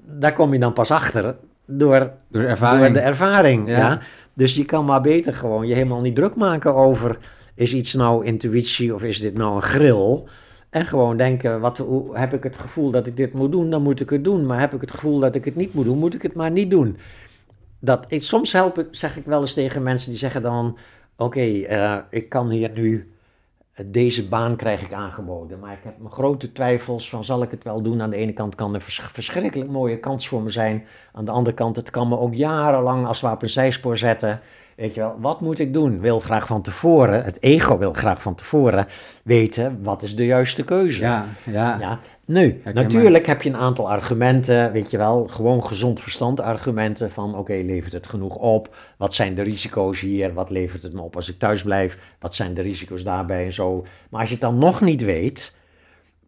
daar 0.06 0.34
kom 0.34 0.54
je 0.54 0.60
dan 0.60 0.74
pas 0.74 0.92
achter 0.92 1.36
door, 1.66 2.00
Door 2.30 2.42
de 2.42 2.48
ervaring. 2.48 2.84
door 2.84 2.94
de 2.94 3.00
ervaring. 3.00 3.68
Ja. 3.68 3.78
Ja. 3.78 4.00
Dus 4.34 4.56
je 4.56 4.66
kan 4.66 4.86
maar 4.86 5.02
beter 5.02 5.34
gewoon 5.34 5.68
je 5.68 5.74
helemaal 5.74 6.02
niet 6.02 6.16
druk 6.16 6.36
maken 6.36 6.76
over, 6.76 7.18
is 7.56 7.74
iets 7.74 7.94
nou 7.94 8.26
intuïtie 8.26 8.96
of 8.96 9.04
is 9.04 9.20
dit 9.20 9.38
nou 9.38 9.56
een 9.56 9.62
grill? 9.62 10.24
En 10.70 10.86
gewoon 10.86 11.18
denken, 11.18 11.60
wat, 11.60 11.78
hoe, 11.78 12.18
heb 12.18 12.34
ik 12.34 12.44
het 12.44 12.58
gevoel 12.58 12.92
dat 12.92 13.08
ik 13.08 13.18
dit 13.18 13.34
moet 13.34 13.52
doen, 13.52 13.70
dan 13.70 13.82
moet 13.82 14.00
ik 14.00 14.10
het 14.10 14.24
doen. 14.24 14.46
Maar 14.46 14.60
heb 14.60 14.74
ik 14.74 14.82
het 14.82 14.92
gevoel 14.92 15.20
dat 15.20 15.36
ik 15.36 15.46
het 15.46 15.56
niet 15.56 15.74
moet 15.74 15.86
doen, 15.86 15.98
moet 15.98 16.14
ik 16.14 16.22
het 16.22 16.34
maar 16.34 16.52
niet 16.52 16.72
doen. 16.72 16.98
Dat, 17.80 18.06
ik, 18.08 18.22
soms 18.22 18.52
help 18.52 18.80
ik, 18.80 18.88
zeg 18.92 19.18
ik 19.18 19.26
wel 19.26 19.42
eens 19.42 19.54
tegen 19.54 19.84
mensen 19.84 20.10
die 20.10 20.20
zeggen 20.20 20.42
dan, 20.42 20.78
oké, 21.16 21.40
eh, 21.40 21.98
ik 22.10 22.30
kan 22.30 22.50
hier 22.50 22.72
nu, 22.72 23.14
eh, 23.74 23.86
deze 23.88 24.28
baan 24.28 24.56
krijg 24.56 24.82
ik 24.82 24.94
aangeboden. 24.94 25.60
Maar 25.60 25.74
ik 25.74 25.84
heb 25.84 25.98
mijn 25.98 26.12
grote 26.12 26.52
twijfels 26.52 27.10
van, 27.10 27.24
zal 27.24 27.42
ik 27.42 27.52
het 27.52 27.64
wel 27.64 27.82
doen? 27.82 28.02
Aan 28.02 28.10
de 28.10 28.16
ene 28.16 28.34
kant 28.34 28.56
kan 28.56 28.74
er 28.74 28.82
verschrikkelijk 28.82 29.70
mooie 29.70 30.00
kans 30.00 30.28
voor 30.28 30.42
me 30.42 30.50
zijn. 30.50 30.86
Aan 31.14 31.26
de 31.26 31.32
andere 31.32 31.56
kant, 31.56 31.76
het 31.76 31.90
kan 31.90 32.08
me 32.08 32.18
ook 32.18 32.34
jarenlang 32.34 33.06
als 33.06 33.22
we 33.22 33.32
op 33.32 33.42
een 33.42 33.50
zijspoor 33.50 33.98
zetten. 33.98 34.42
Weet 34.80 34.94
je 34.94 35.00
wel, 35.00 35.16
wat 35.20 35.42
moet 35.42 35.60
ik 35.60 35.74
doen? 35.74 36.00
Wil 36.00 36.20
graag 36.20 36.48
van 36.48 36.62
tevoren, 36.62 37.24
het 37.24 37.42
ego 37.42 37.78
wil 37.78 37.94
graag 37.94 38.22
van 38.22 38.36
tevoren 38.36 38.88
weten, 39.24 39.84
wat 39.84 40.04
is 40.04 40.16
de 40.16 40.26
juiste 40.26 40.64
keuze? 40.64 41.02
Ja, 41.02 41.28
ja. 41.46 41.80
Ja, 41.80 42.00
nu, 42.26 42.42
Herkenbaar. 42.42 42.84
natuurlijk 42.84 43.26
heb 43.26 43.42
je 43.42 43.50
een 43.50 43.56
aantal 43.56 43.90
argumenten, 43.90 44.72
weet 44.72 44.92
je 44.92 44.98
wel, 44.98 45.28
gewoon 45.28 45.64
gezond 45.64 46.02
verstand 46.02 46.40
argumenten 46.40 47.12
van 47.12 47.36
oké, 47.36 47.54
levert 47.54 47.94
het 47.94 48.08
genoeg 48.08 48.36
op? 48.36 48.76
Wat 48.98 49.14
zijn 49.14 49.36
de 49.36 49.42
risico's 49.42 50.00
hier? 50.00 50.34
Wat 50.34 50.50
levert 50.50 50.82
het 50.82 50.94
me 50.94 51.02
op 51.02 51.16
als 51.16 51.30
ik 51.30 51.40
thuis 51.40 51.64
blijf? 51.64 52.16
Wat 52.20 52.36
zijn 52.36 52.54
de 52.54 52.62
risico's 52.62 53.04
daarbij 53.04 53.46
en 53.46 53.54
zo? 53.54 53.86
Maar 54.10 54.20
als 54.20 54.30
je 54.30 54.36
het 54.36 54.44
dan 54.44 54.58
nog 54.58 54.82
niet 54.82 55.04
weet, 55.04 55.58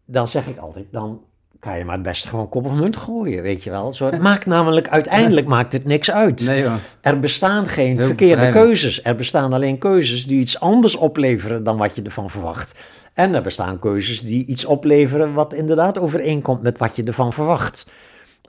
dan 0.06 0.28
zeg 0.28 0.48
ik 0.48 0.58
altijd, 0.58 0.86
dan 0.92 1.22
kan 1.62 1.78
je 1.78 1.86
maar 1.86 1.93
het 1.93 2.04
beste 2.04 2.28
gewoon 2.28 2.50
kop 2.50 2.65
of 2.65 2.74
munt 2.74 2.97
gooien, 2.97 3.41
weet 3.43 3.63
je 3.63 3.69
wel. 3.69 3.93
Zo, 3.93 4.06
het 4.06 4.21
maakt 4.21 4.45
namelijk, 4.45 4.88
uiteindelijk 4.88 5.47
maakt 5.56 5.74
het 5.74 5.86
niks 5.86 6.12
uit. 6.12 6.45
Nee. 6.45 6.65
Er 7.02 7.19
bestaan 7.19 7.67
geen 7.67 7.97
Heel 7.97 8.06
verkeerde 8.06 8.36
bevrijdend. 8.36 8.65
keuzes. 8.65 9.04
Er 9.04 9.15
bestaan 9.15 9.54
alleen 9.54 9.78
keuzes 9.78 10.26
die 10.26 10.39
iets 10.39 10.60
anders 10.60 10.95
opleveren 10.95 11.63
dan 11.63 11.78
wat 11.78 11.95
je 11.95 12.02
ervan 12.02 12.30
verwacht. 12.30 12.76
En 13.13 13.36
er 13.36 13.41
bestaan 13.41 13.80
keuzes 13.80 14.21
die 14.21 14.45
iets 14.45 14.65
opleveren 14.65 15.34
wat 15.34 15.54
inderdaad 15.54 16.00
overeenkomt 16.00 16.62
met 16.62 16.78
wat 16.78 16.95
je 16.95 17.04
ervan 17.04 17.34
verwacht. 17.34 17.89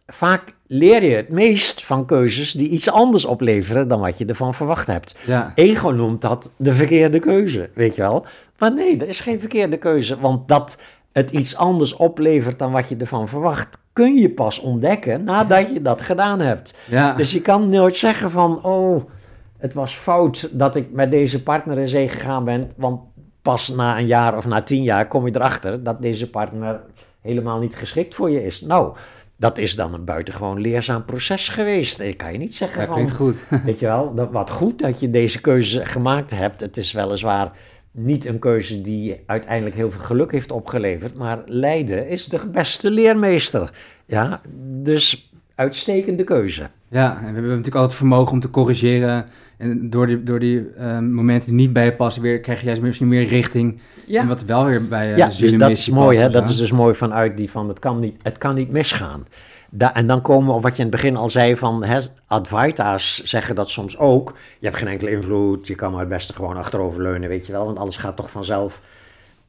Vaak 0.06 0.42
leer 0.66 1.04
je 1.04 1.16
het 1.16 1.28
meest 1.28 1.84
van 1.84 2.06
keuzes 2.06 2.52
die 2.52 2.68
iets 2.68 2.90
anders 2.90 3.24
opleveren 3.24 3.88
dan 3.88 4.00
wat 4.00 4.18
je 4.18 4.26
ervan 4.26 4.54
verwacht 4.54 4.86
hebt. 4.86 5.18
Ja. 5.26 5.52
Ego 5.54 5.88
noemt 5.90 6.20
dat 6.20 6.50
de 6.56 6.72
verkeerde 6.72 7.18
keuze, 7.18 7.70
weet 7.74 7.94
je 7.94 8.00
wel. 8.00 8.26
Maar 8.58 8.74
nee, 8.74 8.96
er 8.98 9.08
is 9.08 9.20
geen 9.20 9.40
verkeerde 9.40 9.76
keuze, 9.76 10.20
want 10.20 10.48
dat 10.48 10.76
het 11.12 11.30
iets 11.30 11.56
anders 11.56 11.94
oplevert 11.94 12.58
dan 12.58 12.72
wat 12.72 12.88
je 12.88 12.96
ervan 12.96 13.28
verwacht, 13.28 13.78
kun 13.92 14.16
je 14.16 14.30
pas 14.30 14.58
ontdekken 14.58 15.24
nadat 15.24 15.72
je 15.72 15.82
dat 15.82 16.00
gedaan 16.00 16.40
hebt. 16.40 16.78
Ja. 16.88 17.14
Dus 17.14 17.32
je 17.32 17.40
kan 17.40 17.68
nooit 17.68 17.96
zeggen 17.96 18.30
van, 18.30 18.64
oh, 18.64 19.10
het 19.58 19.74
was 19.74 19.94
fout 19.94 20.48
dat 20.58 20.76
ik 20.76 20.92
met 20.92 21.10
deze 21.10 21.42
partner 21.42 21.78
in 21.78 21.88
zee 21.88 22.08
gegaan 22.08 22.44
ben, 22.44 22.70
want 22.76 23.00
pas 23.42 23.68
na 23.68 23.98
een 23.98 24.06
jaar 24.06 24.36
of 24.36 24.46
na 24.46 24.62
tien 24.62 24.82
jaar 24.82 25.08
kom 25.08 25.26
je 25.26 25.34
erachter 25.34 25.82
dat 25.82 26.02
deze 26.02 26.30
partner 26.30 26.80
helemaal 27.20 27.58
niet 27.58 27.76
geschikt 27.76 28.14
voor 28.14 28.30
je 28.30 28.44
is. 28.44 28.60
Nou, 28.60 28.96
dat 29.36 29.58
is 29.58 29.76
dan 29.76 29.94
een 29.94 30.04
buitengewoon 30.04 30.60
leerzaam 30.60 31.04
proces 31.04 31.48
geweest. 31.48 32.00
Ik 32.00 32.16
kan 32.16 32.32
je 32.32 32.38
niet 32.38 32.54
zeggen 32.54 32.78
Dat 32.78 32.86
van, 32.86 32.94
klinkt 32.94 33.12
goed. 33.12 33.46
weet 33.64 33.78
je 33.78 33.86
wel, 33.86 34.14
dat, 34.14 34.30
wat 34.30 34.50
goed 34.50 34.78
dat 34.78 35.00
je 35.00 35.10
deze 35.10 35.40
keuze 35.40 35.84
gemaakt 35.84 36.30
hebt. 36.30 36.60
Het 36.60 36.76
is 36.76 36.92
weliswaar 36.92 37.52
niet 37.92 38.26
een 38.26 38.38
keuze 38.38 38.80
die 38.80 39.22
uiteindelijk 39.26 39.76
heel 39.76 39.90
veel 39.90 40.00
geluk 40.00 40.32
heeft 40.32 40.52
opgeleverd, 40.52 41.14
maar 41.14 41.42
lijden 41.44 42.08
is 42.08 42.26
de 42.26 42.40
beste 42.52 42.90
leermeester. 42.90 43.72
Ja, 44.06 44.40
dus 44.82 45.32
uitstekende 45.54 46.24
keuze. 46.24 46.68
Ja, 46.88 47.10
en 47.14 47.18
we 47.18 47.24
hebben 47.24 47.42
natuurlijk 47.42 47.66
altijd 47.66 47.88
het 47.88 47.94
vermogen 47.94 48.32
om 48.32 48.40
te 48.40 48.50
corrigeren. 48.50 49.26
En 49.58 49.90
door 49.90 50.06
die, 50.06 50.22
door 50.22 50.38
die 50.38 50.68
eh, 50.76 50.98
momenten 50.98 51.48
die 51.48 51.58
niet 51.58 51.72
bij 51.72 51.84
je 51.84 51.92
passen, 51.92 52.22
weer, 52.22 52.40
krijg 52.40 52.60
je 52.60 52.66
juist 52.66 52.82
misschien 52.82 53.08
meer 53.08 53.26
richting. 53.26 53.80
En 54.08 54.28
wat 54.28 54.44
wel 54.44 54.64
weer 54.64 54.88
bij 54.88 55.08
je 55.08 55.16
Ja, 55.16 55.30
zin 55.30 55.50
dus 55.50 55.58
dat 55.58 55.70
is 55.70 55.88
mooi, 55.88 56.18
hè? 56.18 56.30
Dat 56.30 56.48
is 56.48 56.56
dus 56.56 56.72
mooi 56.72 56.94
vanuit 56.94 57.36
die 57.36 57.50
van 57.50 57.68
het 57.68 57.78
kan 57.78 58.00
niet, 58.00 58.14
het 58.22 58.38
kan 58.38 58.54
niet 58.54 58.70
misgaan. 58.70 59.26
Da 59.74 59.94
en 59.94 60.06
dan 60.06 60.22
komen 60.22 60.46
we 60.48 60.52
op 60.54 60.62
wat 60.62 60.76
je 60.76 60.82
in 60.82 60.88
het 60.88 61.00
begin 61.00 61.16
al 61.16 61.28
zei 61.28 61.56
van 61.56 61.84
hè, 61.84 61.98
Advaita's 62.26 63.22
zeggen 63.24 63.54
dat 63.54 63.68
soms 63.70 63.98
ook. 63.98 64.36
Je 64.58 64.66
hebt 64.66 64.78
geen 64.78 64.88
enkele 64.88 65.10
invloed, 65.10 65.66
je 65.66 65.74
kan 65.74 65.90
maar 65.90 66.00
het 66.00 66.08
beste 66.08 66.32
gewoon 66.32 66.56
achteroverleunen, 66.56 67.28
weet 67.28 67.46
je 67.46 67.52
wel, 67.52 67.64
want 67.64 67.78
alles 67.78 67.96
gaat 67.96 68.16
toch 68.16 68.30
vanzelf. 68.30 68.80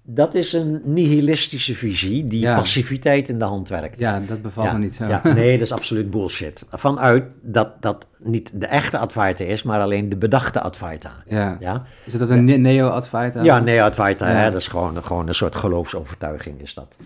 Dat 0.05 0.33
is 0.33 0.53
een 0.53 0.81
nihilistische 0.83 1.75
visie 1.75 2.27
die 2.27 2.39
Ja. 2.39 2.55
passiviteit 2.55 3.29
in 3.29 3.39
de 3.39 3.45
hand 3.45 3.69
werkt. 3.69 3.99
Ja, 3.99 4.19
dat 4.19 4.41
bevalt 4.41 4.71
me 4.73 4.77
niet 4.79 4.95
zo. 4.95 5.05
Ja, 5.05 5.21
nee, 5.33 5.51
dat 5.57 5.67
is 5.67 5.71
absoluut 5.73 6.11
bullshit. 6.11 6.65
Vanuit 6.69 7.23
dat 7.41 7.81
dat 7.81 8.07
niet 8.23 8.51
de 8.53 8.65
echte 8.65 8.97
Advaita 8.97 9.43
is, 9.43 9.63
maar 9.63 9.79
alleen 9.81 10.09
de 10.09 10.15
bedachte 10.17 10.61
Advaita. 10.61 11.11
Ja. 11.27 11.57
Ja, 11.59 11.83
Is 12.05 12.13
dat 12.13 12.29
een 12.29 12.43
ne- 12.43 12.55
neo-advaita? 12.55 13.43
ja 13.43 13.59
nee, 13.59 13.83
Advaita, 13.83 14.29
Ja. 14.29 14.35
hè, 14.35 14.51
dat 14.51 14.61
is 14.61 14.67
gewoon, 14.67 15.03
gewoon 15.03 15.27
een 15.27 15.33
soort 15.35 15.55
geloofsovertuiging 15.55 16.61
is 16.61 16.73
dat. 16.73 16.97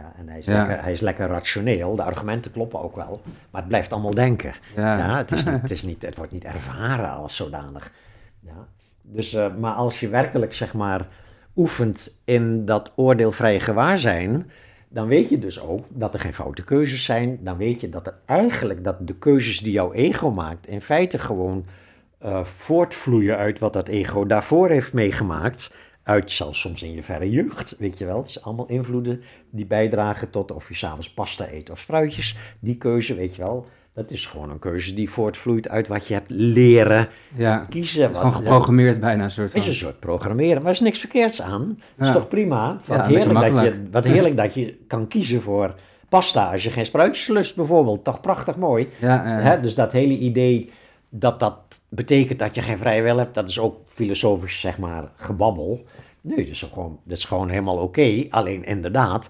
Ja, 0.00 0.12
en 0.18 0.28
hij 0.28 0.38
is, 0.38 0.46
Ja. 0.46 0.52
lekker, 0.52 0.82
hij 0.82 0.92
is 0.92 1.00
lekker 1.00 1.26
rationeel, 1.28 1.96
de 1.96 2.02
argumenten 2.02 2.52
kloppen 2.52 2.82
ook 2.82 2.96
wel, 2.96 3.20
maar 3.50 3.60
het 3.60 3.68
blijft 3.68 3.92
allemaal 3.92 4.14
denken. 4.14 4.52
Ja. 4.76 4.98
Ja, 4.98 5.16
het, 5.16 5.32
is 5.32 5.44
niet, 5.44 5.62
het, 5.62 5.70
is 5.70 5.82
niet, 5.82 6.02
het 6.02 6.16
wordt 6.16 6.32
niet 6.32 6.44
ervaren 6.44 7.10
als 7.10 7.36
zodanig. 7.36 7.92
Ja. 8.40 8.66
Dus, 9.02 9.32
eh, 9.34 9.54
maar 9.58 9.72
als 9.72 10.00
je 10.00 10.08
werkelijk, 10.08 10.52
zeg 10.52 10.74
maar, 10.74 11.06
oefent 11.56 12.20
in 12.24 12.64
dat 12.64 12.92
oordeelvrije 12.96 13.60
gewaarzijn, 13.60 14.50
dan 14.88 15.06
weet 15.06 15.28
je 15.28 15.38
dus 15.38 15.60
ook 15.60 15.84
dat 15.88 16.14
er 16.14 16.20
geen 16.20 16.34
foute 16.34 16.64
keuzes 16.64 17.04
zijn. 17.04 17.38
Dan 17.40 17.56
weet 17.56 17.80
je 17.80 17.88
dat 17.88 18.06
er 18.06 18.14
eigenlijk, 18.26 18.84
dat 18.84 19.06
de 19.06 19.14
keuzes 19.14 19.58
die 19.58 19.72
jouw 19.72 19.92
ego 19.92 20.30
maakt, 20.30 20.66
in 20.66 20.80
feite 20.80 21.18
gewoon 21.18 21.66
eh, 22.18 22.44
voortvloeien 22.44 23.36
uit 23.36 23.58
wat 23.58 23.72
dat 23.72 23.88
ego 23.88 24.26
daarvoor 24.26 24.68
heeft 24.68 24.92
meegemaakt. 24.92 25.74
Uit 26.02 26.30
zelfs 26.30 26.60
soms 26.60 26.82
in 26.82 26.92
je 26.94 27.02
verre 27.02 27.30
jeugd, 27.30 27.74
weet 27.78 27.98
je 27.98 28.04
wel. 28.04 28.16
Het 28.18 28.30
zijn 28.30 28.44
allemaal 28.44 28.66
invloeden 28.68 29.22
die 29.50 29.66
bijdragen 29.66 30.30
tot 30.30 30.52
of 30.52 30.68
je 30.68 30.74
s'avonds 30.74 31.10
pasta 31.10 31.46
eet 31.52 31.70
of 31.70 31.78
spruitjes. 31.78 32.36
Die 32.60 32.76
keuze, 32.76 33.14
weet 33.14 33.36
je 33.36 33.42
wel, 33.42 33.66
dat 33.94 34.10
is 34.10 34.26
gewoon 34.26 34.50
een 34.50 34.58
keuze 34.58 34.94
die 34.94 35.10
voortvloeit 35.10 35.68
uit 35.68 35.88
wat 35.88 36.06
je 36.06 36.14
hebt 36.14 36.30
leren 36.30 37.08
Ja. 37.34 37.66
kiezen. 37.68 38.02
Het 38.02 38.10
is 38.10 38.16
gewoon 38.16 38.32
geprogrammeerd 38.32 39.00
bijna, 39.00 39.22
een 39.22 39.30
soort 39.30 39.46
het 39.52 39.56
is 39.56 39.62
van. 39.62 39.70
een 39.72 39.78
soort 39.78 40.00
programmeren, 40.00 40.56
maar 40.56 40.66
er 40.70 40.76
is 40.76 40.80
niks 40.80 40.98
verkeerds 40.98 41.42
aan. 41.42 41.80
Dat 41.96 42.06
is 42.08 42.14
toch 42.14 42.28
prima? 42.28 42.76
Wat, 42.86 42.96
Ja, 42.96 43.06
heerlijk 43.06 43.54
dat 43.54 43.64
je, 43.64 43.82
wat 43.90 44.04
heerlijk 44.04 44.36
dat 44.36 44.54
je 44.54 44.78
kan 44.86 45.08
kiezen 45.08 45.42
voor 45.42 45.74
pasta 46.08 46.52
als 46.52 46.62
je 46.62 46.70
geen 46.70 46.86
spruitjes 46.86 47.26
lust 47.28 47.56
bijvoorbeeld. 47.56 48.04
Toch 48.04 48.20
prachtig 48.20 48.56
mooi. 48.56 48.88
Ja, 49.00 49.24
Hè? 49.24 49.60
Dus 49.60 49.74
dat 49.74 49.92
hele 49.92 50.14
idee 50.18 50.70
dat 51.10 51.40
dat 51.40 51.80
betekent 51.88 52.38
dat 52.38 52.54
je 52.54 52.62
geen 52.62 52.78
vrije 52.78 53.02
wil 53.02 53.16
hebt, 53.16 53.34
dat 53.34 53.48
is 53.48 53.58
ook 53.58 53.78
filosofisch 53.86 54.60
zeg 54.60 54.78
maar 54.78 55.12
gebabbel. 55.16 55.86
Nee, 56.20 56.36
dat 56.36 56.46
is, 56.46 56.62
gewoon, 56.62 57.00
dat 57.04 57.18
is 57.18 57.24
gewoon 57.24 57.48
helemaal 57.48 57.78
oké. 57.78 58.26
Alleen 58.30 58.64
inderdaad, 58.64 59.28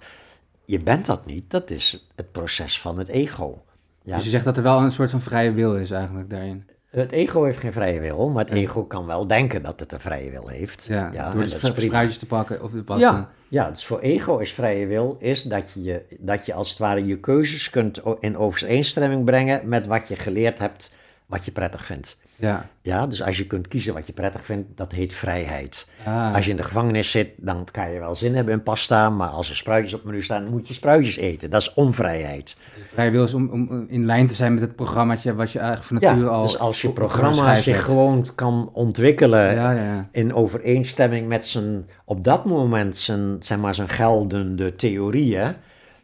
je 0.65 0.81
bent 0.81 1.07
dat 1.07 1.27
niet. 1.27 1.51
Dat 1.51 1.71
is 1.71 2.09
het 2.15 2.33
proces 2.33 2.81
van 2.81 2.99
het 2.99 3.09
ego. 3.09 3.63
Ja. 4.03 4.15
Dus 4.15 4.25
je 4.25 4.31
zegt 4.31 4.45
dat 4.45 4.57
er 4.57 4.63
wel 4.63 4.81
een 4.81 4.93
soort 4.93 5.11
van 5.11 5.21
vrije 5.21 5.53
wil 5.53 5.77
is 5.77 5.91
eigenlijk 5.91 6.31
daarin. 6.31 6.69
Het 6.91 7.13
ego 7.13 7.45
heeft 7.45 7.59
geen 7.59 7.73
vrije 7.73 8.01
wil, 8.01 8.29
maar 8.29 8.45
het 8.45 8.55
ego 8.55 8.85
kan 8.85 9.07
wel 9.07 9.27
denken 9.27 9.63
dat 9.63 9.81
het 9.81 9.93
een 9.93 10.01
vrije 10.01 10.31
wil 10.31 10.49
heeft. 10.49 10.85
Ja, 10.89 11.13
en 11.13 11.33
door 11.33 11.43
de 11.43 11.49
spruitjes 11.49 12.19
te 12.19 12.27
pakken 12.27 12.63
of 12.63 12.71
de 12.71 12.83
pasta. 12.83 13.03
Ja, 13.03 13.31
ja, 13.49 13.71
dus 13.71 13.87
voor 13.87 14.01
ego 14.01 14.39
is 14.39 14.53
vrije 14.53 14.87
wil, 14.87 15.17
is 15.19 15.43
dat 15.43 15.71
je, 15.75 16.03
dat 16.19 16.47
je 16.47 16.55
als 16.55 16.71
het 16.71 16.79
ware 16.79 17.07
je 17.07 17.19
keuzes 17.19 17.71
kunt 17.71 18.03
in 18.21 18.37
overeenstemming 18.37 19.25
brengen 19.25 19.69
met 19.69 19.87
wat 19.87 20.09
je 20.09 20.17
geleerd 20.17 20.59
hebt, 20.59 20.95
wat 21.31 21.45
je 21.45 21.51
prettig 21.51 21.85
vindt. 21.87 22.19
Ja. 22.37 22.67
Ja, 22.83 23.07
dus 23.07 23.23
als 23.23 23.37
je 23.37 23.47
kunt 23.47 23.69
kiezen 23.69 23.95
wat 23.95 24.07
je 24.07 24.13
prettig 24.13 24.45
vindt, 24.45 24.69
dat 24.75 24.93
heet 24.93 25.13
vrijheid. 25.13 25.89
Ah, 26.05 26.35
Als 26.35 26.45
je 26.45 26.51
in 26.51 26.57
de 26.57 26.63
gevangenis 26.63 27.11
zit, 27.11 27.29
dan 27.37 27.67
kan 27.71 27.91
je 27.91 27.99
wel 27.99 28.15
zin 28.15 28.35
hebben 28.35 28.55
in 28.55 28.63
pasta, 28.63 29.11
maar 29.11 29.29
als 29.29 29.51
er 29.51 29.57
spruitjes 29.57 29.95
op 29.95 30.01
het 30.01 30.09
menu 30.09 30.23
staan, 30.23 30.51
moet 30.51 30.69
je 30.69 30.75
spruitjes 30.75 31.17
eten. 31.17 31.51
Dat 31.51 31.61
is 31.61 31.75
onvrijheid. 31.75 32.61
vrij 32.83 33.11
wil 33.11 33.25
is 33.25 33.35
om, 33.35 33.51
om 33.51 33.87
in 33.89 34.07
lijn 34.07 34.27
te 34.27 34.35
zijn 34.35 34.55
met 34.55 34.63
het 34.63 34.77
programmaatje 34.77 35.35
wat 35.35 35.53
je 35.53 35.59
eigenlijk 35.59 35.89
van 35.89 35.97
nature 36.01 36.31
Ja, 36.31 36.37
al... 36.37 36.43
dus 36.43 36.59
als 36.59 36.83
je 36.83 36.91
programma 36.91 37.57
zich 37.57 37.85
gewoon 37.85 38.27
kan 38.35 38.71
ontwikkelen 38.73 39.55
ja, 39.55 39.71
ja. 39.71 40.09
in 40.13 40.35
overeenstemming 40.35 41.29
met 41.29 41.45
zijn, 41.45 41.89
op 42.05 42.25
dat 42.25 42.45
moment 42.45 42.97
zijn, 42.97 43.37
zeg 43.41 43.59
maar, 43.59 43.75
zijn 43.75 43.89
geldende 43.89 44.77
theorieën, 44.77 45.55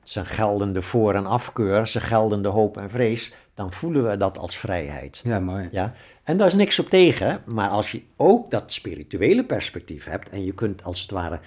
zijn 0.09 0.27
geldende 0.27 0.83
voor- 0.83 1.15
en 1.15 1.27
afkeur, 1.27 1.87
zijn 1.87 2.05
geldende 2.05 2.49
hoop 2.49 2.77
en 2.77 2.91
vrees, 2.91 3.35
dan 3.55 3.73
voelen 3.73 4.09
we 4.09 4.17
dat 4.17 4.39
als 4.39 4.59
vrijheid. 4.59 5.21
Ja, 5.25 5.41
mooi. 5.41 5.69
Ja? 5.71 5.95
En 6.25 6.37
daar 6.37 6.47
is 6.47 6.55
niks 6.55 6.79
op 6.79 6.89
tegen, 6.89 7.43
maar 7.45 7.69
als 7.69 7.91
je 7.91 8.03
ook 8.17 8.51
dat 8.51 8.73
spirituele 8.73 9.45
perspectief 9.45 10.05
hebt 10.05 10.29
en 10.29 10.45
je 10.45 10.53
kunt 10.55 10.85
als 10.85 11.01
het 11.01 11.11
ware 11.11 11.41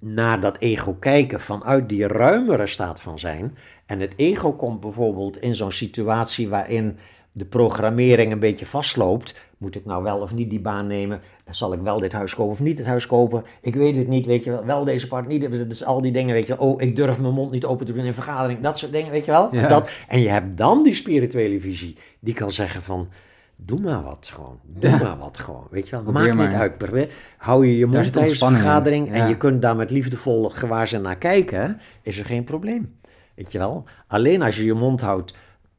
naar 0.00 0.40
dat 0.40 0.58
ego 0.58 0.94
kijken 0.94 1.40
vanuit 1.40 1.88
die 1.88 2.06
ruimere 2.06 2.66
staat 2.66 3.00
van 3.00 3.18
zijn. 3.18 3.56
En 3.86 4.00
het 4.00 4.14
ego 4.16 4.52
komt 4.52 4.80
bijvoorbeeld 4.80 5.42
in 5.42 5.54
zo'n 5.54 5.72
situatie 5.72 6.48
waarin 6.48 6.98
de 7.32 7.44
programmering 7.44 8.32
een 8.32 8.40
beetje 8.40 8.66
vastloopt. 8.66 9.34
Moet 9.58 9.74
ik 9.76 9.84
nou 9.84 10.02
wel 10.02 10.18
of 10.18 10.34
niet 10.34 10.50
die 10.50 10.60
baan 10.60 10.86
nemen? 10.86 11.20
Dan 11.44 11.54
zal 11.54 11.72
ik 11.72 11.80
wel 11.80 11.98
dit 12.00 12.12
huis 12.12 12.34
kopen 12.34 12.52
of 12.52 12.60
niet 12.60 12.78
het 12.78 12.86
huis 12.86 13.06
kopen? 13.06 13.44
Ik 13.60 13.74
weet 13.74 13.96
het 13.96 14.08
niet, 14.08 14.26
weet 14.26 14.44
je 14.44 14.50
wel. 14.50 14.64
Wel 14.64 14.84
deze 14.84 15.08
part, 15.08 15.26
niet. 15.26 15.50
Dus 15.68 15.84
al 15.84 16.00
die 16.02 16.12
dingen, 16.12 16.34
weet 16.34 16.46
je 16.46 16.56
wel. 16.56 16.66
Oh, 16.66 16.82
ik 16.82 16.96
durf 16.96 17.20
mijn 17.20 17.34
mond 17.34 17.50
niet 17.50 17.64
open 17.64 17.86
te 17.86 17.92
doen 17.92 18.00
in 18.00 18.08
een 18.08 18.14
vergadering. 18.14 18.60
Dat 18.60 18.78
soort 18.78 18.92
dingen, 18.92 19.10
weet 19.10 19.24
je 19.24 19.30
wel. 19.30 19.54
Ja. 19.54 19.68
Dat, 19.68 19.90
en 20.08 20.20
je 20.20 20.28
hebt 20.28 20.56
dan 20.56 20.82
die 20.82 20.94
spirituele 20.94 21.60
visie. 21.60 21.96
Die 22.20 22.34
kan 22.34 22.50
zeggen 22.50 22.82
van, 22.82 23.08
doe 23.56 23.80
maar 23.80 24.02
wat 24.02 24.30
gewoon. 24.34 24.58
Doe 24.64 24.90
Ja. 24.90 24.98
maar 24.98 25.18
wat 25.18 25.38
gewoon, 25.38 25.66
weet 25.70 25.84
je 25.88 25.90
wel. 25.90 26.02
Probeer 26.02 26.22
niet 26.34 26.34
maar. 26.34 26.54
uit. 26.54 26.78
Probeer- 26.78 27.12
Hou 27.38 27.66
je 27.66 27.78
je 27.78 27.86
mond 27.86 28.12
tijdens 28.12 28.38
vergadering 28.38 29.10
en 29.12 29.28
je 29.28 29.36
kunt 29.36 29.62
daar 29.62 29.76
met 29.76 29.90
liefdevol 29.90 30.48
gewaarzijn 30.48 31.02
naar 31.02 31.18
kijken, 31.18 31.80
is 32.02 32.18
er 32.18 32.24
geen 32.24 32.44
probleem. 32.44 32.96
Weet 33.34 33.52
je 33.52 33.58
wel? 33.58 33.84
Alleen 34.06 34.42
als 34.42 34.56
je 34.56 34.64
je 34.64 34.74
mond 34.74 35.00
houdt 35.00 35.34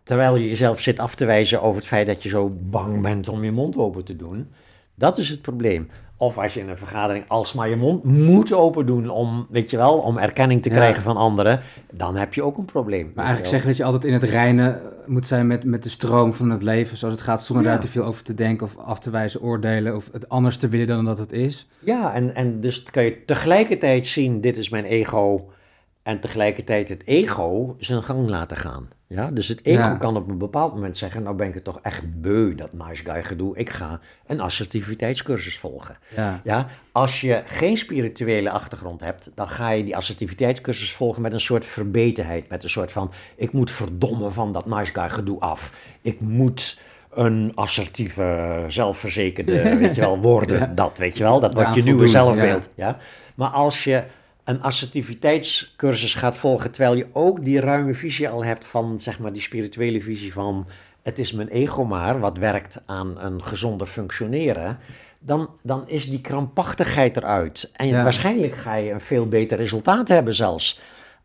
terwijl 0.09 0.35
je 0.35 0.47
jezelf 0.47 0.79
zit 0.79 0.99
af 0.99 1.15
te 1.15 1.25
wijzen 1.25 1.61
over 1.61 1.75
het 1.75 1.87
feit 1.87 2.07
dat 2.07 2.23
je 2.23 2.29
zo 2.29 2.51
bang 2.61 3.01
bent 3.01 3.27
om 3.27 3.43
je 3.43 3.51
mond 3.51 3.77
open 3.77 4.03
te 4.03 4.15
doen, 4.15 4.47
dat 4.95 5.17
is 5.17 5.29
het 5.29 5.41
probleem. 5.41 5.89
Of 6.17 6.37
als 6.37 6.53
je 6.53 6.59
in 6.59 6.69
een 6.69 6.77
vergadering 6.77 7.25
alsmaar 7.27 7.69
je 7.69 7.75
mond 7.75 8.03
moet 8.03 8.53
open 8.53 8.85
doen 8.85 9.09
om, 9.09 9.47
weet 9.49 9.69
je 9.69 9.77
wel, 9.77 9.93
om 9.97 10.17
erkenning 10.17 10.61
te 10.61 10.69
Ja. 10.69 10.75
krijgen 10.75 11.03
van 11.03 11.17
anderen, 11.17 11.61
dan 11.91 12.15
heb 12.15 12.33
je 12.33 12.43
ook 12.43 12.57
een 12.57 12.65
probleem. 12.65 13.05
Maar 13.15 13.25
eigenlijk 13.25 13.47
zeggen 13.53 13.67
dat 13.69 13.77
je 13.77 13.83
altijd 13.83 14.03
in 14.05 14.13
het 14.13 14.23
reinen 14.23 14.81
moet 15.05 15.25
zijn 15.25 15.47
met, 15.47 15.65
met 15.65 15.83
de 15.83 15.89
stroom 15.89 16.33
van 16.33 16.49
het 16.49 16.63
leven 16.63 16.97
zoals 16.97 17.13
het 17.15 17.23
gaat, 17.23 17.43
zonder 17.43 17.65
Ja. 17.65 17.71
daar 17.71 17.79
te 17.79 17.87
veel 17.87 18.03
over 18.03 18.23
te 18.23 18.33
denken 18.33 18.65
of 18.67 18.77
af 18.77 18.99
te 18.99 19.09
wijzen, 19.09 19.41
oordelen 19.41 19.95
of 19.95 20.09
het 20.11 20.29
anders 20.29 20.57
te 20.57 20.67
willen 20.67 20.87
dan 20.87 21.05
dat 21.05 21.17
het 21.17 21.31
is. 21.31 21.67
Ja, 21.79 22.13
en, 22.13 22.35
en 22.35 22.59
dus 22.61 22.83
kan 22.83 23.03
je 23.03 23.25
tegelijkertijd 23.25 24.05
zien, 24.05 24.41
dit 24.41 24.57
is 24.57 24.69
mijn 24.69 24.85
ego, 24.85 25.49
en 26.03 26.19
tegelijkertijd 26.19 26.89
het 26.89 27.05
ego 27.05 27.75
zijn 27.79 28.03
gang 28.03 28.29
laten 28.29 28.57
gaan. 28.57 28.87
Ja, 29.11 29.31
dus 29.31 29.47
het 29.47 29.65
ego 29.65 29.79
Ja. 29.81 29.95
kan 29.95 30.15
op 30.17 30.27
een 30.29 30.37
bepaald 30.37 30.73
moment 30.73 30.97
zeggen, 30.97 31.23
nou 31.23 31.35
ben 31.35 31.47
ik 31.47 31.53
het 31.53 31.63
toch 31.63 31.79
echt 31.81 32.21
beu, 32.21 32.55
dat 32.55 32.73
nice 32.73 33.03
guy 33.05 33.23
gedoe, 33.23 33.57
ik 33.57 33.69
ga 33.69 33.99
een 34.27 34.39
assertiviteitscursus 34.41 35.57
volgen. 35.57 35.97
Ja, 36.15 36.41
Ja, 36.43 36.67
als 36.91 37.21
je 37.21 37.41
geen 37.45 37.77
spirituele 37.77 38.49
achtergrond 38.49 39.01
hebt, 39.01 39.31
dan 39.35 39.49
ga 39.49 39.69
je 39.69 39.83
die 39.83 39.95
assertiviteitscursus 39.95 40.91
volgen 40.93 41.21
met 41.21 41.33
een 41.33 41.39
soort 41.39 41.65
verbetenheid. 41.65 42.49
Met 42.49 42.63
een 42.63 42.69
soort 42.69 42.91
van, 42.91 43.11
ik 43.35 43.51
moet 43.51 43.71
verdommen 43.71 44.33
van 44.33 44.53
dat 44.53 44.65
nice 44.65 44.93
guy 44.93 45.09
gedoe 45.09 45.39
af. 45.39 45.73
Ik 46.01 46.19
moet 46.21 46.81
een 47.13 47.51
assertieve, 47.55 48.65
zelfverzekerde, 48.67 49.75
weet 49.77 49.95
je 49.95 50.01
wel, 50.01 50.19
worden. 50.19 50.59
Ja. 50.59 50.65
Dat, 50.75 50.97
weet 50.97 51.17
je 51.17 51.23
wel, 51.23 51.39
dat 51.39 51.53
wordt 51.53 51.73
je 51.75 51.83
nieuwe 51.83 52.07
zelfbeeld. 52.07 52.69
Ja. 52.75 52.97
Maar 53.35 53.49
als 53.49 53.83
je 53.83 54.03
een 54.49 54.61
assertiviteitscursus 54.61 56.13
gaat 56.13 56.35
volgen, 56.35 56.71
terwijl 56.71 56.95
je 56.95 57.07
ook 57.13 57.43
die 57.45 57.59
ruime 57.59 57.93
visie 57.93 58.29
al 58.29 58.43
hebt 58.43 58.65
van, 58.65 58.99
zeg 58.99 59.19
maar, 59.19 59.33
die 59.33 59.41
spirituele 59.41 60.01
visie 60.01 60.33
van, 60.33 60.67
het 61.01 61.19
is 61.19 61.31
mijn 61.31 61.47
ego 61.47 61.83
maar, 61.85 62.19
wat 62.19 62.37
werkt 62.37 62.81
aan 62.85 63.19
een 63.19 63.43
gezonder 63.43 63.87
functioneren, 63.87 64.77
dan, 65.19 65.49
dan 65.63 65.87
is 65.87 66.09
die 66.09 66.21
krampachtigheid 66.21 67.17
eruit. 67.17 67.71
En 67.75 67.87
Ja. 67.87 68.03
waarschijnlijk 68.03 68.55
ga 68.55 68.75
je 68.75 68.91
een 68.91 69.01
veel 69.01 69.27
beter 69.27 69.57
resultaat 69.57 70.07
hebben 70.07 70.35
zelfs. 70.35 70.79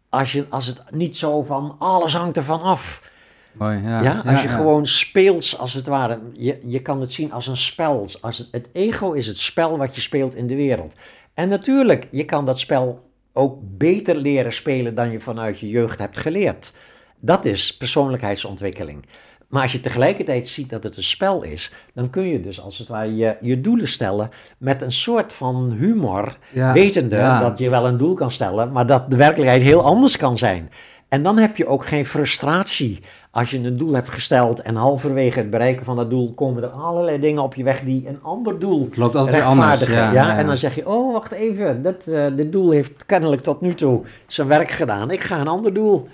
Als, 0.08 0.32
je, 0.32 0.46
als 0.48 0.66
het 0.66 0.82
niet 0.90 1.16
zo 1.16 1.42
van, 1.42 1.76
alles 1.78 2.14
hangt 2.14 2.36
ervan 2.36 2.62
af. 2.62 3.10
mooi. 3.52 3.82
Ja, 3.82 4.02
Ja, 4.02 4.22
als 4.26 4.42
je 4.42 4.48
ja. 4.48 4.54
gewoon 4.54 4.86
speelt, 4.86 5.56
als 5.58 5.72
het 5.74 5.86
ware. 5.86 6.18
Je, 6.32 6.58
je 6.66 6.82
kan 6.82 7.00
het 7.00 7.12
zien 7.12 7.32
als 7.32 7.46
een 7.46 7.56
spel. 7.56 8.08
Als 8.20 8.38
het, 8.38 8.48
het 8.50 8.68
ego 8.72 9.12
is 9.12 9.26
het 9.26 9.38
spel 9.38 9.78
wat 9.78 9.94
je 9.94 10.00
speelt 10.00 10.34
in 10.34 10.46
de 10.46 10.54
wereld. 10.56 10.94
En 11.34 11.48
natuurlijk, 11.48 12.08
je 12.10 12.24
kan 12.24 12.44
dat 12.44 12.58
spel 12.58 13.03
ook 13.36 13.58
beter 13.60 14.16
leren 14.16 14.52
spelen 14.52 14.94
dan 14.94 15.10
je 15.10 15.20
vanuit 15.20 15.58
je 15.58 15.68
jeugd 15.68 15.98
hebt 15.98 16.18
geleerd. 16.18 16.72
Dat 17.20 17.44
is 17.44 17.76
persoonlijkheidsontwikkeling. 17.76 19.06
Maar 19.48 19.62
als 19.62 19.72
je 19.72 19.80
tegelijkertijd 19.80 20.46
ziet 20.46 20.70
dat 20.70 20.82
het 20.82 20.96
een 20.96 21.02
spel 21.02 21.42
is, 21.42 21.72
dan 21.94 22.10
kun 22.10 22.26
je 22.28 22.40
dus 22.40 22.60
als 22.60 22.78
het 22.78 22.88
ware 22.88 23.16
je, 23.16 23.36
je 23.40 23.60
doelen 23.60 23.88
stellen 23.88 24.30
met 24.58 24.82
een 24.82 24.92
soort 24.92 25.32
van 25.32 25.72
humor, 25.72 26.38
Ja, 26.52 26.72
wetende 26.72 27.16
ja. 27.16 27.40
dat 27.40 27.58
je 27.58 27.70
wel 27.70 27.86
een 27.86 27.96
doel 27.96 28.14
kan 28.14 28.30
stellen, 28.30 28.72
maar 28.72 28.86
dat 28.86 29.10
de 29.10 29.16
werkelijkheid 29.16 29.62
heel 29.62 29.84
anders 29.84 30.16
kan 30.16 30.38
zijn. 30.38 30.70
En 31.14 31.22
dan 31.22 31.38
heb 31.38 31.56
je 31.56 31.66
ook 31.66 31.86
geen 31.86 32.06
frustratie 32.06 33.00
als 33.30 33.50
je 33.50 33.58
een 33.58 33.76
doel 33.76 33.92
hebt 33.92 34.08
gesteld 34.08 34.60
en 34.60 34.74
halverwege 34.76 35.38
het 35.38 35.50
bereiken 35.50 35.84
van 35.84 35.96
dat 35.96 36.10
doel 36.10 36.32
komen 36.34 36.62
er 36.62 36.68
allerlei 36.68 37.20
dingen 37.20 37.42
op 37.42 37.54
je 37.54 37.62
weg 37.64 37.80
die 37.80 38.08
een 38.08 38.18
ander 38.22 38.58
doel 38.58 38.84
Het 38.84 38.96
loopt 38.96 39.16
altijd 39.16 39.42
anders. 39.42 39.68
rechtvaardigen. 39.68 40.02
Ja, 40.02 40.12
Ja, 40.12 40.26
ja, 40.28 40.32
ja. 40.32 40.38
En 40.38 40.46
dan 40.46 40.56
zeg 40.56 40.74
je, 40.74 40.88
oh 40.88 41.12
wacht 41.12 41.32
even, 41.32 41.82
dat, 41.82 42.06
eh, 42.06 42.26
dit 42.36 42.52
doel 42.52 42.70
heeft 42.70 43.06
kennelijk 43.06 43.42
tot 43.42 43.60
nu 43.60 43.74
toe 43.74 44.02
zijn 44.26 44.48
werk 44.48 44.70
gedaan. 44.70 45.10
Ik 45.10 45.20
ga 45.20 45.40
een 45.40 45.48
ander 45.48 45.74
doel. 45.74 46.08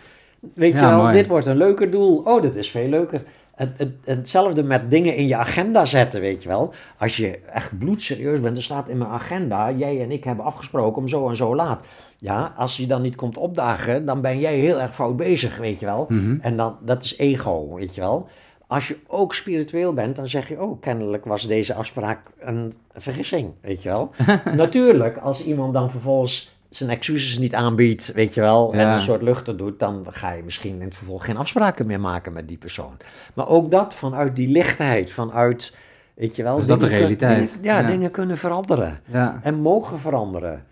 Weet 0.55 0.73
Ja, 0.75 0.81
je 0.81 0.87
wel, 0.87 1.01
mooi. 1.03 1.13
dit 1.13 1.27
wordt 1.27 1.47
een 1.47 1.57
leuker 1.57 1.91
doel. 1.91 2.17
Oh, 2.25 2.43
dit 2.43 2.55
is 2.57 2.71
veel 2.71 2.89
leuker. 2.89 3.23
Het, 3.55 3.71
het, 3.77 3.93
hetzelfde 4.05 4.63
met 4.63 4.91
dingen 4.91 5.15
in 5.15 5.27
je 5.27 5.37
agenda 5.37 5.85
zetten, 5.85 6.21
weet 6.21 6.43
je 6.43 6.49
wel. 6.49 6.73
Als 6.99 7.17
je 7.17 7.39
echt 7.53 7.79
bloedserieus 7.79 8.41
bent, 8.41 8.57
er 8.57 8.63
staat 8.63 8.89
in 8.89 8.99
mijn 8.99 9.11
agenda, 9.11 9.71
jij 9.73 10.03
en 10.03 10.11
ik 10.11 10.25
hebben 10.25 10.45
afgesproken 10.45 11.03
om 11.03 11.09
zo 11.09 11.29
en 11.29 11.37
zo 11.37 11.55
laat. 11.55 11.81
Ja, 12.23 12.53
als 12.57 12.77
je 12.77 12.87
dan 12.87 13.03
niet 13.03 13.17
komt 13.17 13.37
opdagen, 13.37 14.05
dan 14.05 14.21
ben 14.21 14.39
jij 14.39 14.59
heel 14.59 14.81
erg 14.81 14.95
fout 14.95 15.17
bezig, 15.17 15.57
weet 15.57 15.81
je 15.81 15.87
wel. 15.87 16.07
Mhm. 16.09 16.37
En 16.41 16.57
dan, 16.57 16.77
dat 16.85 17.05
is 17.05 17.17
ego, 17.19 17.75
weet 17.75 17.95
je 17.95 18.01
wel. 18.01 18.29
Als 18.67 18.89
je 18.89 18.97
ook 19.07 19.35
spiritueel 19.35 19.93
bent, 19.93 20.17
dan 20.17 20.29
zeg 20.29 20.49
je, 20.49 20.63
oh, 20.63 20.81
kennelijk 20.81 21.25
was 21.25 21.47
deze 21.47 21.75
afspraak 21.75 22.21
een 22.41 22.73
vergissing, 22.91 23.53
weet 23.61 23.83
je 23.83 23.89
wel. 23.89 24.11
Natuurlijk, 24.55 25.17
als 25.17 25.45
iemand 25.45 25.73
dan 25.75 25.91
vervolgens 25.91 26.59
zijn 26.69 26.91
excuses 26.91 27.39
niet 27.39 27.55
aanbiedt, 27.55 28.13
weet 28.13 28.35
je 28.35 28.41
wel, 28.41 28.73
en 28.73 28.89
een 28.89 29.01
soort 29.01 29.23
luchter 29.23 29.57
doet, 29.57 29.79
dan 29.79 30.07
ga 30.11 30.33
je 30.33 30.43
misschien 30.43 30.75
in 30.75 30.81
het 30.85 30.95
vervolg 30.95 31.25
geen 31.25 31.37
afspraken 31.37 31.87
meer 31.87 32.01
maken 32.01 32.33
met 32.33 32.49
die 32.49 32.59
persoon. 32.59 32.97
Maar 33.35 33.49
ook 33.49 33.71
dat 33.71 33.95
vanuit 33.95 34.37
die 34.37 34.49
lichtheid, 34.49 35.13
vanuit, 35.13 35.77
weet 36.15 36.37
je 36.37 36.43
wel. 36.43 36.57
Dus 36.57 36.67
dat 36.67 36.81
de 36.81 36.87
kun- 36.89 36.97
realiteit. 36.99 37.53
dingen- 37.53 37.65
ja, 37.75 37.81
Ja. 37.81 37.87
dingen 37.87 38.11
kunnen 38.11 38.39
veranderen 38.39 39.01
Ja. 39.07 39.41
en 39.43 39.55
mogen 39.61 39.99
veranderen. 39.99 40.65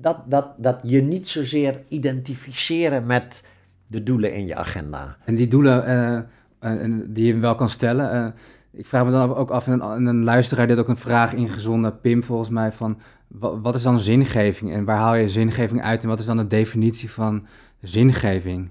Dat, 0.00 0.18
dat, 0.26 0.46
dat 0.56 0.80
je 0.82 1.02
niet 1.02 1.28
zozeer 1.28 1.82
identificeren 1.88 3.06
met 3.06 3.46
de 3.86 4.02
doelen 4.02 4.34
in 4.34 4.46
je 4.46 4.54
agenda. 4.56 5.16
En 5.24 5.34
die 5.34 5.48
doelen 5.48 5.84
eh, 5.86 6.16
eh, 6.58 6.92
die 7.06 7.26
je 7.26 7.38
wel 7.38 7.54
kan 7.54 7.70
stellen. 7.70 8.12
eh, 8.12 8.32
ik 8.70 8.86
vraag 8.86 9.04
me 9.04 9.10
dan 9.10 9.34
ook 9.34 9.50
af, 9.50 9.66
en 9.66 9.72
een, 9.72 9.80
en 9.82 10.06
een 10.06 10.24
luisteraar 10.24 10.66
dit 10.66 10.78
ook 10.78 10.88
een 10.88 10.96
vraag 10.96 11.32
ingezonden, 11.34 12.00
Pim 12.00 12.22
volgens 12.22 12.48
mij, 12.50 12.72
van 12.72 12.98
wa- 13.26 13.60
wat 13.60 13.74
is 13.74 13.82
dan 13.82 14.00
zingeving 14.00 14.72
en 14.72 14.84
waar 14.84 14.96
haal 14.96 15.14
je 15.14 15.28
zingeving 15.28 15.82
uit 15.82 16.02
en 16.02 16.08
wat 16.08 16.18
is 16.18 16.26
dan 16.26 16.36
de 16.36 16.46
definitie 16.46 17.10
van 17.10 17.46
zingeving? 17.80 18.70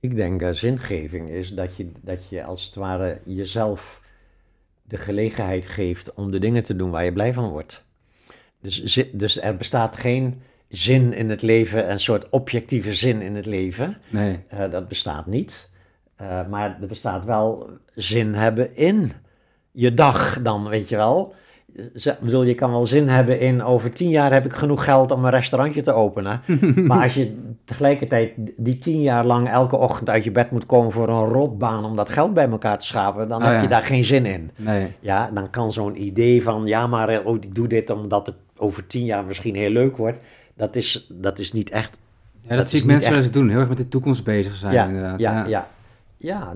Ik 0.00 0.14
denk 0.16 0.40
dat 0.40 0.56
zingeving 0.56 1.28
is 1.28 1.54
dat 1.54 1.76
je, 1.76 1.90
dat 2.00 2.28
je 2.28 2.44
als 2.44 2.64
het 2.66 2.74
ware 2.74 3.20
jezelf 3.24 4.02
de 4.82 4.96
gelegenheid 4.96 5.66
geeft 5.66 6.14
om 6.14 6.30
de 6.30 6.38
dingen 6.38 6.62
te 6.62 6.76
doen 6.76 6.90
waar 6.90 7.04
je 7.04 7.12
blij 7.12 7.32
van 7.32 7.48
wordt. 7.48 7.84
Dus, 8.60 9.06
dus 9.12 9.40
er 9.40 9.56
bestaat 9.56 9.96
geen 9.96 10.42
zin 10.68 11.12
in 11.12 11.30
het 11.30 11.42
leven, 11.42 11.90
een 11.90 12.00
soort 12.00 12.28
objectieve 12.28 12.92
zin 12.92 13.20
in 13.20 13.34
het 13.34 13.46
leven. 13.46 13.96
Nee, 14.10 14.38
Eh, 14.48 14.70
dat 14.70 14.88
bestaat 14.88 15.26
niet. 15.26 15.70
Eh, 16.16 16.46
maar 16.46 16.78
er 16.80 16.86
bestaat 16.86 17.24
wel 17.24 17.68
zin 17.94 18.34
hebben 18.34 18.76
in 18.76 19.12
je 19.72 19.94
dag 19.94 20.42
dan, 20.42 20.68
weet 20.68 20.88
je 20.88 20.96
wel. 20.96 21.34
Bedoel, 22.20 22.42
je 22.42 22.54
kan 22.54 22.70
wel 22.70 22.86
zin 22.86 23.08
hebben 23.08 23.40
in 23.40 23.62
over 23.62 23.92
tien 23.92 24.08
jaar 24.08 24.32
heb 24.32 24.44
ik 24.44 24.52
genoeg 24.52 24.84
geld 24.84 25.10
om 25.10 25.24
een 25.24 25.30
restaurantje 25.30 25.82
te 25.82 25.92
openen. 25.92 26.40
maar 26.88 27.02
als 27.02 27.14
je 27.14 27.38
tegelijkertijd 27.64 28.32
die 28.56 28.78
tien 28.78 29.02
jaar 29.02 29.24
lang 29.24 29.48
elke 29.48 29.76
ochtend 29.76 30.10
uit 30.10 30.24
je 30.24 30.30
bed 30.30 30.50
moet 30.50 30.66
komen 30.66 30.92
voor 30.92 31.08
een 31.08 31.28
rotbaan 31.28 31.84
om 31.84 31.96
dat 31.96 32.08
geld 32.08 32.34
bij 32.34 32.48
elkaar 32.48 32.78
te 32.78 32.86
schapen, 32.86 33.28
dan 33.28 33.40
Oh 33.40 33.46
heb 33.46 33.54
ja. 33.54 33.62
je 33.62 33.68
daar 33.68 33.82
geen 33.82 34.04
zin 34.04 34.26
in. 34.26 34.50
nee. 34.56 34.92
Ja, 35.00 35.30
dan 35.34 35.50
kan 35.50 35.72
zo'n 35.72 36.02
idee 36.02 36.42
van, 36.42 36.66
ja, 36.66 36.86
maar 36.86 37.08
eh, 37.08 37.26
oh, 37.26 37.36
ik 37.36 37.54
doe 37.54 37.68
dit 37.68 37.90
omdat 37.90 38.26
het 38.26 38.36
over 38.56 38.86
tien 38.86 39.04
jaar 39.04 39.24
misschien 39.24 39.54
heel 39.54 39.70
leuk 39.70 39.96
wordt. 39.96 40.20
Dat 40.54 40.76
is, 40.76 41.06
dat 41.12 41.38
is 41.38 41.52
niet 41.52 41.70
echt 41.70 41.98
Ja, 42.40 42.48
dat, 42.48 42.58
Dat 42.58 42.68
zie 42.70 42.80
ik 42.80 42.86
mensen 42.86 43.12
wel 43.12 43.20
eens 43.20 43.30
doen, 43.30 43.48
heel 43.48 43.58
erg 43.58 43.68
met 43.68 43.78
de 43.78 43.88
toekomst 43.88 44.24
bezig 44.24 44.56
zijn 44.56 44.72
ja, 44.72 44.86
inderdaad. 44.86 45.20
Ja, 45.20 45.32
ja. 45.32 45.46
Ja, 45.46 45.68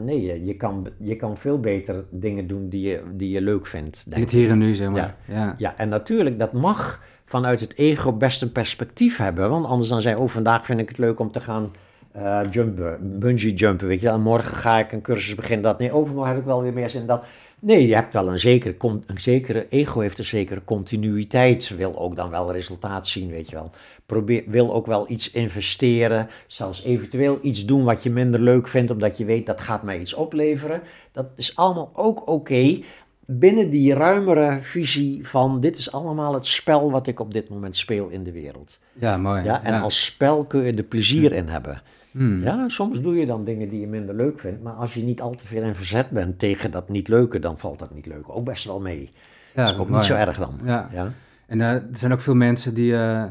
nee, 0.00 0.22
je- 0.22 0.44
je 0.44 0.54
kan, 0.56 0.86
je 0.98 1.16
kan 1.16 1.36
veel 1.38 1.60
beter 1.60 2.04
dingen 2.10 2.46
doen 2.46 2.68
die 2.68 2.88
je, 2.88 3.02
die 3.12 3.30
je 3.30 3.40
leuk 3.40 3.66
vindt. 3.66 4.02
In 4.04 4.10
Denk 4.10 4.22
het 4.22 4.32
ik. 4.32 4.38
hier 4.38 4.50
en 4.50 4.58
nu, 4.58 4.74
zeg 4.74 4.88
maar. 4.88 5.16
Ja. 5.26 5.34
Ja. 5.34 5.54
Ja, 5.58 5.76
en 5.76 5.88
natuurlijk, 5.88 6.38
dat 6.38 6.52
mag 6.52 7.02
vanuit 7.24 7.60
het 7.60 7.76
ego 7.76 8.12
best 8.12 8.42
een 8.42 8.52
perspectief 8.52 9.16
hebben. 9.16 9.50
Want 9.50 9.66
anders 9.66 9.88
dan 9.88 10.02
zei 10.02 10.16
oh, 10.16 10.28
vandaag 10.28 10.66
vind 10.66 10.80
ik 10.80 10.88
het 10.88 10.98
leuk 10.98 11.18
om 11.18 11.30
te 11.30 11.40
gaan 11.40 11.70
eh, 12.12 12.40
jumpen, 12.50 13.18
bungee 13.18 13.54
jumpen, 13.54 13.86
weet 13.86 14.00
je 14.00 14.06
wel. 14.06 14.14
En 14.14 14.20
morgen 14.22 14.56
ga 14.56 14.78
ik 14.78 14.92
een 14.92 15.00
cursus 15.02 15.34
beginnen, 15.34 15.62
dat. 15.62 15.78
Nee, 15.78 15.92
overmorgen 15.92 16.30
heb 16.32 16.40
ik 16.40 16.46
wel 16.46 16.62
weer 16.62 16.72
meer 16.72 16.90
zin 16.90 17.00
in 17.00 17.06
dat. 17.06 17.24
Nee, 17.62 17.86
je 17.86 17.94
hebt 17.94 18.12
wel 18.12 18.28
een 18.28 18.38
zekere, 18.38 18.74
een 19.06 19.20
zekere, 19.20 19.66
ego 19.68 20.00
heeft 20.00 20.18
een 20.18 20.24
zekere 20.24 20.64
continuïteit, 20.64 21.76
wil 21.76 21.98
ook 21.98 22.16
dan 22.16 22.30
wel 22.30 22.52
resultaat 22.52 23.06
zien, 23.06 23.30
weet 23.30 23.50
je 23.50 23.56
wel. 23.56 23.70
Probeer, 24.10 24.44
wil 24.46 24.72
ook 24.72 24.86
wel 24.86 25.10
iets 25.10 25.30
investeren, 25.30 26.28
zelfs 26.46 26.84
eventueel 26.84 27.38
iets 27.42 27.64
doen 27.64 27.84
wat 27.84 28.02
je 28.02 28.10
minder 28.10 28.40
leuk 28.40 28.68
vindt, 28.68 28.90
omdat 28.90 29.18
je 29.18 29.24
weet 29.24 29.46
dat 29.46 29.60
gaat 29.60 29.82
mij 29.82 30.00
iets 30.00 30.14
opleveren. 30.14 30.80
Dat 31.12 31.26
is 31.36 31.56
allemaal 31.56 31.90
ook 31.94 32.28
oké, 32.28 32.78
binnen 33.26 33.70
die 33.70 33.94
ruimere 33.94 34.58
visie 34.60 35.28
van 35.28 35.60
dit 35.60 35.78
is 35.78 35.92
allemaal 35.92 36.34
het 36.34 36.46
spel 36.46 36.90
wat 36.90 37.06
ik 37.06 37.20
op 37.20 37.32
dit 37.32 37.48
moment 37.48 37.76
speel 37.76 38.08
in 38.08 38.24
de 38.24 38.32
wereld. 38.32 38.78
Ja, 38.92 39.16
mooi. 39.16 39.44
Ja, 39.44 39.62
en 39.62 39.80
als 39.80 40.04
spel 40.04 40.44
kun 40.44 40.62
je 40.62 40.72
er 40.72 40.82
plezier 40.82 41.32
in 41.32 41.48
hebben. 41.48 41.82
Hmm. 42.10 42.42
Ja, 42.42 42.68
soms 42.68 43.00
doe 43.00 43.16
je 43.16 43.26
dan 43.26 43.44
dingen 43.44 43.68
die 43.68 43.80
je 43.80 43.86
minder 43.86 44.14
leuk 44.14 44.40
vindt, 44.40 44.62
maar 44.62 44.72
als 44.72 44.94
je 44.94 45.02
niet 45.02 45.20
al 45.20 45.34
te 45.34 45.46
veel 45.46 45.62
in 45.62 45.74
verzet 45.74 46.10
bent 46.10 46.38
tegen 46.38 46.70
dat 46.70 46.88
niet 46.88 47.08
leuke, 47.08 47.38
dan 47.38 47.58
valt 47.58 47.78
dat 47.78 47.94
niet 47.94 48.06
leuk 48.06 48.28
ook 48.28 48.44
best 48.44 48.64
wel 48.64 48.80
mee. 48.80 49.10
Ja, 49.54 49.64
dat 49.64 49.74
is 49.74 49.80
ook 49.80 49.88
mooi. 49.88 50.00
niet 50.00 50.08
zo 50.08 50.16
erg 50.16 50.38
dan. 50.38 50.60
Ja. 50.64 50.88
Ja. 50.92 51.12
En 51.46 51.60
eh, 51.60 51.72
er 51.72 51.88
zijn 51.92 52.12
ook 52.12 52.20
veel 52.20 52.34
mensen 52.34 52.74
die 52.74 52.96
eh, 52.96 53.24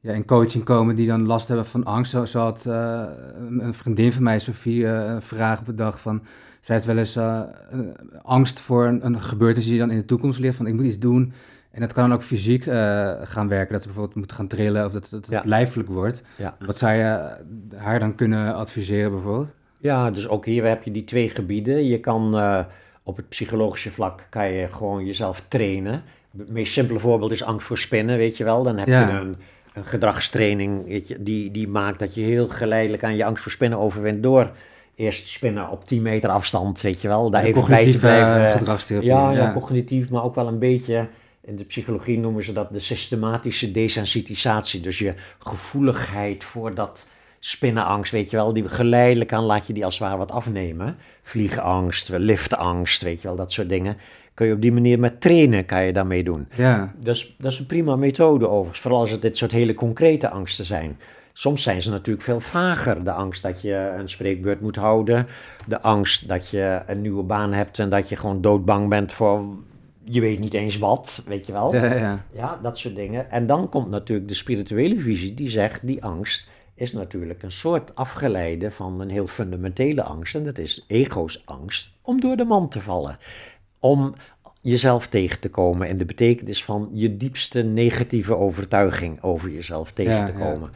ja, 0.00 0.12
in 0.12 0.24
coaching 0.24 0.64
komen 0.64 0.94
die 0.94 1.06
dan 1.06 1.26
last 1.26 1.48
hebben 1.48 1.66
van 1.66 1.84
angst. 1.84 2.10
Zo, 2.10 2.24
zo 2.24 2.38
had 2.40 2.66
eh, 2.66 3.04
een 3.58 3.74
vriendin 3.74 4.12
van 4.12 4.22
mij, 4.22 4.38
Sofie, 4.40 4.86
eh, 4.86 5.12
een 5.12 5.22
vraag 5.22 5.60
op 5.60 5.66
de 5.66 5.74
dag 5.74 6.00
van... 6.00 6.22
Zij 6.60 6.74
heeft 6.74 6.86
wel 6.88 6.98
eens 6.98 7.16
eh, 7.16 7.42
angst 8.22 8.60
voor 8.60 8.86
een, 8.86 9.06
een 9.06 9.20
gebeurtenis 9.20 9.68
die 9.68 9.78
dan 9.78 9.90
in 9.90 9.96
de 9.96 10.04
toekomst 10.04 10.38
ligt. 10.38 10.56
Van 10.56 10.66
ik 10.66 10.74
moet 10.74 10.84
iets 10.84 10.98
doen. 10.98 11.32
En 11.70 11.80
dat 11.80 11.92
kan 11.92 12.08
dan 12.08 12.18
ook 12.18 12.22
fysiek 12.24 12.62
gaan 13.22 13.48
werken. 13.48 13.72
Dat 13.72 13.80
ze 13.82 13.86
bijvoorbeeld 13.86 14.16
moeten 14.16 14.36
gaan 14.36 14.46
trillen 14.46 14.84
of 14.86 14.92
dat, 14.92 15.02
dat 15.10 15.26
het 15.26 15.30
Ja. 15.30 15.42
lijfelijk 15.44 15.88
wordt. 15.88 16.22
Ja. 16.36 16.56
Wat 16.66 16.78
zou 16.78 16.92
je 16.92 17.36
haar 17.76 17.98
dan 18.00 18.14
kunnen 18.14 18.54
adviseren 18.54 19.10
bijvoorbeeld? 19.10 19.54
ja, 19.80 20.10
dus 20.10 20.28
ook 20.28 20.44
hier 20.44 20.64
heb 20.66 20.82
je 20.82 20.90
die 20.90 21.04
twee 21.04 21.28
gebieden. 21.28 21.86
Je 21.86 22.00
kan 22.00 22.34
op 23.02 23.16
het 23.16 23.28
psychologische 23.28 23.90
vlak 23.90 24.26
kan 24.30 24.50
je 24.52 24.68
gewoon 24.68 25.06
jezelf 25.06 25.44
trainen. 25.48 26.02
Het 26.38 26.50
meest 26.50 26.72
simpele 26.72 26.98
voorbeeld 26.98 27.32
is 27.32 27.42
angst 27.44 27.66
voor 27.66 27.78
spinnen, 27.78 28.16
weet 28.16 28.36
je 28.36 28.44
wel. 28.44 28.62
Dan 28.62 28.78
heb 28.78 28.88
Ja. 28.88 29.08
je 29.08 29.18
een 29.18 29.36
gedragstraining 29.84 30.86
weet 30.86 31.08
je, 31.08 31.22
die, 31.22 31.50
die 31.50 31.68
maakt 31.68 31.98
dat 31.98 32.14
je 32.14 32.22
heel 32.22 32.48
geleidelijk 32.48 33.04
aan 33.04 33.16
je 33.16 33.24
angst 33.24 33.42
voor 33.42 33.52
spinnen 33.52 33.78
overwint 33.78 34.22
door 34.22 34.50
eerst 34.98 35.28
spinnen 35.28 35.70
op 35.70 35.84
10 35.84 36.02
meter 36.02 36.30
afstand, 36.30 36.80
weet 36.80 37.00
je 37.00 37.08
wel. 37.08 37.30
Daar 37.30 37.44
even 37.44 37.66
bij 37.66 37.90
te 37.90 37.98
blijven. 37.98 38.58
gedragstherapie. 38.58 39.10
Ja, 39.10 39.30
ja, 39.30 39.52
cognitief, 39.52 40.10
maar 40.10 40.22
ook 40.22 40.34
wel 40.34 40.46
een 40.46 40.58
beetje. 40.58 41.08
In 41.40 41.56
de 41.56 41.64
psychologie 41.64 42.18
noemen 42.18 42.42
ze 42.42 42.52
dat 42.52 42.72
de 42.72 42.80
systematische 42.80 43.70
desensitisatie. 43.70 44.80
Dus 44.80 44.98
je 44.98 45.14
gevoeligheid 45.38 46.44
voor 46.44 46.74
dat 46.74 47.08
spinnenangst, 47.40 48.12
weet 48.12 48.30
je 48.30 48.36
wel. 48.36 48.52
Die 48.52 48.68
geleidelijk 48.68 49.32
aan 49.32 49.44
laat 49.44 49.66
je 49.66 49.72
die 49.72 49.84
als 49.84 49.98
het 49.98 50.02
ware 50.02 50.18
wat 50.18 50.30
afnemen. 50.30 50.96
Vliegenangst, 51.22 52.08
liftangst, 52.08 53.02
weet 53.02 53.20
je 53.20 53.28
wel, 53.28 53.36
dat 53.36 53.52
soort 53.52 53.68
dingen. 53.68 53.96
Kun 54.38 54.46
je 54.46 54.52
op 54.52 54.62
die 54.62 54.72
manier 54.72 54.98
met 54.98 55.20
trainen, 55.20 55.64
kan 55.64 55.84
je 55.84 55.92
daarmee 55.92 56.24
doen. 56.24 56.48
ja. 56.56 56.92
Dus 57.00 57.34
dat 57.38 57.52
is 57.52 57.58
een 57.58 57.66
prima 57.66 57.96
methode 57.96 58.48
overigens, 58.48 58.80
vooral 58.80 59.00
als 59.00 59.10
het 59.10 59.22
dit 59.22 59.36
soort 59.36 59.50
hele 59.50 59.74
concrete 59.74 60.28
angsten 60.28 60.64
zijn. 60.64 60.98
Soms 61.32 61.62
zijn 61.62 61.82
ze 61.82 61.90
natuurlijk 61.90 62.24
veel 62.24 62.40
vager. 62.40 63.04
De 63.04 63.12
angst 63.12 63.42
dat 63.42 63.60
je 63.60 63.94
een 63.98 64.08
spreekbeurt 64.08 64.60
moet 64.60 64.76
houden. 64.76 65.26
De 65.68 65.80
angst 65.80 66.28
dat 66.28 66.48
je 66.48 66.82
een 66.86 67.00
nieuwe 67.00 67.22
baan 67.22 67.52
hebt 67.52 67.78
en 67.78 67.88
dat 67.88 68.08
je 68.08 68.16
gewoon 68.16 68.40
doodbang 68.40 68.88
bent 68.88 69.12
voor 69.12 69.44
je 70.04 70.20
weet 70.20 70.38
niet 70.38 70.54
eens 70.54 70.78
wat, 70.78 71.24
weet 71.26 71.46
je 71.46 71.52
wel. 71.52 71.74
Ja, 71.74 71.94
ja. 71.94 72.24
Ja, 72.32 72.58
dat 72.62 72.78
soort 72.78 72.96
dingen. 72.96 73.30
En 73.30 73.46
dan 73.46 73.68
komt 73.68 73.90
natuurlijk 73.90 74.28
de 74.28 74.34
spirituele 74.34 75.00
visie 75.00 75.34
die 75.34 75.50
zegt, 75.50 75.86
die 75.86 76.04
angst 76.04 76.48
is 76.74 76.92
natuurlijk 76.92 77.42
een 77.42 77.52
soort 77.52 77.94
afgeleide 77.94 78.70
van 78.70 79.00
een 79.00 79.10
heel 79.10 79.26
fundamentele 79.26 80.02
angst. 80.02 80.34
En 80.34 80.44
dat 80.44 80.58
is 80.58 80.84
ego's 80.86 81.42
angst 81.44 81.90
om 82.02 82.20
door 82.20 82.36
de 82.36 82.44
man 82.44 82.68
te 82.68 82.80
vallen. 82.80 83.18
Om 83.78 84.14
jezelf 84.60 85.06
tegen 85.06 85.40
te 85.40 85.48
komen 85.48 85.88
in 85.88 85.98
de 85.98 86.04
betekenis 86.04 86.64
van 86.64 86.88
je 86.92 87.16
diepste 87.16 87.62
negatieve 87.62 88.36
overtuiging 88.36 89.22
over 89.22 89.50
jezelf 89.50 89.92
tegen 89.92 90.12
Ja, 90.12 90.24
te 90.24 90.32
ja. 90.32 90.38
komen. 90.38 90.70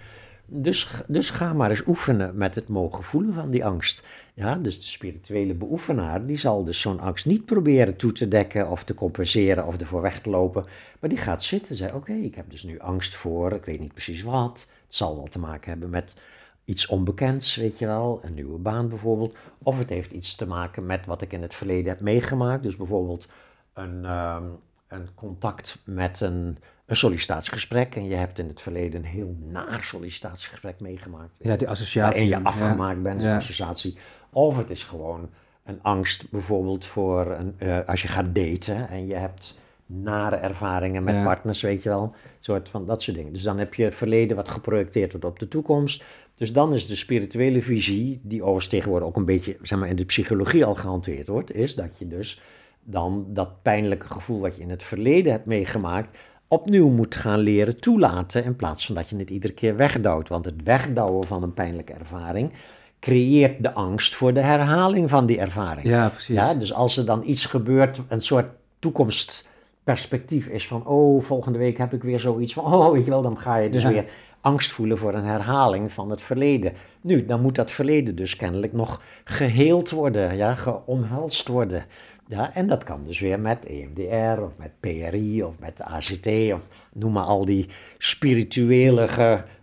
Dus, 0.47 0.91
dus 1.07 1.31
ga 1.31 1.53
maar 1.53 1.71
eens 1.71 1.87
oefenen 1.87 2.37
met 2.37 2.55
het 2.55 2.69
mogen 2.69 3.05
voelen 3.05 3.35
van 3.35 3.51
die 3.51 3.65
angst. 3.65 4.07
Ja, 4.35 4.55
dus 4.55 4.77
de 4.77 4.87
spirituele 4.87 5.55
beoefenaar, 5.55 6.27
die 6.27 6.39
zal 6.39 6.65
dus 6.65 6.81
zo'n 6.81 7.01
angst 7.01 7.27
niet 7.27 7.45
proberen 7.45 7.97
toe 7.97 8.13
te 8.13 8.29
dekken 8.29 8.71
of 8.71 8.85
te 8.85 8.95
compenseren 8.95 9.67
of 9.67 9.81
ervoor 9.81 10.01
weg 10.01 10.21
te 10.21 10.31
lopen. 10.31 10.65
Maar 11.01 11.11
die 11.11 11.19
gaat 11.19 11.43
zitten 11.43 11.71
en 11.71 11.77
zegt, 11.77 11.95
oké, 11.95 12.13
ik 12.13 12.35
heb 12.35 12.51
dus 12.51 12.63
nu 12.63 12.79
angst 12.79 13.15
voor, 13.15 13.53
ik 13.53 13.65
weet 13.65 13.81
niet 13.81 13.93
precies 13.93 14.23
wat. 14.23 14.67
Het 14.87 14.95
zal 14.95 15.17
wel 15.17 15.27
te 15.27 15.39
maken 15.39 15.71
hebben 15.71 15.91
met 15.91 16.17
iets 16.73 16.87
onbekends, 16.87 17.57
weet 17.57 17.79
je 17.79 17.87
wel, 17.87 18.21
een 18.23 18.35
nieuwe 18.35 18.59
baan 18.59 18.89
bijvoorbeeld. 18.89 19.35
Of 19.63 19.79
het 19.79 19.89
heeft 19.91 20.13
iets 20.13 20.35
te 20.35 20.47
maken 20.47 20.87
met 20.87 21.07
wat 21.07 21.23
ik 21.23 21.33
in 21.33 21.43
het 21.43 21.55
verleden 21.55 21.89
heb 21.93 22.01
meegemaakt. 22.01 22.63
Dus 22.63 22.77
bijvoorbeeld 22.77 23.29
een, 23.75 24.05
ehm, 24.05 24.45
een 24.89 25.09
contact 25.15 25.79
met 25.85 26.21
een, 26.21 26.59
een 26.87 26.97
sollicitatiegesprek. 26.97 27.95
En 27.97 28.05
je 28.09 28.15
hebt 28.15 28.39
in 28.39 28.49
het 28.49 28.61
verleden 28.61 29.01
een 29.01 29.07
heel 29.11 29.37
naar 29.45 29.83
sollicitatiegesprek 29.85 30.81
meegemaakt. 30.81 31.37
ja, 31.39 31.57
die 31.57 31.69
associatie. 31.69 32.01
waarin 32.21 32.25
je 32.37 32.43
ja. 32.43 32.51
afgemaakt 32.51 33.03
bent, 33.03 33.21
Ja. 33.23 33.37
associatie. 33.37 33.97
Of 34.31 34.57
het 34.57 34.71
is 34.71 34.85
gewoon 34.85 35.31
een 35.65 35.79
angst 35.83 36.31
bijvoorbeeld 36.31 36.85
voor 36.85 37.27
een, 37.31 37.55
eh, 37.59 37.79
als 37.87 38.03
je 38.03 38.09
gaat 38.09 38.35
daten 38.35 38.89
en 38.89 39.07
je 39.07 39.15
hebt 39.15 39.61
nare 39.87 40.37
ervaringen 40.37 41.05
met 41.05 41.15
Ja. 41.15 41.23
partners, 41.23 41.61
weet 41.61 41.83
je 41.83 41.89
wel. 41.89 42.03
Een 42.03 42.13
soort 42.41 42.69
van 42.69 42.87
dat 42.87 43.03
soort 43.03 43.17
dingen. 43.17 43.33
Dus 43.33 43.43
dan 43.43 43.59
heb 43.59 43.75
je 43.75 43.85
het 43.85 43.95
verleden 43.95 44.37
wat 44.37 44.49
geprojecteerd 44.49 45.11
wordt 45.13 45.27
op 45.27 45.39
de 45.39 45.49
toekomst. 45.49 46.05
Dus 46.37 46.53
dan 46.53 46.73
is 46.75 46.87
de 46.87 46.97
spirituele 46.97 47.63
visie, 47.63 48.21
die 48.23 48.41
overigens 48.41 48.69
tegenwoordig 48.69 49.09
ook 49.09 49.17
een 49.17 49.25
beetje 49.25 49.57
zeg 49.63 49.79
maar, 49.79 49.89
in 49.89 49.97
de 49.97 50.05
psychologie 50.05 50.65
al 50.65 50.75
gehanteerd 50.75 51.29
wordt, 51.29 51.55
is 51.55 51.75
dat 51.75 51.91
je 51.99 52.09
dus 52.09 52.43
dan 52.85 53.27
dat 53.29 53.63
pijnlijke 53.63 54.07
gevoel 54.11 54.41
wat 54.41 54.57
je 54.57 54.63
in 54.63 54.71
het 54.71 54.83
verleden 54.83 55.33
hebt 55.33 55.47
meegemaakt, 55.47 56.19
opnieuw 56.49 56.89
moet 56.89 57.15
gaan 57.15 57.39
leren 57.39 57.81
toelaten 57.81 58.45
in 58.45 58.57
plaats 58.57 58.87
van 58.87 58.95
dat 58.95 59.09
je 59.09 59.17
het 59.17 59.31
iedere 59.31 59.53
keer 59.53 59.77
wegdouwt. 59.77 60.29
Want 60.29 60.45
het 60.45 60.63
wegdouwen 60.65 61.27
van 61.27 61.43
een 61.43 61.55
pijnlijke 61.55 61.93
ervaring 61.93 62.53
creëert 63.01 63.63
de 63.63 63.73
angst 63.73 64.15
voor 64.15 64.33
de 64.33 64.41
herhaling 64.41 65.11
van 65.11 65.27
die 65.27 65.39
ervaring. 65.39 65.89
Ja, 65.89 66.09
precies. 66.09 66.37
Ja, 66.37 66.55
dus 66.55 66.73
als 66.73 66.97
er 66.97 67.05
dan 67.05 67.23
iets 67.25 67.47
gebeurt, 67.47 68.01
een 68.09 68.21
soort 68.21 68.51
toekomstperspectief 68.79 70.47
is 70.47 70.67
van, 70.67 70.87
oh, 70.87 71.23
volgende 71.23 71.59
week 71.59 71.79
heb 71.79 71.93
ik 71.93 72.03
weer 72.03 72.21
zoiets 72.21 72.53
van, 72.53 72.65
oh, 72.65 72.93
weet 72.93 73.05
je 73.05 73.11
wel, 73.11 73.23
dan 73.23 73.39
ga 73.39 73.57
je 73.57 73.71
dus 73.71 73.83
Ja. 73.83 73.89
weer 73.89 74.05
angst 74.43 74.73
voelen 74.73 74.99
voor 74.99 75.15
een 75.15 75.25
herhaling 75.25 75.93
van 75.93 76.11
het 76.11 76.23
verleden. 76.23 76.73
Nu, 77.01 77.27
dan 77.27 77.41
moet 77.41 77.55
dat 77.55 77.71
verleden 77.71 78.17
dus 78.17 78.37
kennelijk 78.37 78.73
nog 78.73 79.03
geheeld 79.25 79.91
worden, 79.91 80.37
ja, 80.37 80.55
geomhelst 80.55 81.49
worden. 81.49 81.85
Ja, 82.27 82.55
en 82.55 82.67
dat 82.67 82.85
kan 82.85 83.05
dus 83.07 83.21
weer 83.21 83.41
met 83.41 83.67
EMDR 83.67 84.41
of 84.41 84.53
met 84.57 84.71
PRI 84.81 85.43
of 85.43 85.55
met 85.59 85.83
ACT 85.83 86.27
of 86.27 86.69
noem 86.93 87.13
maar 87.13 87.25
al 87.25 87.45
die 87.45 87.69
spirituele 87.99 89.09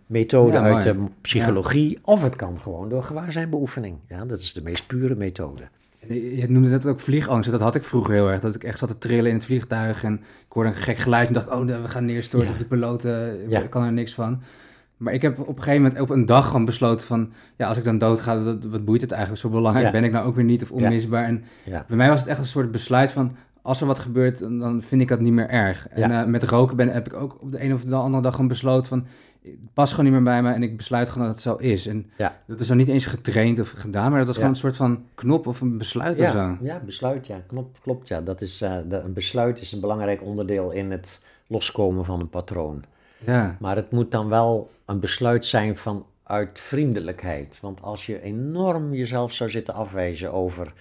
methoden 0.06 0.64
Ja, 0.64 0.74
uit 0.74 0.84
de 0.84 0.96
psychologie. 1.22 2.00
Of 2.04 2.24
het 2.24 2.36
kan 2.36 2.60
gewoon 2.60 2.90
door 2.90 3.04
gewaarzijnbeoefening. 3.04 3.98
Ja, 4.08 4.26
dat 4.26 4.40
is 4.40 4.54
de 4.54 4.62
meest 4.62 4.88
pure 4.88 5.16
methode. 5.16 5.64
Je 6.08 6.46
noemde 6.50 6.70
net 6.70 6.86
ook 6.86 7.00
vliegangst. 7.00 7.52
Dat 7.52 7.60
had 7.60 7.76
ik 7.76 7.84
vroeger 7.84 8.14
heel 8.14 8.30
erg. 8.30 8.40
Dat 8.40 8.56
ik 8.56 8.64
echt 8.64 8.78
zat 8.78 8.90
te 8.90 8.98
trillen 8.98 9.30
in 9.30 9.36
het 9.36 9.46
vliegtuig. 9.46 10.04
En 10.04 10.14
ik 10.46 10.52
hoorde 10.54 10.70
een 10.70 10.76
gek 10.76 10.98
geluid 10.98 11.28
en 11.28 11.34
dacht, 11.34 11.50
oh, 11.50 11.66
we 11.66 11.88
gaan 11.88 12.06
neerstorten. 12.06 12.48
Ja. 12.48 12.54
Of 12.54 12.60
de 12.60 12.66
piloot, 12.66 13.06
eh, 13.06 13.62
ik 13.64 13.70
kan 13.70 13.84
er 13.84 13.92
niks 13.92 14.14
van. 14.14 14.42
Maar 15.00 15.14
ik 15.14 15.22
heb 15.22 15.40
op 15.40 15.48
een 15.58 15.64
gegeven 15.64 15.82
moment 15.82 16.02
op 16.02 16.10
een 16.10 16.26
dag 16.26 16.48
gewoon 16.48 16.66
besloten 16.66 17.08
van... 17.08 17.32
Ja, 17.58 17.68
als 17.68 17.78
ik 17.78 17.84
dan 17.84 17.98
dood 17.98 18.20
ga, 18.20 18.44
dat, 18.44 18.64
wat 18.66 18.86
boeit 18.86 19.02
het 19.02 19.12
eigenlijk? 19.12 19.42
Zo 19.42 19.50
belangrijk 19.50 19.86
Ja. 19.86 19.92
ben 19.92 20.04
ik 20.04 20.12
nou 20.12 20.28
ook 20.28 20.36
weer 20.36 20.44
niet 20.44 20.64
of 20.64 20.72
onmisbaar. 20.72 21.24
En 21.26 21.44
bij 21.88 21.98
mij 21.98 22.10
was 22.10 22.20
het 22.20 22.30
echt 22.30 22.40
een 22.40 22.46
soort 22.46 22.72
besluit 22.72 23.12
van... 23.12 23.32
Als 23.62 23.82
er 23.82 23.88
wat 23.88 24.00
gebeurt, 24.00 24.40
dan- 24.40 24.82
vind 24.84 25.02
ik 25.02 25.08
dat 25.08 25.20
niet 25.20 25.34
meer 25.34 25.50
erg. 25.50 25.88
En 25.88 26.12
eh, 26.12 26.26
met 26.26 26.44
roken 26.44 26.76
ben, 26.76 26.88
heb 26.90 27.08
ik 27.08 27.14
ook 27.14 27.38
op 27.42 27.52
de 27.52 27.64
een 27.64 27.74
of 27.74 27.84
de 27.84 27.96
andere 27.96 28.24
dag 28.24 28.34
gewoon 28.34 28.48
besloten 28.48 28.88
van... 28.88 29.06
Het 29.44 29.74
past 29.74 29.90
gewoon 29.94 30.06
niet 30.06 30.14
meer 30.14 30.24
bij 30.34 30.42
me 30.44 30.54
en 30.54 30.64
ik 30.64 30.78
besluit 30.78 31.10
gewoon 31.10 31.28
dat 31.28 31.36
het 31.36 31.44
zo 31.44 31.56
is. 31.56 31.88
En 31.88 32.10
Ja. 32.18 32.38
dat 32.48 32.60
is 32.60 32.68
dan 32.68 32.78
niet 32.78 32.88
eens 32.88 33.06
getraind 33.06 33.60
of 33.60 33.74
gedaan, 33.78 34.10
maar 34.10 34.18
dat 34.18 34.28
was 34.28 34.36
Ja. 34.36 34.42
gewoon 34.42 34.56
een 34.56 34.62
soort 34.62 34.76
van 34.76 35.04
knop 35.16 35.48
of 35.48 35.62
een 35.62 35.78
besluit 35.78 36.20
of 36.20 36.26
Ja, 36.26 36.32
zo. 36.32 36.58
ja, 36.66 36.82
besluit, 36.86 37.28
ja. 37.28 37.42
Klopt, 37.48 37.80
klopt 37.82 38.08
ja. 38.08 38.22
Dat 38.22 38.42
is, 38.42 38.62
eh, 38.62 38.76
de- 38.90 38.98
een 39.00 39.14
besluit 39.14 39.62
is 39.62 39.72
een 39.72 39.80
belangrijk 39.80 40.24
onderdeel 40.24 40.72
in 40.72 40.92
het 40.92 41.22
loskomen 41.48 42.06
van 42.06 42.20
een 42.20 42.30
patroon. 42.30 42.84
Ja, 43.26 43.58
Maar 43.60 43.76
het 43.76 43.92
moet 43.92 44.12
dan 44.12 44.30
wel 44.30 44.70
een 44.86 45.00
besluit 45.00 45.46
zijn 45.46 45.78
vanuit 45.78 46.60
vriendelijkheid. 46.60 47.60
Want 47.62 47.82
als 47.82 48.06
je 48.06 48.22
enorm 48.22 48.94
jezelf 48.94 49.34
zou 49.34 49.50
zitten 49.50 49.74
afwijzen 49.74 50.34
over 50.34 50.74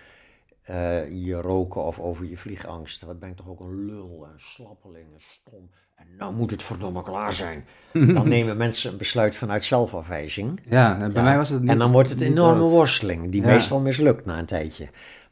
eh, 0.62 1.11
je 1.26 1.34
roken 1.34 1.84
of 1.84 2.01
over 2.01 2.24
je 2.24 2.36
vliegangst. 2.36 3.03
Wat 3.03 3.18
ben 3.18 3.28
ik 3.28 3.36
toch 3.36 3.49
ook 3.49 3.61
een 3.61 3.84
lul, 3.84 4.26
een 4.32 4.41
slappeling, 4.41 5.07
een 5.14 5.20
stom. 5.30 5.70
En 5.95 6.07
nou 6.18 6.34
moet 6.34 6.51
het 6.51 6.62
verdomme 6.62 7.03
klaar 7.03 7.32
zijn. 7.32 7.64
Dan 8.14 8.28
nemen 8.28 8.57
mensen 8.57 8.91
een 8.93 8.99
besluit 8.99 9.36
vanuit 9.36 9.64
zelfafwijzing. 9.64 10.61
Ja, 10.64 10.93
en 10.93 10.99
bij 10.99 11.22
Ja, 11.22 11.28
mij 11.28 11.36
was 11.36 11.49
het 11.49 11.61
niet. 11.61 11.70
En 11.70 11.78
dan 11.78 11.93
wordt 11.93 12.09
het 12.11 12.20
een 12.20 12.26
enorme 12.26 12.62
worsteling, 12.62 13.30
die 13.30 13.41
Ja. 13.43 13.47
meestal 13.47 13.80
mislukt 13.80 14.24
na 14.24 14.39
een 14.39 14.47
tijdje. 14.47 14.89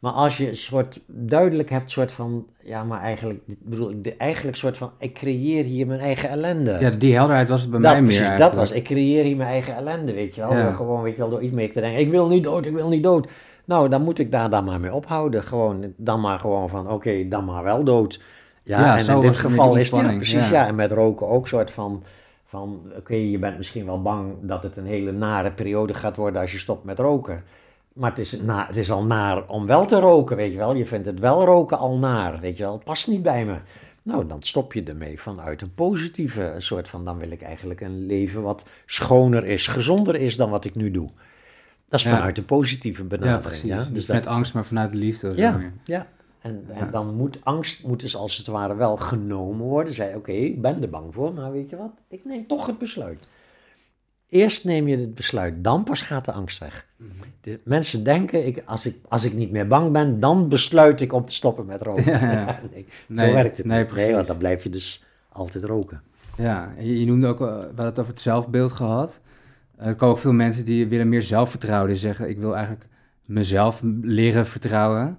Maar 0.06 0.14
als 0.14 0.36
je 0.36 0.48
een 0.48 0.56
soort 0.56 1.00
duidelijk 1.06 1.70
hebt, 1.70 1.90
soort 1.90 2.12
van, 2.12 2.46
ja, 2.62 2.84
maar 2.84 3.00
eigenlijk, 3.00 3.40
ik 3.46 3.56
bedoel, 3.64 4.02
de, 4.02 4.16
eigenlijk 4.16 4.56
soort 4.56 4.76
van, 4.76 4.90
ik 4.98 5.14
creëer 5.14 5.64
hier 5.64 5.86
mijn 5.86 6.00
eigen 6.00 6.28
ellende. 6.28 6.76
Ja, 6.80 6.90
die 6.90 7.14
helderheid 7.14 7.48
was 7.48 7.60
het 7.60 7.70
bij 7.70 7.80
dat, 7.80 7.92
mij 7.92 8.02
meer 8.02 8.16
precies, 8.16 8.38
dat 8.38 8.54
was, 8.54 8.70
ik 8.70 8.84
creëer 8.84 9.24
hier 9.24 9.36
mijn 9.36 9.48
eigen 9.48 9.74
ellende, 9.74 10.12
weet 10.12 10.34
je 10.34 10.40
wel. 10.40 10.52
Ja. 10.52 10.72
Gewoon, 10.72 11.02
weet 11.02 11.12
je 11.12 11.18
wel, 11.18 11.28
door 11.28 11.42
iets 11.42 11.52
mee 11.52 11.70
te 11.70 11.80
denken, 11.80 12.00
ik 12.00 12.10
wil 12.10 12.28
niet 12.28 12.44
dood, 12.44 12.66
ik 12.66 12.72
wil 12.72 12.88
niet 12.88 13.02
dood. 13.02 13.28
Nou, 13.64 13.88
dan 13.88 14.02
moet 14.02 14.18
ik 14.18 14.30
daar 14.30 14.50
dan 14.50 14.64
maar 14.64 14.80
mee 14.80 14.94
ophouden. 14.94 15.42
Gewoon, 15.42 15.92
dan 15.96 16.20
maar 16.20 16.38
gewoon 16.38 16.68
van, 16.68 16.90
oké, 16.90 17.28
dan 17.28 17.44
maar 17.44 17.62
wel 17.62 17.84
dood. 17.84 18.22
Ja, 18.62 18.80
Ja, 18.80 18.96
en 18.96 19.04
zo 19.04 19.20
in 19.20 19.26
dit 19.26 19.36
geval 19.36 19.76
is 19.76 19.90
het, 19.90 20.00
ja, 20.00 20.16
precies, 20.16 20.48
ja. 20.48 20.52
ja. 20.52 20.66
En 20.66 20.74
met 20.74 20.92
roken 20.92 21.28
ook 21.28 21.48
soort 21.48 21.70
van, 21.70 22.02
van 22.46 22.80
oké, 22.96 23.14
je 23.14 23.38
bent 23.38 23.56
misschien 23.56 23.86
wel 23.86 24.02
bang 24.02 24.34
dat 24.40 24.62
het 24.62 24.76
een 24.76 24.86
hele 24.86 25.12
nare 25.12 25.50
periode 25.50 25.94
gaat 25.94 26.16
worden 26.16 26.40
als 26.40 26.52
je 26.52 26.58
stopt 26.58 26.84
met 26.84 26.98
roken. 26.98 27.44
Maar 27.96 28.10
het 28.10 28.18
is, 28.18 28.40
na, 28.40 28.66
het 28.66 28.76
is 28.76 28.90
al 28.90 29.04
naar 29.04 29.48
om 29.48 29.66
wel 29.66 29.86
te 29.86 29.98
roken, 29.98 30.36
weet 30.36 30.52
je 30.52 30.58
wel. 30.58 30.74
Je 30.74 30.86
vindt 30.86 31.06
het 31.06 31.18
wel 31.18 31.44
roken 31.44 31.78
al 31.78 31.98
naar, 31.98 32.40
weet 32.40 32.56
je 32.56 32.62
wel. 32.62 32.72
Het 32.72 32.84
past 32.84 33.08
niet 33.08 33.22
bij 33.22 33.44
me. 33.44 33.56
Nou, 34.02 34.26
dan 34.26 34.42
stop 34.42 34.72
je 34.72 34.82
ermee 34.82 35.20
vanuit 35.20 35.62
een 35.62 35.74
positieve 35.74 36.54
soort 36.58 36.88
van... 36.88 37.04
dan 37.04 37.18
wil 37.18 37.30
ik 37.30 37.42
eigenlijk 37.42 37.80
een 37.80 38.06
leven 38.06 38.42
wat 38.42 38.66
schoner 38.86 39.44
is, 39.44 39.66
gezonder 39.66 40.14
is 40.14 40.36
dan 40.36 40.50
wat 40.50 40.64
ik 40.64 40.74
nu 40.74 40.90
doe. 40.90 41.08
Dat 41.88 42.00
is 42.00 42.06
Ja. 42.06 42.14
vanuit 42.16 42.38
een 42.38 42.44
positieve 42.44 43.04
benadering. 43.04 43.62
Ja, 43.62 43.84
Niet 43.84 43.94
Dus 43.94 44.06
met 44.06 44.24
dat- 44.24 44.32
angst, 44.32 44.54
maar 44.54 44.64
vanuit 44.64 44.92
de 44.92 44.98
liefde. 44.98 45.30
zo 45.30 45.36
Ja, 45.40 45.60
ja. 45.84 46.06
En, 46.40 46.64
en 46.68 46.78
Ja. 46.84 46.90
dan 46.90 47.14
moet 47.14 47.38
angst 47.42 47.86
moet 47.86 48.00
dus 48.00 48.16
als 48.16 48.36
het 48.36 48.46
ware 48.46 48.74
wel 48.74 48.96
genomen 48.96 49.66
worden. 49.66 49.94
Zei, 49.94 50.14
oké, 50.16 50.32
ik 50.32 50.60
ben 50.62 50.82
er 50.82 50.90
bang 50.90 51.14
voor, 51.14 51.32
maar 51.34 51.52
weet 51.52 51.70
je 51.70 51.76
wat? 51.76 51.90
Ik 52.08 52.24
neem 52.24 52.46
toch 52.46 52.66
het 52.66 52.78
besluit. 52.78 53.28
Eerst 54.28 54.64
neem 54.64 54.88
je 54.88 54.96
het 54.96 55.14
besluit, 55.14 55.64
dan 55.64 55.84
pas 55.84 56.02
gaat 56.02 56.24
de 56.24 56.32
angst 56.32 56.58
weg. 56.58 56.86
Mhm. 56.96 57.10
De 57.40 57.60
mensen 57.64 58.04
denken, 58.04 58.46
ik, 58.46 58.62
als, 58.64 58.86
ik, 58.86 58.96
als 59.08 59.24
ik 59.24 59.32
niet 59.32 59.50
meer 59.50 59.66
bang 59.66 59.92
ben, 59.92 60.20
dan 60.20 60.48
besluit 60.48 61.00
ik 61.00 61.12
om 61.12 61.26
te 61.26 61.34
stoppen 61.34 61.66
met 61.66 61.82
roken. 61.88 62.04
Ja, 62.12 62.30
ja. 62.32 62.60
nee, 62.72 62.86
Nee, 63.06 63.26
zo 63.28 63.34
werkt 63.34 63.56
het 63.56 63.66
nee, 63.66 63.78
niet. 63.78 63.86
precies. 63.86 64.06
Nee, 64.06 64.14
want 64.14 64.26
dan 64.26 64.36
blijf 64.38 64.62
je 64.62 64.70
dus 64.70 65.04
altijd 65.28 65.64
roken. 65.64 66.00
Ja, 66.36 66.72
je, 66.78 67.00
je 67.00 67.06
noemde 67.06 67.26
ook, 67.26 67.40
eh, 67.40 67.46
we 67.46 67.52
hadden 67.64 67.84
het 67.84 67.98
over 67.98 68.12
het 68.12 68.20
zelfbeeld 68.20 68.72
gehad. 68.72 69.20
Eh, 69.76 69.86
Er 69.86 69.94
komen 69.94 70.14
ook 70.14 70.20
veel 70.20 70.32
mensen 70.32 70.64
die 70.64 70.86
willen 70.88 71.08
meer 71.08 71.22
zelfvertrouwen. 71.22 71.88
Die 71.88 71.98
zeggen, 71.98 72.28
ik 72.28 72.38
wil 72.38 72.54
eigenlijk 72.56 72.86
mezelf 73.24 73.80
leren 74.02 74.46
vertrouwen. 74.46 75.18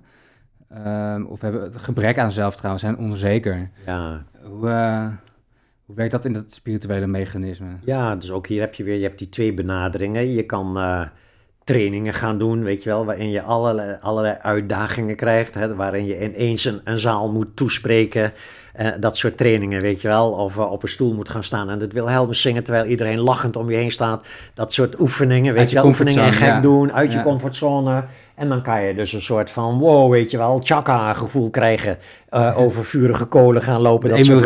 Ehm, 0.70 1.24
of 1.24 1.42
hebben 1.42 1.62
het 1.62 1.76
gebrek 1.76 2.20
aan 2.20 2.32
zelfvertrouwen, 2.32 2.80
zijn 2.82 2.98
onzeker. 2.98 3.70
Ja, 3.86 4.26
Hoe, 4.44 4.70
eh, 4.70 5.08
hoe 5.88 5.96
werkt 5.96 6.12
dat 6.12 6.26
in 6.26 6.34
dat 6.34 6.54
spirituele 6.54 7.08
mechanisme? 7.08 7.68
Ja, 7.84 8.16
dus 8.16 8.32
ook 8.32 8.48
hier 8.48 8.60
heb 8.60 8.74
je 8.74 8.84
weer, 8.84 8.98
je 8.98 9.04
hebt 9.04 9.18
die 9.18 9.30
twee 9.30 9.54
benaderingen. 9.54 10.32
Je 10.32 10.46
kan 10.46 10.78
eh, 10.78 11.08
trainingen 11.64 12.14
gaan 12.14 12.38
doen, 12.38 12.64
weet 12.64 12.84
je 12.84 12.90
wel, 12.90 13.06
waarin 13.06 13.30
je 13.30 13.42
allerlei, 13.42 14.38
uitdagingen 14.42 15.16
krijgt, 15.16 15.54
hè, 15.54 15.76
waarin 15.76 16.06
je 16.06 16.24
ineens 16.24 16.66
een, 16.66 16.82
een 16.84 16.98
zaal 16.98 17.32
moet 17.32 17.56
toespreken. 17.56 18.32
Eh, 18.78 18.92
dat 19.00 19.18
soort 19.18 19.38
trainingen, 19.38 19.82
weet 19.82 20.02
je 20.02 20.08
wel. 20.08 20.32
Of 20.32 20.58
eh, 20.58 20.72
op 20.72 20.84
een 20.84 20.90
stoel 20.90 21.14
moet 21.14 21.30
gaan 21.30 21.44
staan 21.44 21.70
en 21.70 21.80
het 21.80 21.94
Wilhelmus 21.94 22.42
zingen 22.42 22.64
terwijl 22.64 22.86
iedereen 22.86 23.20
lachend 23.20 23.56
om 23.56 23.70
je 23.70 23.78
heen 23.78 23.92
staat. 23.92 24.24
Dat 24.54 24.74
soort 24.74 25.00
oefeningen, 25.00 25.54
weet 25.54 25.70
je 25.70 25.76
je 25.76 25.82
wel. 25.82 25.86
Oefeningen 25.86 26.24
en 26.24 26.32
gek 26.32 26.48
ja. 26.48 26.60
doen, 26.60 26.94
uit 26.94 27.12
je 27.12 27.22
comfortzone. 27.22 28.04
En 28.38 28.50
dan 28.50 28.62
kan 28.62 28.82
je 28.82 28.96
dus 28.96 29.14
een 29.14 29.22
soort 29.22 29.50
van, 29.50 29.80
wow, 29.80 30.12
weet 30.12 30.32
je 30.32 30.38
wel, 30.38 30.60
chakra-gevoel 30.64 31.50
krijgen. 31.50 31.98
eh, 32.30 32.58
over 32.60 32.86
vurige 32.86 33.26
kolen 33.26 33.62
gaan 33.62 33.82
lopen. 33.82 34.10
De 34.10 34.16
dat 34.16 34.26
soort. 34.26 34.44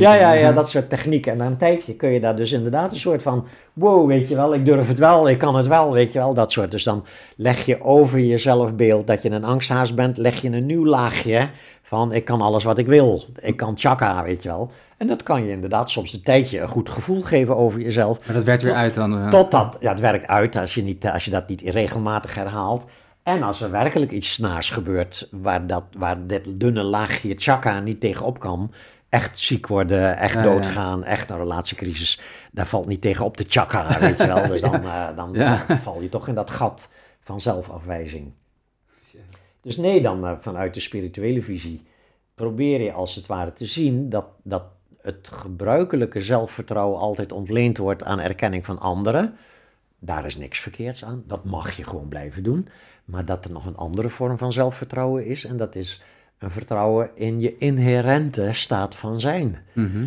Ja, 0.00 0.14
ja, 0.14 0.32
ja, 0.32 0.52
dat 0.52 0.70
soort 0.70 0.88
technieken. 0.88 1.32
En 1.32 1.38
na 1.38 1.46
een 1.46 1.56
tijdje 1.56 1.94
kun 1.94 2.10
je 2.10 2.20
daar 2.20 2.36
dus 2.36 2.52
inderdaad 2.52 2.92
een 2.92 2.98
soort 2.98 3.22
van... 3.22 3.46
wow, 3.72 4.08
weet 4.08 4.28
je 4.28 4.36
wel, 4.36 4.54
ik 4.54 4.66
durf 4.66 4.88
het 4.88 4.98
wel, 4.98 5.28
ik 5.28 5.38
kan 5.38 5.56
het 5.56 5.66
wel, 5.66 5.92
weet 5.92 6.12
je 6.12 6.18
wel, 6.18 6.34
dat 6.34 6.52
soort. 6.52 6.70
Dus 6.70 6.82
dan 6.82 7.04
leg 7.36 7.66
je 7.66 7.82
over 7.82 8.18
je 8.18 8.38
zelfbeeld 8.38 9.06
dat 9.06 9.22
je 9.22 9.30
een 9.30 9.44
angsthaas 9.44 9.94
bent... 9.94 10.18
leg 10.18 10.42
je 10.42 10.50
een 10.50 10.66
nieuw 10.66 10.86
laagje 10.86 11.48
van 11.88 12.12
ik 12.12 12.24
kan 12.24 12.40
alles 12.40 12.64
wat 12.64 12.78
ik 12.78 12.86
wil. 12.86 13.24
Ik 13.38 13.56
kan 13.56 13.78
chakra, 13.78 14.22
weet 14.22 14.42
je 14.42 14.48
wel. 14.48 14.70
En 14.96 15.06
dat 15.06 15.22
kan 15.22 15.44
je 15.44 15.50
inderdaad 15.50 15.90
soms 15.90 16.12
een 16.12 16.22
tijdje 16.22 16.60
een 16.60 16.68
goed 16.68 16.88
gevoel 16.90 17.22
geven 17.22 17.56
over 17.56 17.80
jezelf... 17.80 18.26
Maar 18.26 18.34
dat 18.34 18.44
werkt 18.44 18.62
weer 18.62 18.74
uit 18.74 18.94
dan. 18.94 19.18
eh. 19.18 19.28
Totdat, 19.28 19.76
ja, 19.80 19.90
het 19.90 20.00
werkt 20.00 20.26
uit 20.26 20.56
als 20.56 20.74
je, 20.74 20.82
niet, 20.82 21.06
als 21.06 21.24
je 21.24 21.30
dat 21.30 21.48
niet 21.48 21.60
regelmatig 21.60 22.34
herhaalt. 22.34 22.86
En 23.22 23.42
als 23.42 23.60
er 23.60 23.70
werkelijk 23.70 24.10
iets 24.10 24.32
snaars 24.32 24.70
gebeurt 24.70 25.28
waar, 25.30 25.66
dat, 25.66 25.84
waar 25.96 26.26
dit 26.26 26.60
dunne 26.60 26.82
laagje 26.82 27.34
chakra 27.38 27.80
niet 27.80 28.00
tegenop 28.00 28.38
kan. 28.38 28.72
Echt 29.08 29.38
ziek 29.38 29.66
worden, 29.66 30.16
echt 30.16 30.34
Ja, 30.34 30.40
ja. 30.42 30.46
doodgaan, 30.46 31.04
echt 31.04 31.30
een 31.30 31.36
relatiecrisis. 31.38 32.20
Daar 32.52 32.66
valt 32.66 32.86
niet 32.86 33.00
tegen 33.00 33.24
op 33.24 33.36
de 33.36 33.44
chakra, 33.48 34.00
weet 34.00 34.16
je 34.18 34.26
wel. 34.26 34.46
Dus 34.46 34.60
dan, 34.60 34.74
eh, 34.84 35.06
dan 35.16 35.30
Ja. 35.32 35.64
val 35.68 36.02
je 36.02 36.08
toch 36.08 36.28
in 36.28 36.34
dat 36.34 36.50
gat 36.50 36.88
van 37.20 37.40
zelfafwijzing. 37.40 38.32
Dus 39.66 39.76
nee, 39.76 40.02
dan 40.02 40.26
eh, 40.26 40.32
vanuit 40.40 40.74
de 40.74 40.80
spirituele 40.80 41.42
visie 41.42 41.82
probeer 42.34 42.80
je 42.80 42.92
als 42.92 43.14
het 43.14 43.26
ware 43.26 43.52
te 43.52 43.66
zien 43.66 44.08
dat, 44.08 44.26
dat 44.42 44.64
het 45.00 45.28
gebruikelijke 45.32 46.20
zelfvertrouwen 46.20 46.98
altijd 47.00 47.32
ontleend 47.32 47.78
wordt 47.78 48.04
aan 48.04 48.20
erkenning 48.20 48.64
van 48.64 48.78
anderen. 48.78 49.36
Daar 49.98 50.26
is 50.26 50.36
niks 50.36 50.60
verkeerds 50.60 51.04
aan, 51.04 51.24
dat 51.26 51.44
mag 51.44 51.76
je 51.76 51.84
gewoon 51.84 52.08
blijven 52.08 52.42
doen. 52.42 52.68
Maar 53.04 53.24
dat 53.24 53.44
er 53.44 53.52
nog 53.52 53.66
een 53.66 53.76
andere 53.76 54.08
vorm 54.08 54.38
van 54.38 54.52
zelfvertrouwen 54.52 55.26
is 55.26 55.44
en 55.44 55.56
dat 55.56 55.74
is 55.74 56.02
een 56.38 56.50
vertrouwen 56.50 57.10
in 57.14 57.40
je 57.40 57.56
inherente 57.56 58.48
staat 58.52 58.96
van 58.96 59.20
zijn 59.20 59.58
Mhm. 59.72 60.06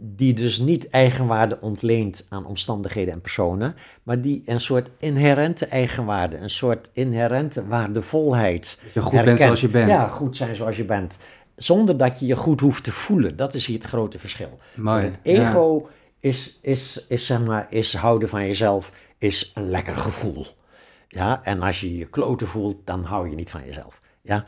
Die 0.00 0.34
dus 0.34 0.58
niet 0.58 0.90
eigenwaarde 0.90 1.58
ontleent 1.60 2.26
aan 2.28 2.46
omstandigheden 2.46 3.12
en 3.12 3.20
personen, 3.20 3.74
maar 4.02 4.20
die 4.20 4.42
een 4.46 4.60
soort 4.60 4.90
inherente 4.98 5.66
eigenwaarde, 5.66 6.36
een 6.36 6.50
soort 6.50 6.90
inherente 6.92 7.66
waardevolheid. 7.66 8.80
Dat 8.84 8.94
je 8.94 9.00
goed 9.00 9.12
bent 9.12 9.24
herkent. 9.24 9.40
zoals 9.40 9.60
je 9.60 9.68
bent. 9.68 9.88
Ja, 9.88 10.08
goed 10.08 10.36
zijn 10.36 10.56
zoals 10.56 10.76
je 10.76 10.84
bent. 10.84 11.18
Zonder 11.56 11.96
dat 11.96 12.20
je 12.20 12.26
je 12.26 12.36
goed 12.36 12.60
hoeft 12.60 12.84
te 12.84 12.92
voelen. 12.92 13.36
Dat 13.36 13.54
is 13.54 13.66
hier 13.66 13.78
het 13.78 13.86
grote 13.86 14.18
verschil. 14.18 14.58
Mooi. 14.74 15.04
Het 15.04 15.18
ego 15.22 15.88
is, 16.20 16.58
is, 16.62 17.04
is, 17.08 17.26
zeg 17.26 17.44
maar, 17.44 17.66
is 17.70 17.94
houden 17.94 18.28
van 18.28 18.46
jezelf, 18.46 18.92
is 19.18 19.52
een 19.54 19.70
lekker 19.70 19.96
gevoel. 19.96 20.46
Ja, 21.08 21.40
en 21.42 21.62
als 21.62 21.80
je 21.80 21.96
je 21.96 22.06
kloten 22.06 22.46
voelt, 22.46 22.76
dan 22.84 23.04
hou 23.04 23.28
je 23.28 23.34
niet 23.34 23.50
van 23.50 23.64
jezelf. 23.64 24.00
Ja, 24.22 24.44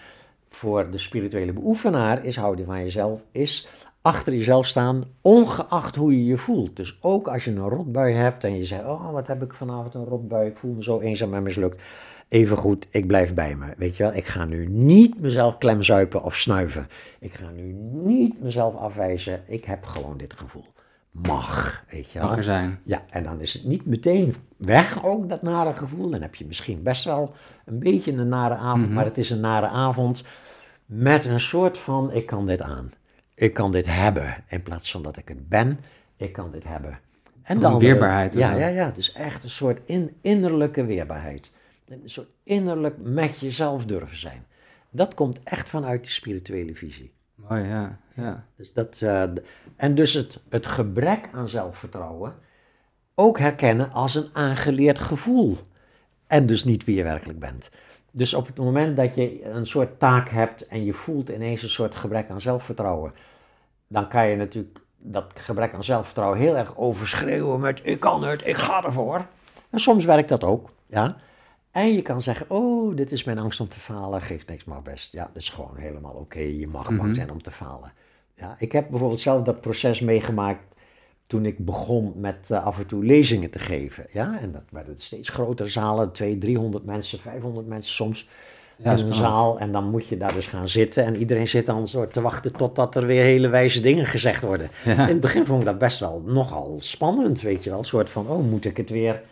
voor 0.51 0.91
de 0.91 0.99
spirituele 0.99 1.53
beoefenaar 1.53 2.25
is 2.25 2.37
houden 2.37 2.67
van 2.67 2.79
jezelf, 2.83 3.21
is 3.33 3.69
achter 4.03 4.33
jezelf 4.35 4.67
staan, 4.67 5.05
ongeacht 5.21 5.97
hoe 5.97 6.17
je 6.17 6.25
je 6.25 6.39
voelt. 6.39 6.77
Dus 6.77 6.99
ook 7.01 7.29
als 7.29 7.45
je 7.45 7.51
een 7.51 7.69
rotbui 7.69 8.15
hebt 8.15 8.45
en 8.45 8.57
je 8.57 8.65
zegt, 8.65 8.85
oh, 8.85 9.13
wat 9.13 9.27
heb 9.27 9.43
ik 9.43 9.53
vanavond 9.53 9.95
een 9.95 10.05
rotbui, 10.05 10.49
ik 10.49 10.57
voel 10.57 10.75
me 10.75 10.83
zo 10.83 11.01
eenzaam 11.01 11.35
en 11.35 11.43
mislukt. 11.43 11.83
Even 12.29 12.57
goed, 12.57 12.87
ik 12.91 13.07
blijf 13.07 13.35
bij 13.35 13.55
me. 13.57 13.67
Weet 13.77 13.97
je 13.97 14.03
wel, 14.03 14.15
ik 14.15 14.27
ga 14.27 14.45
nu 14.45 14.67
niet 14.69 15.21
mezelf 15.21 15.59
klemzuipen 15.59 16.23
of 16.23 16.37
snuiven. 16.37 16.87
Ik 17.21 17.35
ga 17.35 17.51
nu 17.51 17.73
niet 17.93 18.43
mezelf 18.43 18.75
afwijzen. 18.77 19.41
Ik 19.47 19.65
heb 19.65 19.85
gewoon 19.85 20.17
dit 20.17 20.35
gevoel. 20.37 20.65
Mag, 21.11 21.85
weet 21.91 22.11
je 22.11 22.19
wel. 22.19 22.29
Mag 22.29 22.37
er 22.37 22.43
zijn. 22.43 22.81
Ja, 22.85 23.03
en 23.11 23.23
dan 23.23 23.41
is 23.41 23.53
het 23.53 23.65
niet 23.65 23.87
meteen 23.87 24.35
weg 24.57 25.05
ook, 25.05 25.29
dat 25.29 25.43
nare 25.43 25.77
gevoel. 25.77 26.11
Dan 26.11 26.23
heb 26.23 26.35
je 26.35 26.47
misschien 26.47 26.83
best 26.83 27.05
wel 27.05 27.33
een 27.65 27.79
beetje 27.79 28.13
een 28.13 28.29
nare 28.29 28.55
avond, 28.55 28.85
Mhm. 28.85 28.95
maar 28.95 29.05
het 29.05 29.19
is 29.19 29.31
een 29.31 29.41
nare 29.41 29.67
avond 29.69 30.25
met 30.87 31.25
een 31.25 31.41
soort 31.41 31.79
van, 31.79 32.13
ik 32.13 32.27
kan 32.27 32.47
dit 32.47 32.63
aan. 32.63 32.91
Ik 33.41 33.53
kan 33.55 33.73
dit 33.73 33.87
hebben, 33.87 34.45
in 34.49 34.63
plaats 34.63 34.91
van 34.91 35.03
dat 35.03 35.17
ik 35.17 35.29
het 35.29 35.49
ben, 35.49 35.81
ik 36.17 36.33
kan 36.33 36.51
dit 36.51 36.65
hebben. 36.65 37.01
En 37.43 37.57
andere- 37.65 37.79
weerbaarheid, 37.79 38.33
Ja, 38.33 38.55
ja, 38.55 38.67
ja, 38.67 38.87
het 38.87 38.99
is 38.99 39.13
echt 39.13 39.43
een 39.45 39.51
soort 39.51 39.81
in, 39.85 40.17
innerlijke 40.21 40.85
weerbaarheid. 40.85 41.57
Een 41.89 42.03
soort 42.05 42.29
innerlijk 42.43 42.97
met 42.99 43.39
jezelf 43.39 43.87
durven 43.87 44.19
zijn. 44.19 44.47
Dat 44.91 45.15
komt 45.15 45.43
echt 45.43 45.69
vanuit 45.69 46.05
de 46.05 46.11
spirituele 46.11 46.75
visie. 46.75 47.13
Mooi, 47.35 47.63
ja. 47.63 47.99
ja. 48.15 48.45
Dus 48.57 48.73
dat, 48.73 49.01
eh, 49.03 49.23
en 49.77 49.95
dus 49.95 50.13
het, 50.13 50.41
het 50.49 50.67
gebrek 50.67 51.29
aan 51.33 51.49
zelfvertrouwen 51.49 52.35
ook 53.15 53.39
herkennen 53.39 53.93
als 53.93 54.15
een 54.15 54.29
aangeleerd 54.33 54.99
gevoel. 54.99 55.59
En 56.27 56.47
dus 56.47 56.65
niet 56.65 56.85
wie 56.85 56.97
je 56.97 57.03
werkelijk 57.03 57.39
bent. 57.39 57.71
Dus 58.11 58.35
op 58.35 58.47
het 58.47 58.57
moment 58.57 58.97
dat 58.97 59.15
je 59.15 59.45
een 59.45 59.67
soort 59.67 59.99
taak 59.99 60.29
hebt 60.29 60.67
en 60.67 60.85
je 60.85 60.93
voelt 60.93 61.29
ineens 61.29 61.63
een 61.63 61.69
soort 61.69 61.95
gebrek 61.95 62.31
aan 62.31 62.41
zelfvertrouwen, 62.41 63.13
dan 63.91 64.09
kan 64.09 64.27
je 64.29 64.37
natuurlijk 64.37 64.81
dat 64.99 65.33
gebrek 65.35 65.75
aan 65.75 65.85
zelfvertrouwen 65.85 66.39
heel 66.39 66.57
erg 66.57 66.77
overschreeuwen 66.77 67.61
met 67.61 67.81
ik 67.85 68.01
kan 68.01 68.25
het, 68.25 68.47
ik 68.47 68.57
ga 68.57 68.85
ervoor. 68.85 69.27
En 69.71 69.81
soms 69.81 70.05
werkt 70.05 70.29
dat 70.29 70.45
ook, 70.45 70.71
ja. 70.87 71.17
En 71.71 71.93
je 71.95 72.03
kan 72.03 72.23
zeggen, 72.23 72.47
oh, 72.51 72.97
dit 72.97 73.13
is 73.13 73.25
mijn 73.25 73.39
angst 73.39 73.61
om 73.61 73.69
te 73.69 73.81
falen, 73.81 74.23
geeft 74.23 74.49
niks 74.49 74.65
maar 74.65 74.83
best. 74.83 75.13
Ja, 75.13 75.25
dat 75.33 75.43
is 75.43 75.49
gewoon 75.51 75.77
helemaal 75.77 76.13
oké, 76.13 76.39
je 76.39 76.67
mag 76.67 76.87
bang 76.87 77.01
Mhm. 77.03 77.15
zijn 77.15 77.31
om 77.31 77.43
te 77.43 77.51
falen. 77.51 77.93
Ja, 78.35 78.57
ik 78.59 78.73
heb 78.73 78.89
bijvoorbeeld 78.91 79.21
zelf 79.21 79.43
dat 79.43 79.61
proces 79.61 80.01
meegemaakt 80.01 80.63
toen 81.27 81.47
ik 81.47 81.65
begon 81.65 82.13
met 82.17 82.47
eh, 82.51 82.65
af 82.65 82.79
en 82.79 82.87
toe 82.87 83.05
lezingen 83.05 83.51
te 83.51 83.59
geven. 83.59 84.07
Ja, 84.13 84.39
en 84.41 84.53
dat 84.53 84.65
werden 84.71 85.01
steeds 85.01 85.29
grotere 85.29 85.69
zalen, 85.69 86.13
200, 86.13 86.41
300 86.45 86.85
mensen, 86.85 87.19
500 87.19 87.67
mensen 87.67 87.93
soms. 87.95 88.29
In 88.83 88.91
een 88.91 89.13
zaal. 89.13 89.59
En 89.59 89.73
dan 89.73 89.91
moet 89.91 90.07
je 90.07 90.17
daar 90.17 90.35
dus 90.35 90.47
gaan 90.47 90.69
zitten. 90.69 91.05
En 91.05 91.17
iedereen 91.17 91.49
zit 91.49 91.67
dan 91.67 91.89
zo 91.89 92.07
te 92.07 92.21
wachten 92.21 92.53
totdat 92.53 92.97
er 92.97 93.07
weer 93.07 93.23
hele 93.23 93.49
wijze 93.49 93.81
dingen 93.81 94.07
gezegd 94.07 94.43
worden. 94.43 94.69
Ja. 94.85 94.93
In 94.93 94.99
het 94.99 95.21
begin 95.21 95.47
vond 95.47 95.61
ik 95.61 95.67
dat 95.67 95.79
best 95.79 96.01
wel 96.01 96.23
nogal 96.27 96.77
spannend, 96.79 97.41
weet 97.41 97.65
je 97.65 97.71
wel. 97.71 97.79
Een 97.79 97.85
soort 97.85 98.11
van, 98.11 98.27
oh, 98.29 98.51
moet 98.51 98.65
ik 98.65 98.77
het 98.77 98.91
weer... 98.91 99.23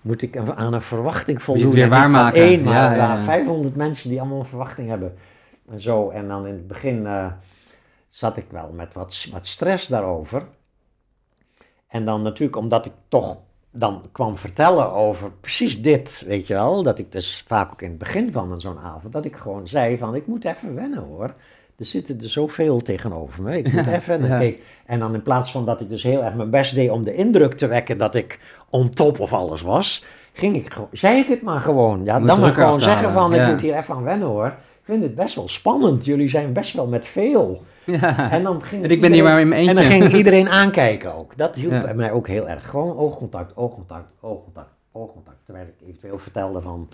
Moet 0.00 0.22
ik 0.22 0.36
aan 0.36 0.72
een 0.72 0.82
verwachting 0.82 1.42
voldoen? 1.42 1.70
weer 1.70 1.88
waarmaken. 1.88 2.40
één, 2.40 2.62
maar 2.62 2.74
Ja, 2.74 2.90
ja, 2.90 2.96
ja, 2.96 3.14
ja. 3.14 3.22
500 3.22 3.76
mensen 3.76 4.10
die 4.10 4.20
allemaal 4.20 4.38
een 4.38 4.46
verwachting 4.46 4.88
hebben. 4.88 5.14
En 5.70 5.80
zo. 5.80 6.10
En 6.10 6.28
dan 6.28 6.46
in 6.46 6.52
het 6.52 6.68
begin 6.68 7.06
eh, 7.06 7.26
zat 8.08 8.36
ik 8.36 8.46
wel 8.50 8.70
met 8.72 8.94
wat, 8.94 9.26
wat 9.32 9.46
stress 9.46 9.86
daarover. 9.86 10.46
En 11.88 12.04
dan 12.04 12.22
natuurlijk 12.22 12.56
omdat 12.56 12.86
ik 12.86 12.92
toch 13.08 13.36
dan 13.78 14.02
kwam 14.12 14.36
vertellen 14.38 14.92
over 14.92 15.30
precies 15.40 15.82
dit, 15.82 16.24
weet 16.26 16.46
je 16.46 16.54
wel. 16.54 16.82
Dat 16.82 16.98
ik 16.98 17.12
dus 17.12 17.44
vaak 17.46 17.72
ook 17.72 17.82
in 17.82 17.88
het 17.88 17.98
begin 17.98 18.32
van 18.32 18.60
zo'n 18.60 18.78
avond, 18.78 19.12
dat 19.12 19.24
ik 19.24 19.36
gewoon 19.36 19.68
zei 19.68 19.98
van, 19.98 20.14
ik 20.14 20.26
moet 20.26 20.44
even 20.44 20.74
wennen 20.74 21.02
hoor. 21.02 21.32
Er 21.78 21.84
zitten 21.84 22.20
er 22.20 22.28
zoveel 22.28 22.82
tegenover 22.82 23.42
me. 23.42 23.58
Ik 23.58 23.72
moet 23.72 23.86
even. 23.86 24.14
En 24.14 24.20
dan, 24.20 24.30
ja. 24.30 24.38
keek- 24.38 24.62
en 24.86 24.98
dan 24.98 25.14
in 25.14 25.22
plaats 25.22 25.50
van 25.50 25.64
dat 25.64 25.80
ik 25.80 25.88
dus 25.88 26.02
heel 26.02 26.24
erg 26.24 26.34
mijn 26.34 26.50
best 26.50 26.74
deed 26.74 26.90
om 26.90 27.04
de 27.04 27.14
indruk 27.14 27.54
te 27.54 27.66
wekken 27.66 27.98
dat 27.98 28.14
ik 28.14 28.38
on 28.70 28.90
top 28.90 29.20
of 29.20 29.32
alles 29.32 29.62
was, 29.62 30.04
ging 30.32 30.56
ik 30.56 30.72
gewoon, 30.72 30.88
zei 30.92 31.18
ik 31.18 31.26
het 31.26 31.42
maar 31.42 31.60
gewoon. 31.60 32.04
Ja, 32.04 32.12
dan 32.12 32.40
maar 32.40 32.48
af 32.48 32.54
gewoon 32.54 32.80
zeggen 32.80 33.12
van, 33.12 33.34
ik 33.34 33.46
moet 33.46 33.60
hier 33.60 33.76
even 33.76 33.94
aan 33.94 34.02
wennen 34.02 34.28
hoor. 34.28 34.46
Ik 34.46 34.92
vind 34.92 35.02
het 35.02 35.14
best 35.14 35.34
wel 35.34 35.48
spannend. 35.48 36.04
Jullie 36.04 36.28
zijn 36.28 36.52
best 36.52 36.72
wel 36.72 36.86
met 36.86 37.06
veel. 37.06 37.62
Ja. 37.86 38.30
En, 38.30 38.42
dan 38.42 38.62
ging 38.62 38.84
En 38.84 38.90
ik 38.90 39.00
ben 39.00 39.12
hier 39.12 39.18
iedereen- 39.18 39.24
maar 39.24 39.40
in 39.40 39.48
mijn 39.48 39.68
En 39.68 39.74
dan 39.74 39.84
eentje. 39.84 40.00
ging 40.00 40.14
iedereen 40.14 40.48
aankijken 40.48 41.14
ook. 41.14 41.36
Dat 41.36 41.54
hielp 41.54 41.72
Ja. 41.72 41.92
mij 41.94 42.12
ook 42.12 42.28
heel 42.28 42.48
erg. 42.48 42.70
Gewoon 42.70 42.96
oogcontact, 42.96 43.56
oogcontact, 43.56 44.12
oogcontact, 44.20 44.70
oogcontact. 44.92 45.36
Terwijl 45.44 45.66
ik 45.66 45.88
eventueel 45.88 46.18
vertelde 46.18 46.60
van, 46.60 46.88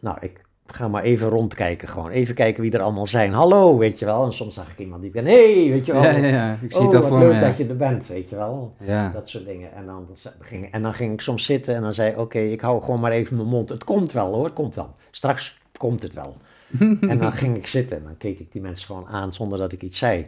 nou, 0.00 0.16
ik 0.20 0.40
ga 0.66 0.88
maar 0.88 1.02
even 1.02 1.28
rondkijken. 1.28 1.88
Gewoon 1.88 2.10
even 2.10 2.34
kijken 2.34 2.62
wie 2.62 2.72
er 2.72 2.80
allemaal 2.80 3.06
zijn. 3.06 3.32
Hallo, 3.32 3.78
weet 3.78 3.98
je 3.98 4.04
wel. 4.04 4.24
En 4.24 4.32
soms 4.32 4.54
zag 4.54 4.70
ik 4.70 4.78
iemand 4.78 5.02
die 5.02 5.10
ben, 5.10 5.24
hey, 5.24 5.68
weet 5.70 5.86
je 5.86 5.92
wel. 5.92 6.02
Ja, 6.02 6.10
ja, 6.10 6.26
ja. 6.26 6.58
Ik 6.62 6.72
zie 6.72 6.80
oh, 6.80 6.86
het 6.92 7.02
al 7.02 7.08
voor 7.08 7.18
leuk 7.18 7.32
me. 7.34 7.40
dat 7.40 7.56
je 7.56 7.66
er 7.66 7.76
bent, 7.76 8.06
weet 8.06 8.28
je 8.28 8.36
wel. 8.36 8.74
Ja. 8.80 9.10
Dat 9.10 9.28
soort 9.28 9.46
dingen. 9.46 9.74
En 9.74 9.86
dan, 9.86 10.06
ging, 10.40 10.72
en 10.72 10.82
dan 10.82 10.94
ging 10.94 11.12
ik 11.12 11.20
soms 11.20 11.44
zitten 11.44 11.74
en 11.74 11.82
dan 11.82 11.94
zei 11.94 12.10
ik, 12.10 12.18
oké, 12.18 12.38
ik 12.38 12.60
hou 12.60 12.82
gewoon 12.82 13.00
maar 13.00 13.12
even 13.12 13.36
mijn 13.36 13.48
mond. 13.48 13.68
Het 13.68 13.84
komt 13.84 14.12
wel 14.12 14.32
hoor, 14.34 14.44
het 14.44 14.52
komt 14.54 14.74
wel. 14.74 14.94
Straks 15.10 15.58
komt 15.76 16.02
het 16.02 16.14
wel. 16.14 16.36
en 17.00 17.18
dan 17.18 17.32
ging 17.42 17.56
ik 17.56 17.66
zitten 17.66 17.96
en 17.96 18.02
dan 18.02 18.16
keek 18.16 18.38
ik 18.38 18.52
die 18.52 18.60
mensen 18.62 18.86
gewoon 18.86 19.06
aan 19.06 19.32
zonder 19.32 19.58
dat 19.58 19.72
ik 19.72 19.82
iets 19.82 19.98
zei. 19.98 20.26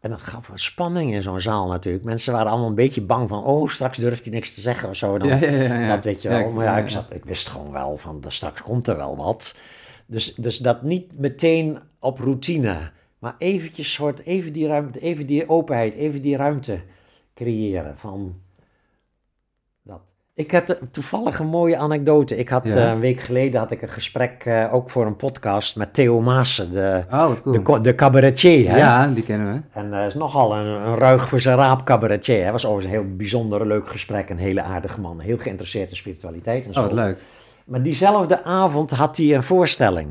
En 0.00 0.10
dat 0.10 0.20
gaf 0.20 0.48
een 0.48 0.58
spanning 0.58 1.12
in 1.12 1.22
zo'n 1.22 1.40
zaal 1.40 1.68
natuurlijk. 1.68 2.04
Mensen 2.04 2.32
waren 2.32 2.50
allemaal 2.50 2.68
een 2.68 2.74
beetje 2.74 3.00
bang 3.02 3.28
van, 3.28 3.44
oh, 3.44 3.68
straks 3.68 3.98
durft 3.98 4.24
hij 4.24 4.32
niks 4.32 4.54
te 4.54 4.60
zeggen 4.60 4.88
of 4.88 4.96
zo. 4.96 5.18
Dan, 5.18 5.28
Ja, 5.28 5.34
ja, 5.36 5.50
ja, 5.50 5.80
ja. 5.80 5.88
Dat 5.88 6.04
weet 6.04 6.22
je 6.22 6.28
wel. 6.28 6.50
Maar 6.52 6.64
ja, 6.64 6.78
ik, 6.78 6.88
zat, 6.88 7.06
ik 7.14 7.24
wist 7.24 7.48
gewoon 7.48 7.72
wel 7.72 7.96
van, 7.96 8.22
"Er- 8.24 8.32
straks 8.32 8.62
komt 8.62 8.86
er 8.88 8.96
wel 8.96 9.16
wat. 9.16 9.58
Dus, 10.06 10.34
dus 10.34 10.58
dat 10.58 10.82
niet 10.82 11.18
meteen 11.18 11.78
op 11.98 12.18
routine. 12.18 12.90
Maar 13.18 13.34
eventjes 13.38 13.92
soort, 13.92 14.20
even 14.20 14.52
die 14.52 14.66
ruimte, 14.66 15.00
even 15.00 15.26
die 15.26 15.48
openheid, 15.48 15.94
even 15.94 16.22
die 16.22 16.36
ruimte 16.36 16.80
creëren 17.34 17.98
van. 17.98 18.40
Ik 20.34 20.50
had 20.50 20.70
eh, 20.70 20.76
toevallig 20.90 21.38
een 21.38 21.46
mooie 21.46 21.76
anekdote. 21.76 22.36
Ik 22.38 22.48
had 22.48 22.64
Ja. 22.64 22.74
eh, 22.76 22.90
een 22.90 23.00
week 23.00 23.20
geleden 23.20 23.60
had 23.60 23.70
ik 23.70 23.82
een 23.82 23.88
gesprek 23.88 24.42
eh, 24.44 24.74
ook 24.74 24.90
voor 24.90 25.06
een 25.06 25.16
podcast 25.16 25.76
met 25.76 25.94
Theo 25.94 26.20
Maassen, 26.20 26.70
de, 26.70 27.02
Oh, 27.10 27.30
cool. 27.62 27.82
de, 27.82 27.94
cabaretier. 27.94 28.70
Hè? 28.70 28.76
Ja, 28.76 29.06
die 29.06 29.22
kennen 29.24 29.52
we. 29.52 29.78
En 29.80 29.92
hij 29.92 30.06
is 30.06 30.14
nogal 30.14 30.56
een, 30.56 30.66
een 30.66 30.94
ruig 30.96 31.28
voor 31.28 31.40
zijn 31.40 31.56
raap 31.56 31.84
cabaretier. 31.84 32.42
Hij 32.42 32.52
was 32.52 32.66
overigens 32.66 32.94
een 32.94 33.00
heel 33.00 33.16
bijzonder 33.16 33.66
leuk 33.66 33.88
gesprek. 33.88 34.30
Een 34.30 34.36
hele 34.38 34.62
aardige 34.62 35.00
man. 35.00 35.20
Heel 35.20 35.38
geïnteresseerd 35.38 35.90
in 35.90 35.96
spiritualiteit 35.96 36.66
en 36.66 36.72
zo. 36.72 36.80
Oh, 36.80 36.84
wat 36.86 36.94
leuk. 36.94 37.18
Maar 37.64 37.82
diezelfde 37.82 38.44
avond 38.44 38.90
had 38.90 39.16
hij 39.16 39.34
een 39.34 39.42
voorstelling. 39.42 40.08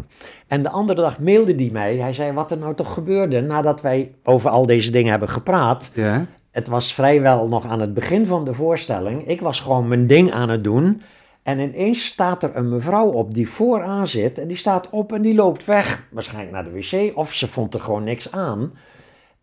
En 0.47 0.63
de 0.63 0.69
andere 0.69 1.01
dag 1.01 1.19
mailde 1.19 1.55
hij 1.55 1.69
mij. 1.71 1.95
Hij 1.97 2.13
zei 2.13 2.31
wat 2.31 2.51
er 2.51 2.57
nou 2.57 2.75
toch 2.75 2.93
gebeurde 2.93 3.41
nadat 3.41 3.81
wij 3.81 4.11
over 4.23 4.49
al 4.49 4.65
deze 4.65 4.91
dingen 4.91 5.09
hebben 5.11 5.29
gepraat. 5.29 5.91
Ja. 5.95 6.25
Het 6.51 6.67
was 6.67 6.93
vrijwel 6.93 7.47
nog 7.47 7.65
aan 7.65 7.79
het 7.79 7.93
begin 7.93 8.25
van 8.25 8.45
de 8.45 8.53
voorstelling. 8.53 9.27
Ik 9.27 9.41
was 9.41 9.59
gewoon 9.59 9.87
mijn 9.87 10.07
ding 10.07 10.31
aan 10.31 10.49
het 10.49 10.63
doen. 10.63 11.01
En 11.43 11.59
ineens 11.59 12.05
staat 12.05 12.43
er 12.43 12.55
een 12.55 12.69
mevrouw 12.69 13.11
op 13.11 13.33
die 13.33 13.49
vooraan 13.49 14.07
zit. 14.07 14.37
En 14.37 14.47
die 14.47 14.57
staat 14.57 14.89
op 14.89 15.13
en 15.13 15.21
die 15.21 15.35
loopt 15.35 15.65
weg. 15.65 16.07
Waarschijnlijk 16.11 16.51
naar 16.51 16.63
de 16.63 16.71
wc. 16.71 17.17
Of 17.17 17.33
ze 17.33 17.47
vond 17.47 17.73
er 17.73 17.79
gewoon 17.79 18.03
niks 18.03 18.31
aan. 18.31 18.73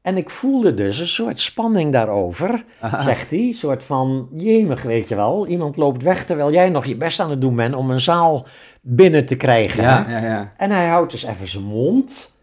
En 0.03 0.17
ik 0.17 0.31
voelde 0.31 0.75
dus 0.75 0.99
een 0.99 1.07
soort 1.07 1.39
spanning 1.39 1.93
daarover, 1.93 2.65
Aha. 2.81 3.03
zegt 3.03 3.31
hij. 3.31 3.39
Een 3.39 3.55
soort 3.55 3.83
van, 3.83 4.29
jemig, 4.33 4.83
weet 4.83 5.09
je 5.09 5.15
wel. 5.15 5.47
Iemand 5.47 5.77
loopt 5.77 6.03
weg 6.03 6.25
terwijl 6.25 6.53
jij 6.53 6.69
nog 6.69 6.85
je 6.85 6.97
best 6.97 7.21
aan 7.21 7.31
het 7.31 7.41
doen 7.41 7.57
bent 7.57 7.75
om 7.75 7.91
een 7.91 8.01
zaal 8.01 8.47
binnen 8.81 9.27
te 9.27 9.37
krijgen. 9.37 9.83
Ja, 9.83 10.07
ja, 10.09 10.19
ja. 10.19 10.53
En 10.57 10.71
hij 10.71 10.89
houdt 10.89 11.11
dus 11.11 11.23
even 11.25 11.49
zijn 11.49 11.65
mond. 11.65 12.37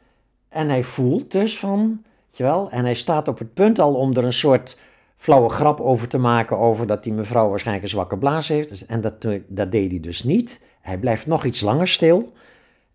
En 0.50 0.70
hij 0.70 0.84
voelt 0.84 1.32
dus 1.32 1.60
van, 1.60 2.04
weet 2.38 2.48
je 2.48 2.54
wel. 2.54 2.70
En 2.72 2.84
hij 2.84 2.94
staat 2.94 3.28
op 3.28 3.40
het 3.40 3.54
punt 3.54 3.80
al 3.80 3.94
om 3.94 4.16
er 4.16 4.24
een 4.24 4.34
soort 4.34 4.80
flauwe 5.18 5.50
grap 5.50 5.80
over 5.80 6.08
te 6.08 6.18
maken. 6.18 6.58
Over 6.58 6.88
dat 6.88 7.04
die 7.04 7.14
mevrouw 7.14 7.50
waarschijnlijk 7.50 7.86
een 7.86 7.92
zwakke 7.92 8.18
blaas 8.18 8.48
heeft. 8.48 8.70
Dus- 8.70 8.86
En 8.86 9.02
dat, 9.02 9.28
dat 9.48 9.72
deed 9.72 9.92
hij 9.92 10.00
dus 10.00 10.24
niet. 10.24 10.60
Hij 10.82 10.98
blijft 10.98 11.28
nog 11.28 11.44
iets 11.46 11.62
langer 11.62 11.88
stil. 11.88 12.30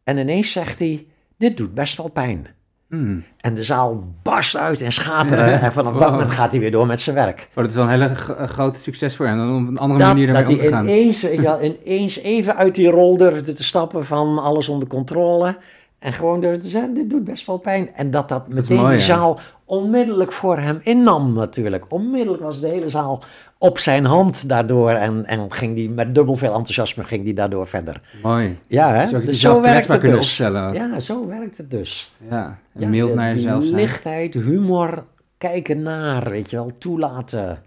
En 0.04 0.16
ineens 0.18 0.52
zegt 0.52 0.78
hij, 0.78 1.06
dit 1.36 1.56
doet 1.56 1.74
best 1.74 1.96
wel 1.96 2.08
pijn. 2.10 2.46
Hmm. 2.88 3.24
En 3.40 3.54
de 3.54 3.64
zaal 3.64 4.04
barst 4.22 4.56
uit 4.56 4.80
in 4.80 4.92
schateren. 4.92 5.60
En 5.60 5.72
vanaf 5.72 5.96
dat 5.96 6.10
moment 6.10 6.30
gaat 6.30 6.50
hij 6.50 6.60
weer 6.60 6.70
door 6.70 6.86
met 6.86 7.00
zijn 7.00 7.16
werk. 7.16 7.48
Oh, 7.50 7.54
dat 7.56 7.66
is 7.66 7.74
wel 7.74 7.84
een 7.84 7.90
hele 7.90 8.14
groot 8.46 8.76
succes 8.78 9.16
voor 9.16 9.26
hem. 9.26 9.40
Om 9.40 9.62
op 9.62 9.68
een 9.68 9.78
andere 9.78 9.98
Dat, 9.98 10.08
manier 10.08 10.26
ermee 10.26 10.42
dat 10.42 10.50
om 10.50 10.56
te 10.56 10.62
hij 10.62 10.72
gaan. 10.72 10.84
ineens, 10.88 11.20
je 11.20 11.40
wel, 11.40 11.62
ineens 11.62 12.18
even 12.18 12.56
uit 12.56 12.74
die 12.74 12.88
rol 12.90 13.16
durfde 13.16 13.52
te 13.52 13.64
stappen 13.64 14.04
van 14.06 14.38
alles 14.38 14.68
onder 14.68 14.88
controle. 14.88 15.56
En 16.00 16.12
gewoon 16.12 16.40
durfde 16.40 16.60
te 16.60 16.68
zeggen, 16.68 16.94
dit 16.94 17.10
doet 17.10 17.24
best 17.24 17.46
wel 17.46 17.58
pijn. 17.58 17.92
En 17.94 18.10
dat 18.10 18.28
dat 18.28 18.48
meteen 18.48 18.76
mooi, 18.76 18.88
die 18.88 18.98
ja. 18.98 19.04
zaal 19.04 19.38
onmiddellijk 19.64 20.32
voor 20.32 20.58
hem 20.58 20.78
innam 20.82 21.32
natuurlijk. 21.32 21.84
Onmiddellijk 21.88 22.42
was 22.42 22.60
de 22.60 22.68
hele 22.68 22.88
zaal 22.88 23.22
op 23.58 23.78
zijn 23.78 24.04
hand 24.04 24.48
daardoor. 24.48 24.90
En, 24.90 25.24
en 25.24 25.52
ging 25.52 25.74
die 25.74 25.90
met 25.90 26.14
dubbel 26.14 26.34
veel 26.34 26.52
enthousiasme 26.54 27.04
ging 27.04 27.24
die 27.24 27.34
daardoor 27.34 27.66
verder. 27.66 28.00
Mooi. 28.22 28.58
Ja, 28.66 28.94
hè? 28.94 29.24
Dus 29.24 29.40
zo 29.40 29.60
werkt 29.60 29.88
het 29.88 30.00
dus. 30.00 30.14
opstellen. 30.16 30.74
Ja, 30.74 31.00
zo 31.00 31.26
werkt 31.26 31.56
het 31.56 31.70
dus. 31.70 32.10
Ja. 32.30 32.58
En 32.74 32.80
Ja, 32.80 32.88
mild 32.88 33.08
de- 33.08 33.14
naar 33.14 33.34
jezelf 33.34 33.60
de 33.60 33.66
zijn. 33.66 33.80
Lichtheid, 33.80 34.34
humor, 34.34 35.04
kijken 35.38 35.82
naar, 35.82 36.30
weet 36.30 36.50
je 36.50 36.56
wel, 36.56 36.70
toelaten. 36.78 37.62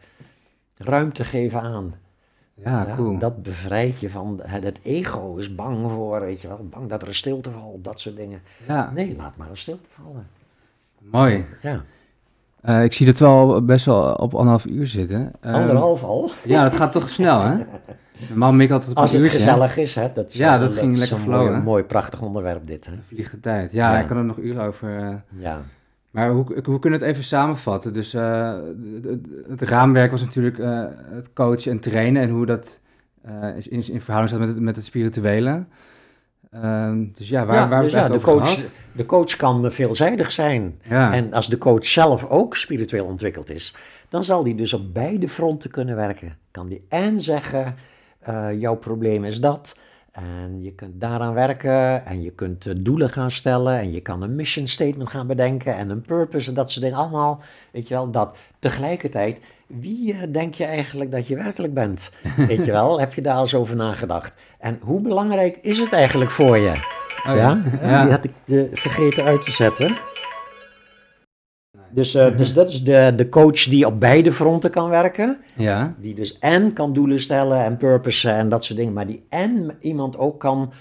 Ruimte 0.78 1.24
geven 1.24 1.62
aan. 1.62 1.94
Ja, 2.64 2.86
Ja, 2.88 2.96
cool. 2.96 3.18
Dat 3.18 3.44
bevrijdt 3.44 4.00
je 4.00 4.10
van 4.10 4.40
het, 4.44 4.80
ego 4.84 5.36
is 5.36 5.56
bang 5.56 5.92
voor, 5.92 6.20
weet 6.20 6.42
je 6.42 6.48
wel, 6.48 6.68
bang 6.70 6.90
dat 6.90 7.02
er 7.02 7.08
een 7.08 7.16
stilte 7.16 7.52
valt, 7.52 7.84
dat 7.84 8.00
soort 8.00 8.16
dingen. 8.16 8.42
Ja, 8.68 8.92
Nee, 8.94 9.16
laat 9.18 9.38
maar 9.38 9.50
een 9.50 9.58
stilte 9.58 9.88
vallen. 10.04 10.28
mooi. 11.00 11.46
Ja, 11.62 11.82
Eh, 12.62 12.84
ik 12.84 12.94
zie 12.94 13.06
dat 13.06 13.18
we 13.20 13.26
al 13.26 13.66
best 13.66 13.86
wel 13.86 14.14
op 14.14 14.34
anderhalf 14.34 14.66
uur 14.66 14.88
zitten. 14.88 15.32
Ehm, 15.42 15.54
anderhalf 15.54 16.04
al. 16.04 16.30
Ja, 16.44 16.64
dat 16.64 16.74
gaat 16.74 16.92
toch 16.92 17.10
snel, 17.10 17.42
hè? 17.42 17.56
Normaal 18.30 18.54
mik 18.54 18.72
altijd 18.72 18.92
op 18.92 18.98
Als 18.98 19.12
het 19.12 19.22
uurtje. 19.22 19.38
gezellig 19.38 19.78
is, 19.78 19.96
hè. 19.96 20.12
Dat 20.14 20.32
is, 20.32 20.38
Ja, 20.38 20.58
dat 20.58 20.74
ging 20.74 20.98
lekker 20.98 21.18
flowen. 21.18 21.52
Mooi, 21.52 21.64
mooi, 21.64 21.84
prachtig 21.84 22.22
onderwerp 22.22 22.68
dit, 22.68 22.86
hè. 23.10 23.20
Tijd. 23.42 23.72
Ja, 23.72 23.94
Ja. 23.94 24.00
ik 24.00 24.08
kan 24.08 24.18
er 24.18 24.24
nog 24.26 24.38
uren 24.38 24.64
over. 24.66 24.98
eh, 24.98 25.16
Ja. 25.42 25.62
Maar 26.14 26.30
hoe, 26.30 26.46
hoe 26.64 26.80
kunnen 26.80 27.00
we 27.00 27.06
het 27.06 27.16
even 27.16 27.28
samenvatten? 27.28 27.94
Dus 27.94 28.14
eh, 28.14 28.56
het, 29.48 29.62
raamwerk 29.62 30.12
was 30.12 30.22
natuurlijk 30.22 30.60
eh, 30.60 30.86
het 31.10 31.34
coachen 31.34 31.72
en 31.72 31.80
trainen 31.80 32.22
en 32.22 32.30
hoe 32.30 32.46
dat 32.46 32.80
eh, 33.22 33.58
is 33.58 33.68
in, 33.68 33.84
in 33.92 34.02
verhouding 34.02 34.30
staat 34.30 34.40
met 34.40 34.50
het, 34.50 34.60
met 34.60 34.76
het 34.76 34.86
spirituele. 34.86 35.66
Ehm, 36.52 37.06
dus 37.14 37.30
ja, 37.30 37.46
waar, 37.46 37.56
ja, 37.56 37.68
waar 37.68 37.82
dus 37.82 37.92
ja, 37.92 38.02
we 38.02 38.08
de, 38.08 38.14
het 38.14 38.24
over 38.24 38.38
coach, 38.38 38.54
gehad? 38.54 38.72
de 38.92 39.06
coach 39.06 39.36
kan 39.36 39.72
veelzijdig 39.72 40.32
zijn. 40.32 40.80
Ja, 40.90 41.14
En 41.14 41.34
als 41.34 41.48
de 41.48 41.58
coach 41.58 41.86
zelf 41.86 42.26
ook 42.26 42.56
spiritueel 42.56 43.06
ontwikkeld 43.06 43.50
is, 43.50 43.76
dan 44.10 44.24
zal 44.24 44.44
die 44.44 44.56
dus 44.56 44.74
op 44.74 44.94
beide 44.94 45.30
fronten 45.30 45.72
kunnen 45.72 45.96
werken. 45.96 46.38
Kan 46.52 46.68
die 46.68 46.86
en 46.90 47.20
zeggen, 47.20 47.76
jouw 48.58 48.76
probleem 48.76 49.24
is 49.24 49.40
dat. 49.40 49.80
En 50.14 50.62
je 50.62 50.72
kunt 50.72 51.02
daaraan 51.02 51.34
werken 51.34 52.06
en 52.06 52.22
je 52.22 52.32
kunt 52.32 52.66
eh, 52.66 52.74
doelen 52.78 53.10
gaan 53.10 53.32
stellen 53.32 53.80
en 53.80 53.92
je 53.92 54.02
kan 54.02 54.22
een 54.22 54.36
mission 54.36 54.68
statement 54.68 55.10
gaan 55.10 55.28
bedenken 55.28 55.76
en 55.76 55.90
een 55.90 56.02
purpose 56.02 56.50
en 56.50 56.56
dat 56.56 56.72
soort 56.72 56.84
dingen 56.84 57.00
allemaal. 57.00 57.42
Weet 57.72 57.88
je 57.88 57.94
wel, 57.94 58.12
dat 58.12 58.36
tegelijkertijd, 58.60 59.42
wie 59.68 60.14
eh, 60.14 60.20
denk 60.32 60.54
je 60.54 60.66
eigenlijk 60.66 61.12
dat 61.12 61.28
je 61.28 61.36
werkelijk 61.36 61.74
bent? 61.74 62.14
Weet 62.48 62.66
je 62.66 62.72
wel, 62.72 63.00
heb 63.00 63.14
je 63.14 63.22
daar 63.22 63.40
eens 63.40 63.56
over 63.56 63.76
nagedacht? 63.76 64.36
En 64.60 64.80
hoe 64.82 65.02
belangrijk 65.02 65.58
is 65.58 65.80
het 65.80 65.94
eigenlijk 65.94 66.32
voor 66.32 66.58
je? 66.58 66.72
Oh, 67.28 67.36
ja, 67.36 67.62
ja. 67.82 68.04
die 68.04 68.12
had 68.12 68.24
ik 68.24 68.34
eh, 68.46 68.62
vergeten 68.74 69.24
uit 69.24 69.42
te 69.42 69.52
zetten. 69.52 69.98
Dus, 71.94 72.16
eh, 72.16 72.38
dus 72.38 72.54
dat 72.54 72.70
is 72.70 72.84
de, 72.84 73.14
de 73.16 73.30
coach 73.30 73.64
die 73.64 73.86
op 73.86 74.00
beide 74.00 74.32
fronten 74.32 74.70
kan 74.70 74.90
werken. 74.90 75.38
ja. 75.56 75.96
Die 76.00 76.16
dus 76.16 76.40
en 76.40 76.74
kan 76.74 76.94
doelen 76.94 77.20
stellen 77.20 77.64
en 77.64 77.78
purpose 77.78 78.30
en 78.30 78.50
dat 78.50 78.64
soort 78.64 78.80
dingen. 78.80 78.94
Maar 78.94 79.08
die 79.08 79.26
en 79.30 79.76
iemand 79.80 80.18
ook 80.18 80.40
kan 80.40 80.74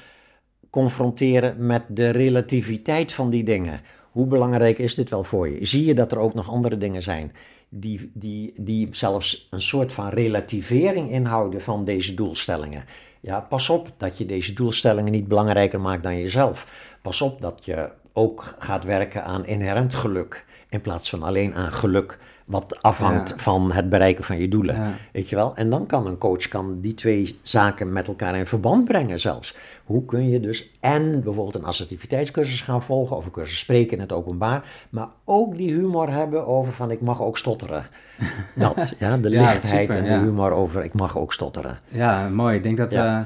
confronteren 0.71 1.67
met 1.67 1.83
de 1.89 2.11
relativiteit 2.11 3.13
van 3.13 3.31
die 3.31 3.45
dingen. 3.45 3.81
Hoe 4.11 4.27
belangrijk 4.27 4.79
is 4.79 4.95
dit 4.95 5.11
wel 5.11 5.25
voor 5.25 5.49
je? 5.49 5.65
Zie 5.65 5.85
je 5.85 5.95
dat 5.95 6.13
er 6.13 6.19
ook 6.19 6.35
nog 6.35 6.51
andere 6.51 6.79
dingen 6.79 7.03
zijn 7.03 7.33
die, 7.75 8.11
die, 8.15 8.53
die 8.57 8.89
zelfs 8.91 9.49
een 9.51 9.63
soort 9.63 9.93
van 9.93 10.09
relativering 10.09 11.11
inhouden 11.11 11.61
van 11.61 11.85
deze 11.85 12.15
doelstellingen? 12.15 12.85
Ja, 13.21 13.41
pas 13.41 13.69
op 13.69 13.93
dat 13.97 14.19
je 14.19 14.27
deze 14.27 14.53
doelstellingen 14.53 15.13
niet 15.13 15.29
belangrijker 15.29 15.81
maakt 15.81 16.03
dan 16.03 16.19
jezelf. 16.19 16.89
Pas 17.03 17.21
op 17.21 17.41
dat 17.41 17.61
je 17.65 17.91
ook 18.13 18.55
gaat 18.59 18.85
werken 18.85 19.25
aan 19.25 19.47
inherent 19.47 19.95
geluk 19.95 20.45
in 20.73 20.81
plaats 20.81 21.11
van 21.11 21.23
alleen 21.23 21.55
aan 21.55 21.73
geluk 21.73 22.19
wat 22.45 22.83
afhangt 22.83 23.29
Ja. 23.29 23.37
van 23.37 23.73
het 23.73 23.89
bereiken 23.89 24.25
van 24.25 24.39
je 24.39 24.49
doelen. 24.49 24.75
Ja. 24.77 24.93
Weet 25.13 25.29
je 25.29 25.37
wel? 25.37 25.57
En 25.57 25.71
dan 25.71 25.87
kan 25.87 26.07
een 26.07 26.19
coach 26.19 26.49
kan 26.49 26.81
die 26.81 26.95
twee 26.95 27.39
zaken 27.43 27.93
met 27.93 28.07
elkaar 28.07 28.37
in 28.37 28.47
verband 28.47 28.85
brengen 28.85 29.21
zelfs. 29.21 29.57
Hoe 29.85 30.05
kun 30.05 30.29
je 30.31 30.41
dus 30.41 30.71
en 30.81 31.23
bijvoorbeeld 31.23 31.55
een 31.55 31.65
assertiviteitscursus 31.65 32.61
gaan 32.61 32.83
volgen 32.83 33.17
of 33.17 33.25
een 33.25 33.31
cursus 33.31 33.59
spreken 33.59 33.93
in 33.93 34.01
het 34.01 34.13
openbaar, 34.13 34.63
maar 34.91 35.09
ook 35.25 35.57
die 35.57 35.73
humor 35.73 36.11
hebben 36.13 36.47
over 36.47 36.73
van 36.73 36.91
ik 36.91 37.01
mag 37.01 37.23
ook 37.23 37.39
stotteren. 37.39 37.87
Dat, 38.55 38.95
ja, 38.99 39.17
de 39.17 39.31
Ja, 39.31 39.41
lichtheid 39.41 39.63
super, 39.93 39.97
en 39.97 40.21
de 40.21 40.27
humor 40.27 40.51
over 40.53 40.85
ik 40.85 40.93
mag 40.93 41.19
ook 41.19 41.33
stotteren. 41.33 41.79
Ja, 41.89 42.29
mooi. 42.29 42.57
Ik 42.57 42.63
denk 42.63 42.77
dat, 42.77 42.93
eh, 42.93 43.21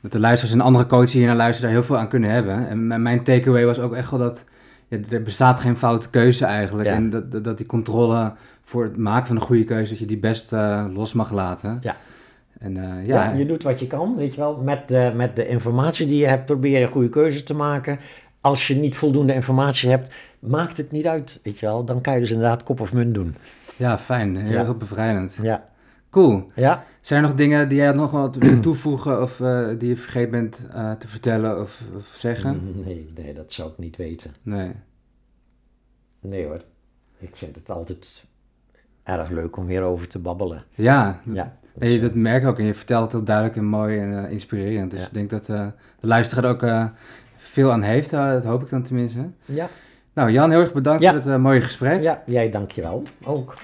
dat 0.00 0.12
de 0.12 0.20
luisteraars 0.20 0.54
en 0.58 0.64
andere 0.64 0.86
coaches 0.86 1.12
hier 1.12 1.26
naar 1.26 1.36
luisteren 1.36 1.70
daar 1.70 1.78
heel 1.80 1.88
veel 1.88 1.98
aan 1.98 2.08
kunnen 2.08 2.30
hebben. 2.30 2.68
En 2.68 3.02
mijn 3.02 3.22
takeaway 3.24 3.64
was 3.64 3.78
ook 3.78 3.94
echt 3.94 4.10
wel 4.10 4.20
dat 4.20 4.44
ja, 4.88 4.98
er 5.10 5.22
bestaat 5.22 5.60
geen 5.60 5.76
foute 5.76 6.10
keuze 6.10 6.44
eigenlijk. 6.44 6.88
Ja. 6.88 6.94
En 6.94 7.10
dat, 7.10 7.44
dat, 7.44 7.56
die 7.56 7.66
controle 7.66 8.32
voor 8.62 8.84
het 8.84 8.96
maken 8.96 9.26
van 9.26 9.36
een 9.36 9.42
goede 9.42 9.64
keuze, 9.64 9.90
dat 9.90 9.98
je 9.98 10.06
die 10.06 10.18
best 10.18 10.52
eh, 10.52 10.84
los 10.94 11.12
mag 11.12 11.32
laten. 11.32 11.78
Ja. 11.80 11.96
En 12.58 12.76
eh, 12.76 13.06
Ja, 13.06 13.24
ja, 13.24 13.32
je 13.32 13.46
doet 13.46 13.62
wat 13.62 13.80
je 13.80 13.86
kan, 13.86 14.16
weet 14.16 14.34
je 14.34 14.40
wel. 14.40 14.56
Met 14.56 14.88
de, 14.88 15.12
met 15.14 15.36
de 15.36 15.48
informatie 15.48 16.06
die 16.06 16.18
je 16.18 16.26
hebt, 16.26 16.46
probeer 16.46 16.78
je 16.78 16.84
een 16.84 16.92
goede 16.92 17.08
keuze 17.08 17.42
te 17.42 17.54
maken. 17.54 17.98
Als 18.40 18.66
je 18.66 18.74
niet 18.74 18.96
voldoende 18.96 19.34
informatie 19.34 19.90
hebt, 19.90 20.14
maakt 20.38 20.76
het 20.76 20.90
niet 20.90 21.06
uit, 21.06 21.40
weet 21.42 21.58
je 21.58 21.66
wel. 21.66 21.84
Dan 21.84 22.00
kan 22.00 22.14
je 22.14 22.20
dus 22.20 22.30
inderdaad 22.30 22.62
kop 22.62 22.80
of 22.80 22.92
munt 22.92 23.14
doen. 23.14 23.34
ja, 23.76 23.98
fijn. 23.98 24.36
Heel, 24.36 24.64
heel 24.64 24.74
bevrijdend. 24.74 25.38
Ja, 25.42 25.68
Cool. 26.10 26.50
ja. 26.54 26.84
Zijn 27.00 27.22
er 27.22 27.28
nog 27.28 27.36
dingen 27.38 27.68
die 27.68 27.78
jij 27.78 27.92
nog 27.92 28.10
wat 28.10 28.36
willen 28.36 28.60
toevoegen 28.68 29.22
of 29.22 29.40
eh, 29.40 29.68
die 29.78 29.88
je 29.88 29.96
vergeten 29.96 30.30
bent 30.30 30.68
eh, 30.72 30.92
te 30.92 31.08
vertellen 31.08 31.60
of, 31.60 31.82
of 31.96 32.06
zeggen? 32.16 32.82
Nee, 32.84 33.08
nee, 33.16 33.34
dat 33.34 33.52
zou 33.52 33.70
ik 33.70 33.78
niet 33.78 33.96
weten. 33.96 34.30
Nee. 34.42 34.72
Nee 36.20 36.46
hoor, 36.46 36.60
ik 37.18 37.36
vind 37.36 37.56
het 37.56 37.70
altijd 37.70 38.24
erg 39.02 39.30
leuk 39.30 39.56
om 39.56 39.68
hierover 39.68 40.08
te 40.08 40.18
babbelen. 40.18 40.62
Ja, 40.74 41.20
Ja, 41.32 41.56
En 41.78 41.90
je, 41.90 42.00
dat 42.00 42.14
merk 42.14 42.42
ik 42.42 42.48
ook 42.48 42.58
en 42.58 42.64
je 42.64 42.74
vertelt 42.74 43.02
het 43.02 43.12
heel 43.12 43.24
duidelijk 43.24 43.56
en 43.56 43.64
mooi 43.64 43.98
en 43.98 44.24
eh, 44.24 44.30
inspirerend. 44.30 44.90
Dus 44.90 45.00
Ja. 45.00 45.06
ik 45.06 45.12
denk 45.14 45.30
dat 45.30 45.48
eh, 45.48 45.66
de 46.00 46.06
luisteraar 46.06 46.44
er 46.44 46.50
ook 46.50 46.62
eh, 46.62 46.86
veel 47.36 47.72
aan 47.72 47.82
heeft, 47.82 48.12
eh, 48.12 48.30
dat 48.32 48.44
hoop 48.44 48.62
ik 48.62 48.68
dan 48.70 48.82
tenminste. 48.82 49.30
ja, 49.44 49.68
Nou 50.12 50.30
Jan, 50.30 50.50
heel 50.50 50.60
erg 50.60 50.72
bedankt 50.72 51.02
Ja. 51.02 51.10
voor 51.10 51.18
het 51.18 51.28
eh, 51.28 51.36
mooie 51.36 51.60
gesprek. 51.60 52.02
ja 52.02 52.22
jij 52.26 52.50
dankjewel 52.50 53.02
ook. 53.24 53.54